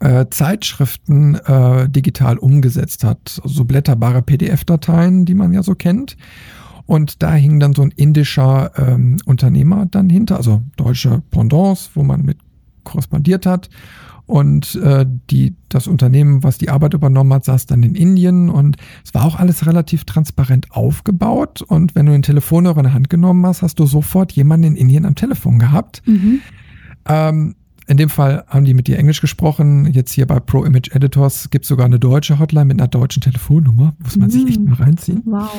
äh, 0.00 0.26
Zeitschriften 0.30 1.36
äh, 1.36 1.88
digital 1.88 2.38
umgesetzt 2.38 3.04
hat. 3.04 3.40
Also 3.42 3.54
so 3.54 3.64
blätterbare 3.64 4.22
PDF-Dateien, 4.22 5.24
die 5.24 5.34
man 5.34 5.52
ja 5.52 5.62
so 5.62 5.74
kennt. 5.74 6.16
Und 6.86 7.22
da 7.22 7.34
hing 7.34 7.58
dann 7.58 7.74
so 7.74 7.82
ein 7.82 7.90
indischer 7.90 8.70
ähm, 8.76 9.16
Unternehmer 9.24 9.86
dann 9.86 10.08
hinter, 10.08 10.36
also 10.36 10.62
deutsche 10.76 11.22
Pendants, 11.30 11.90
wo 11.94 12.04
man 12.04 12.22
mit 12.22 12.38
korrespondiert 12.84 13.44
hat. 13.44 13.68
Und 14.26 14.74
äh, 14.76 15.06
die, 15.30 15.54
das 15.68 15.86
Unternehmen, 15.86 16.42
was 16.42 16.58
die 16.58 16.68
Arbeit 16.68 16.94
übernommen 16.94 17.32
hat, 17.32 17.44
saß 17.44 17.66
dann 17.66 17.84
in 17.84 17.94
Indien 17.94 18.48
und 18.48 18.76
es 19.04 19.14
war 19.14 19.24
auch 19.24 19.36
alles 19.36 19.66
relativ 19.66 20.04
transparent 20.04 20.72
aufgebaut. 20.72 21.62
Und 21.62 21.94
wenn 21.94 22.06
du 22.06 22.12
den 22.12 22.22
Telefonhörer 22.22 22.78
in 22.78 22.84
der 22.84 22.94
Hand 22.94 23.08
genommen 23.08 23.46
hast, 23.46 23.62
hast 23.62 23.78
du 23.78 23.86
sofort 23.86 24.32
jemanden 24.32 24.68
in 24.68 24.76
Indien 24.76 25.06
am 25.06 25.14
Telefon 25.14 25.60
gehabt. 25.60 26.02
Mhm. 26.06 26.40
Ähm, 27.08 27.54
in 27.86 27.96
dem 27.96 28.08
Fall 28.08 28.44
haben 28.48 28.64
die 28.64 28.74
mit 28.74 28.88
dir 28.88 28.98
Englisch 28.98 29.20
gesprochen. 29.20 29.92
Jetzt 29.92 30.12
hier 30.12 30.26
bei 30.26 30.40
Pro 30.40 30.64
Image 30.64 30.94
Editors 30.94 31.50
gibt 31.50 31.64
es 31.64 31.68
sogar 31.68 31.86
eine 31.86 31.98
deutsche 31.98 32.38
Hotline 32.38 32.66
mit 32.66 32.80
einer 32.80 32.88
deutschen 32.88 33.22
Telefonnummer. 33.22 33.94
Muss 34.02 34.16
man 34.16 34.28
mm. 34.28 34.30
sich 34.30 34.48
echt 34.48 34.60
mal 34.60 34.74
reinziehen. 34.74 35.22
Wow. 35.24 35.50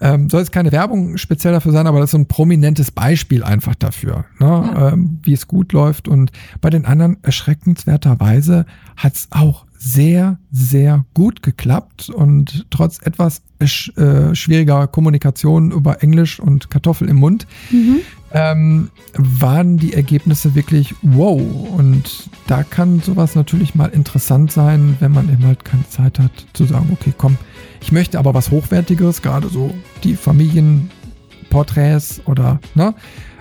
Ähm, 0.00 0.28
soll 0.28 0.40
jetzt 0.40 0.52
keine 0.52 0.72
Werbung 0.72 1.16
speziell 1.16 1.54
dafür 1.54 1.72
sein, 1.72 1.86
aber 1.86 2.00
das 2.00 2.08
ist 2.08 2.12
so 2.12 2.18
ein 2.18 2.26
prominentes 2.26 2.90
Beispiel 2.90 3.42
einfach 3.42 3.74
dafür, 3.74 4.26
ne? 4.38 4.46
Ja. 4.46 4.92
Ähm, 4.92 5.20
wie 5.22 5.32
es 5.32 5.48
gut 5.48 5.72
läuft. 5.72 6.06
Und 6.06 6.32
bei 6.60 6.68
den 6.68 6.84
anderen 6.84 7.16
erschreckenswerterweise 7.22 8.66
hat 8.96 9.14
es 9.14 9.28
auch 9.30 9.64
sehr, 9.78 10.38
sehr 10.50 11.04
gut 11.14 11.42
geklappt 11.42 12.10
und 12.10 12.66
trotz 12.70 13.00
etwas 13.02 13.42
äh, 13.58 14.34
schwieriger 14.34 14.86
Kommunikation 14.86 15.70
über 15.70 16.02
Englisch 16.02 16.40
und 16.40 16.70
Kartoffel 16.70 17.08
im 17.08 17.16
Mund 17.16 17.46
mhm. 17.70 18.00
Ähm, 18.32 18.90
waren 19.14 19.78
die 19.78 19.94
Ergebnisse 19.94 20.54
wirklich 20.54 20.94
wow. 21.02 21.40
Und 21.76 22.28
da 22.46 22.62
kann 22.62 23.00
sowas 23.00 23.34
natürlich 23.34 23.74
mal 23.74 23.86
interessant 23.86 24.52
sein, 24.52 24.96
wenn 25.00 25.12
man 25.12 25.32
eben 25.32 25.46
halt 25.46 25.64
keine 25.64 25.88
Zeit 25.88 26.18
hat 26.18 26.32
zu 26.52 26.64
sagen, 26.64 26.90
okay, 26.92 27.14
komm, 27.16 27.38
ich 27.80 27.92
möchte 27.92 28.18
aber 28.18 28.34
was 28.34 28.50
Hochwertiges, 28.50 29.22
gerade 29.22 29.48
so 29.48 29.72
die 30.02 30.16
Familienporträts 30.16 32.22
oder, 32.26 32.60
ne? 32.74 32.94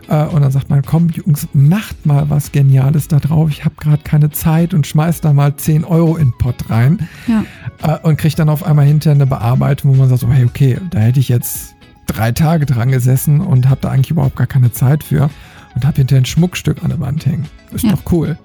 Äh, 0.07 0.25
und 0.25 0.41
dann 0.41 0.51
sagt 0.51 0.69
man, 0.69 0.83
komm 0.83 1.09
Jungs, 1.09 1.47
macht 1.53 2.05
mal 2.05 2.29
was 2.29 2.51
Geniales 2.51 3.07
da 3.07 3.19
drauf. 3.19 3.49
Ich 3.49 3.65
habe 3.65 3.75
gerade 3.75 4.03
keine 4.03 4.29
Zeit 4.29 4.73
und 4.73 4.85
schmeißt 4.85 5.25
da 5.25 5.33
mal 5.33 5.55
10 5.55 5.83
Euro 5.83 6.15
in 6.15 6.27
den 6.27 6.37
Pott 6.37 6.69
rein. 6.69 7.09
Ja. 7.27 7.43
Äh, 7.81 8.07
und 8.07 8.17
kriegt 8.17 8.37
dann 8.37 8.49
auf 8.49 8.63
einmal 8.63 8.85
hinterher 8.85 9.15
eine 9.15 9.25
Bearbeitung, 9.25 9.91
wo 9.91 9.95
man 9.95 10.09
sagt, 10.09 10.21
so, 10.21 10.31
hey, 10.31 10.45
okay, 10.45 10.77
da 10.91 10.99
hätte 10.99 11.19
ich 11.19 11.29
jetzt 11.29 11.74
drei 12.05 12.31
Tage 12.31 12.65
dran 12.65 12.91
gesessen 12.91 13.41
und 13.41 13.69
habe 13.69 13.81
da 13.81 13.89
eigentlich 13.89 14.11
überhaupt 14.11 14.35
gar 14.35 14.47
keine 14.47 14.71
Zeit 14.71 15.03
für 15.03 15.29
und 15.75 15.85
habe 15.85 15.97
hinterher 15.97 16.21
ein 16.21 16.25
Schmuckstück 16.25 16.83
an 16.83 16.89
der 16.89 16.99
Wand 16.99 17.25
hängen. 17.25 17.45
Ist 17.71 17.83
ja. 17.83 17.91
doch 17.91 18.11
cool. 18.11 18.37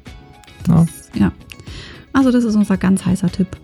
Das, 0.66 1.10
ja. 1.14 1.32
Also 2.12 2.30
das 2.30 2.44
ist 2.44 2.54
unser 2.54 2.76
ganz 2.76 3.04
heißer 3.04 3.30
Tipp. 3.30 3.56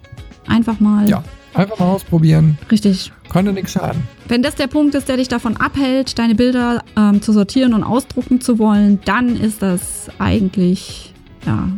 Einfach 0.47 0.81
mal 0.81 1.09
ja. 1.09 1.23
Einfach 1.57 1.79
mal 1.79 1.87
ausprobieren. 1.87 2.59
Richtig. 2.71 3.13
Konnte 3.31 3.53
nichts 3.55 3.73
schaden. 3.73 4.03
Wenn 4.29 4.43
das 4.43 4.57
der 4.57 4.67
Punkt 4.67 4.95
ist, 4.95 5.09
der 5.09 5.17
dich 5.17 5.29
davon 5.29 5.57
abhält, 5.57 6.19
deine 6.19 6.35
Bilder 6.35 6.85
ähm, 6.97 7.23
zu 7.23 7.33
sortieren 7.33 7.73
und 7.73 7.83
ausdrucken 7.83 8.43
zu 8.43 8.59
wollen, 8.59 9.01
dann 9.07 9.37
ist 9.37 9.63
das 9.63 10.11
eigentlich 10.19 11.15
ja, 11.47 11.71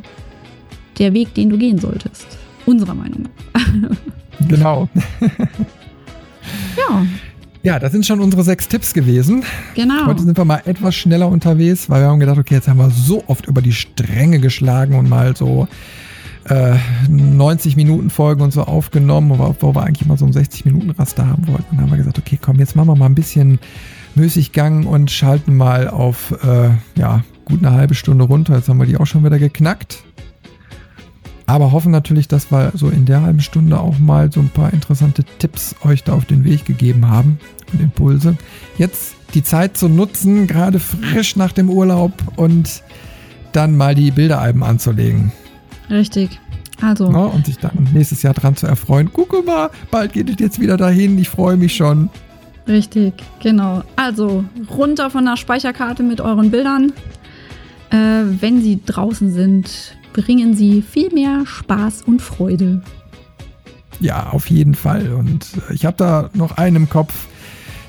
der 0.99 1.15
Weg, 1.15 1.33
den 1.35 1.51
du 1.51 1.59
gehen 1.59 1.79
solltest. 1.79 2.27
Unserer 2.67 2.95
Meinung 2.95 3.29
nach. 3.55 4.49
genau. 4.49 4.89
ja. 6.77 7.07
Ja, 7.69 7.79
das 7.79 7.93
sind 7.93 8.07
schon 8.07 8.21
unsere 8.21 8.43
sechs 8.45 8.67
Tipps 8.67 8.95
gewesen. 8.95 9.45
Genau. 9.75 10.07
Heute 10.07 10.23
sind 10.23 10.39
wir 10.39 10.47
mal 10.47 10.63
etwas 10.65 10.95
schneller 10.95 11.29
unterwegs, 11.29 11.91
weil 11.91 12.01
wir 12.01 12.09
haben 12.09 12.19
gedacht, 12.19 12.39
okay, 12.39 12.55
jetzt 12.55 12.67
haben 12.67 12.79
wir 12.79 12.89
so 12.89 13.23
oft 13.27 13.47
über 13.47 13.61
die 13.61 13.75
Stränge 13.75 14.39
geschlagen 14.39 14.95
und 14.95 15.07
mal 15.07 15.37
so 15.37 15.69
90 17.11 17.75
äh, 17.75 17.77
Minuten 17.77 18.09
Folgen 18.09 18.41
und 18.41 18.55
so 18.55 18.63
aufgenommen, 18.63 19.39
wo 19.39 19.75
wir 19.75 19.83
eigentlich 19.83 20.09
mal 20.09 20.17
so 20.17 20.25
ein 20.25 20.33
60 20.33 20.65
Minuten 20.65 20.89
Raster 20.93 21.27
haben 21.27 21.47
wollten. 21.47 21.67
Und 21.73 21.77
dann 21.77 21.83
haben 21.83 21.91
wir 21.91 21.99
gesagt, 21.99 22.19
okay, 22.19 22.39
komm, 22.41 22.59
jetzt 22.59 22.75
machen 22.75 22.89
wir 22.89 22.97
mal 22.97 23.05
ein 23.05 23.15
bisschen 23.15 23.59
Müßiggang 24.15 24.87
und 24.87 25.11
schalten 25.11 25.55
mal 25.55 25.89
auf, 25.89 26.35
äh, 26.43 26.71
ja, 26.99 27.23
gut 27.45 27.63
eine 27.63 27.73
halbe 27.73 27.95
Stunde 27.95 28.25
runter. 28.25 28.57
Jetzt 28.57 28.71
haben 28.71 28.79
wir 28.79 28.87
die 28.87 28.97
auch 28.97 29.07
schon 29.07 29.27
wieder 29.27 29.39
geknackt. 29.39 30.05
Aber 31.49 31.73
hoffen 31.73 31.91
natürlich, 31.91 32.29
dass 32.29 32.53
wir 32.53 32.73
so 32.75 32.91
in 32.91 33.07
der 33.07 33.23
halben 33.23 33.41
Stunde 33.41 33.81
auch 33.81 33.99
mal 33.99 34.31
so 34.31 34.39
ein 34.39 34.51
paar 34.51 34.71
interessante 34.75 35.25
Tipps 35.25 35.75
euch 35.83 36.05
da 36.05 36.13
auf 36.13 36.27
den 36.27 36.45
Weg 36.45 36.67
gegeben 36.67 37.09
haben 37.09 37.41
und 37.73 37.81
Impulse. 37.81 38.37
Jetzt 38.77 39.15
die 39.33 39.43
Zeit 39.43 39.79
zu 39.79 39.89
nutzen, 39.89 40.47
gerade 40.47 40.79
frisch 40.79 41.37
nach 41.37 41.53
dem 41.53 41.71
Urlaub 41.71 42.13
und 42.37 42.83
dann 43.53 43.79
mal 43.79 43.95
die 43.95 44.11
Bilderalben 44.11 44.63
anzulegen. 44.63 45.33
Richtig. 45.89 46.39
Also. 46.83 47.11
Na, 47.11 47.25
und 47.25 47.47
sich 47.47 47.57
dann 47.57 47.89
nächstes 47.95 48.23
Jahr 48.23 48.35
dran 48.35 48.55
zu 48.55 48.67
erfreuen. 48.67 49.09
Guck 49.11 49.47
mal, 49.47 49.71
bald 49.91 50.13
geht 50.13 50.29
es 50.29 50.37
jetzt 50.39 50.61
wieder 50.61 50.77
dahin. 50.77 51.17
Ich 51.17 51.31
freue 51.31 51.57
mich 51.57 51.75
schon. 51.75 52.11
Richtig, 52.69 53.15
genau. 53.43 53.83
Also 53.97 54.45
runter 54.77 55.09
von 55.09 55.25
der 55.25 55.39
Speicherkarte 55.39 56.03
mit 56.03 56.21
euren 56.21 56.51
Bildern. 56.51 56.93
Äh, 57.89 58.25
wenn 58.39 58.61
sie 58.61 58.83
draußen 58.85 59.33
sind, 59.33 59.97
bringen 60.23 60.57
sie 60.57 60.83
viel 60.83 61.13
mehr 61.15 61.47
Spaß 61.47 62.03
und 62.03 62.21
Freude. 62.21 62.83
Ja, 64.01 64.31
auf 64.31 64.51
jeden 64.51 64.75
Fall. 64.75 65.13
Und 65.13 65.47
ich 65.73 65.87
habe 65.87 65.97
da 65.97 66.31
noch 66.35 66.57
einen 66.57 66.75
im 66.77 66.91
Kopf, 66.91 67.27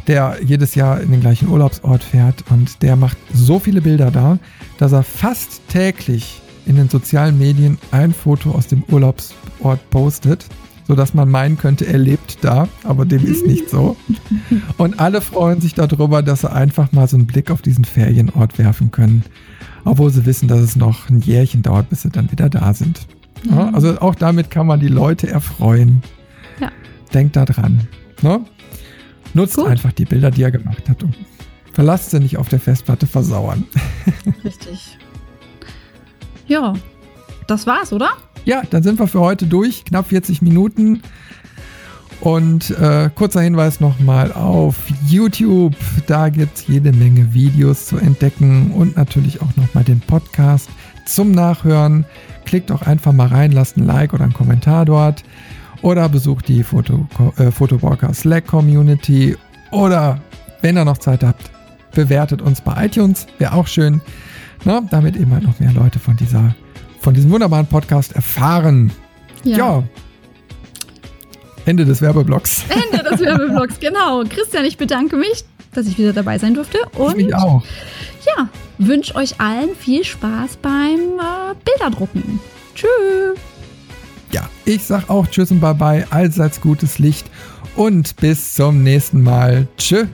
der 0.06 0.38
jedes 0.46 0.76
Jahr 0.76 1.02
in 1.02 1.12
den 1.12 1.22
gleichen 1.22 1.50
Urlaubsort 1.50 2.04
fährt 2.04 2.44
und 2.52 2.84
der 2.84 2.96
macht 2.96 3.18
so 3.34 3.58
viele 3.58 3.82
Bilder 3.82 4.12
da, 4.12 4.38
dass 4.78 4.92
er 4.92 5.02
fast 5.04 5.68
täglich 5.70 6.40
in 6.68 6.76
den 6.76 6.88
sozialen 6.88 7.38
Medien 7.40 7.80
ein 7.90 8.14
Foto 8.14 8.52
aus 8.52 8.68
dem 8.68 8.84
Urlaubsort 8.84 9.90
postet, 9.90 10.46
sodass 10.88 11.16
man 11.16 11.30
meinen 11.30 11.58
könnte, 11.58 11.88
er 11.88 11.98
lebt 11.98 12.44
da, 12.44 12.68
aber 12.84 13.06
dem 13.06 13.26
ist 13.26 13.46
nicht 13.46 13.70
so. 13.72 13.98
Und 14.78 15.00
alle 15.00 15.22
freuen 15.22 15.62
sich 15.62 15.74
darüber, 15.74 16.22
dass 16.22 16.42
sie 16.42 16.52
einfach 16.52 16.92
mal 16.92 17.08
so 17.08 17.18
einen 17.18 17.28
Blick 17.28 17.50
auf 17.50 17.64
diesen 17.64 17.86
Ferienort 17.86 18.60
werfen 18.60 18.92
können, 18.92 19.24
obwohl 19.90 20.12
sie 20.12 20.26
wissen, 20.26 20.48
dass 20.48 20.60
es 20.60 20.76
noch 20.76 21.10
ein 21.10 21.22
Jährchen 21.22 21.64
dauert, 21.64 21.90
bis 21.90 22.04
sie 22.04 22.10
dann 22.10 22.32
wieder 22.32 22.50
da 22.50 22.74
sind. 22.74 23.08
Ja, 23.50 23.70
also 23.72 24.00
auch 24.00 24.16
damit 24.16 24.52
kann 24.52 24.68
man 24.68 24.80
die 24.80 24.88
Leute 24.88 25.28
erfreuen. 25.30 26.04
Ja. 26.60 26.72
Denkt 27.14 27.36
da 27.36 27.46
dran. 27.46 27.88
Ne? 28.22 28.42
Nutzt 29.34 29.56
Gut. 29.56 29.68
einfach 29.68 29.92
die 29.92 30.06
Bilder, 30.06 30.30
die 30.30 30.44
er 30.44 30.52
gemacht 30.52 30.90
hat 30.90 31.04
und 31.04 31.16
verlasst 31.74 32.12
sie 32.12 32.20
nicht 32.20 32.38
auf 32.38 32.50
der 32.50 32.60
Festplatte 32.60 33.08
versauern. 33.08 33.64
Richtig. 34.44 34.98
Ja, 36.48 36.74
das 37.48 37.66
war's, 37.66 37.94
oder? 37.94 38.12
Ja, 38.46 38.62
dann 38.70 38.84
sind 38.84 39.00
wir 39.00 39.08
für 39.08 39.20
heute 39.22 39.48
durch. 39.48 39.86
Knapp 39.86 40.08
40 40.08 40.42
Minuten. 40.42 41.02
Und 42.22 42.72
äh, 42.72 43.10
kurzer 43.16 43.42
Hinweis 43.42 43.80
nochmal 43.80 44.34
auf 44.34 44.76
YouTube. 45.08 45.76
Da 46.06 46.30
gibt 46.30 46.58
es 46.58 46.68
jede 46.68 46.92
Menge 46.92 47.34
Videos 47.34 47.86
zu 47.86 47.98
entdecken 47.98 48.72
und 48.72 48.98
natürlich 48.98 49.42
auch 49.42 49.56
nochmal 49.56 49.86
den 49.86 50.02
Podcast 50.02 50.70
zum 51.06 51.32
Nachhören. 51.32 52.06
Klickt 52.46 52.72
auch 52.72 52.82
einfach 52.82 53.14
mal 53.14 53.28
rein, 53.28 53.52
lasst 53.52 53.78
ein 53.78 53.86
Like 53.86 54.14
oder 54.14 54.24
einen 54.24 54.34
Kommentar 54.34 54.86
dort. 54.86 55.24
Oder 55.82 56.10
besucht 56.10 56.50
die 56.50 56.64
Foto, 56.64 57.08
äh, 57.38 58.14
Slack 58.14 58.48
Community. 58.48 59.38
Oder 59.72 60.20
wenn 60.62 60.78
ihr 60.78 60.84
noch 60.84 60.98
Zeit 60.98 61.24
habt, 61.24 61.50
bewertet 61.94 62.42
uns 62.42 62.60
bei 62.60 62.86
iTunes. 62.86 63.28
Wäre 63.38 63.54
auch 63.54 63.68
schön. 63.68 64.02
Na, 64.66 64.82
damit 64.90 65.16
eben 65.16 65.32
halt 65.32 65.44
noch 65.44 65.60
mehr 65.62 65.72
Leute 65.72 66.00
von 66.00 66.18
dieser, 66.18 66.54
von 67.00 67.14
diesem 67.14 67.32
wunderbaren 67.32 67.68
Podcast 67.68 68.14
erfahren. 68.14 68.92
Ja. 69.46 69.58
ja. 69.58 69.84
Ende 71.70 71.86
des 71.86 72.02
Werbeblocks. 72.02 72.64
Ende 72.70 73.08
des 73.08 73.20
Werbeblocks, 73.20 73.80
genau. 73.80 74.24
Christian, 74.28 74.66
ich 74.66 74.76
bedanke 74.76 75.16
mich, 75.16 75.46
dass 75.76 75.86
ich 75.86 76.00
wieder 76.00 76.14
dabei 76.14 76.40
sein 76.40 76.56
durfte. 76.56 76.80
Und 76.98 77.20
ich 77.20 77.28
mich 77.28 77.36
auch. 77.36 77.64
Ja, 78.26 78.50
wünsche 78.80 79.14
euch 79.14 79.40
allen 79.40 79.76
viel 79.76 80.04
Spaß 80.04 80.58
beim 80.64 81.20
äh, 81.20 81.54
Bilderdrucken. 81.64 82.40
Tschüss. 82.74 83.38
Ja, 84.32 84.50
ich 84.66 84.84
sag 84.84 85.12
auch 85.12 85.28
Tschüss 85.28 85.52
und 85.52 85.60
Bye-bye, 85.60 86.08
allseits 86.10 86.60
gutes 86.60 86.98
Licht 86.98 87.28
und 87.76 88.16
bis 88.16 88.56
zum 88.56 88.82
nächsten 88.82 89.22
Mal. 89.22 89.68
Tschüss. 89.78 90.08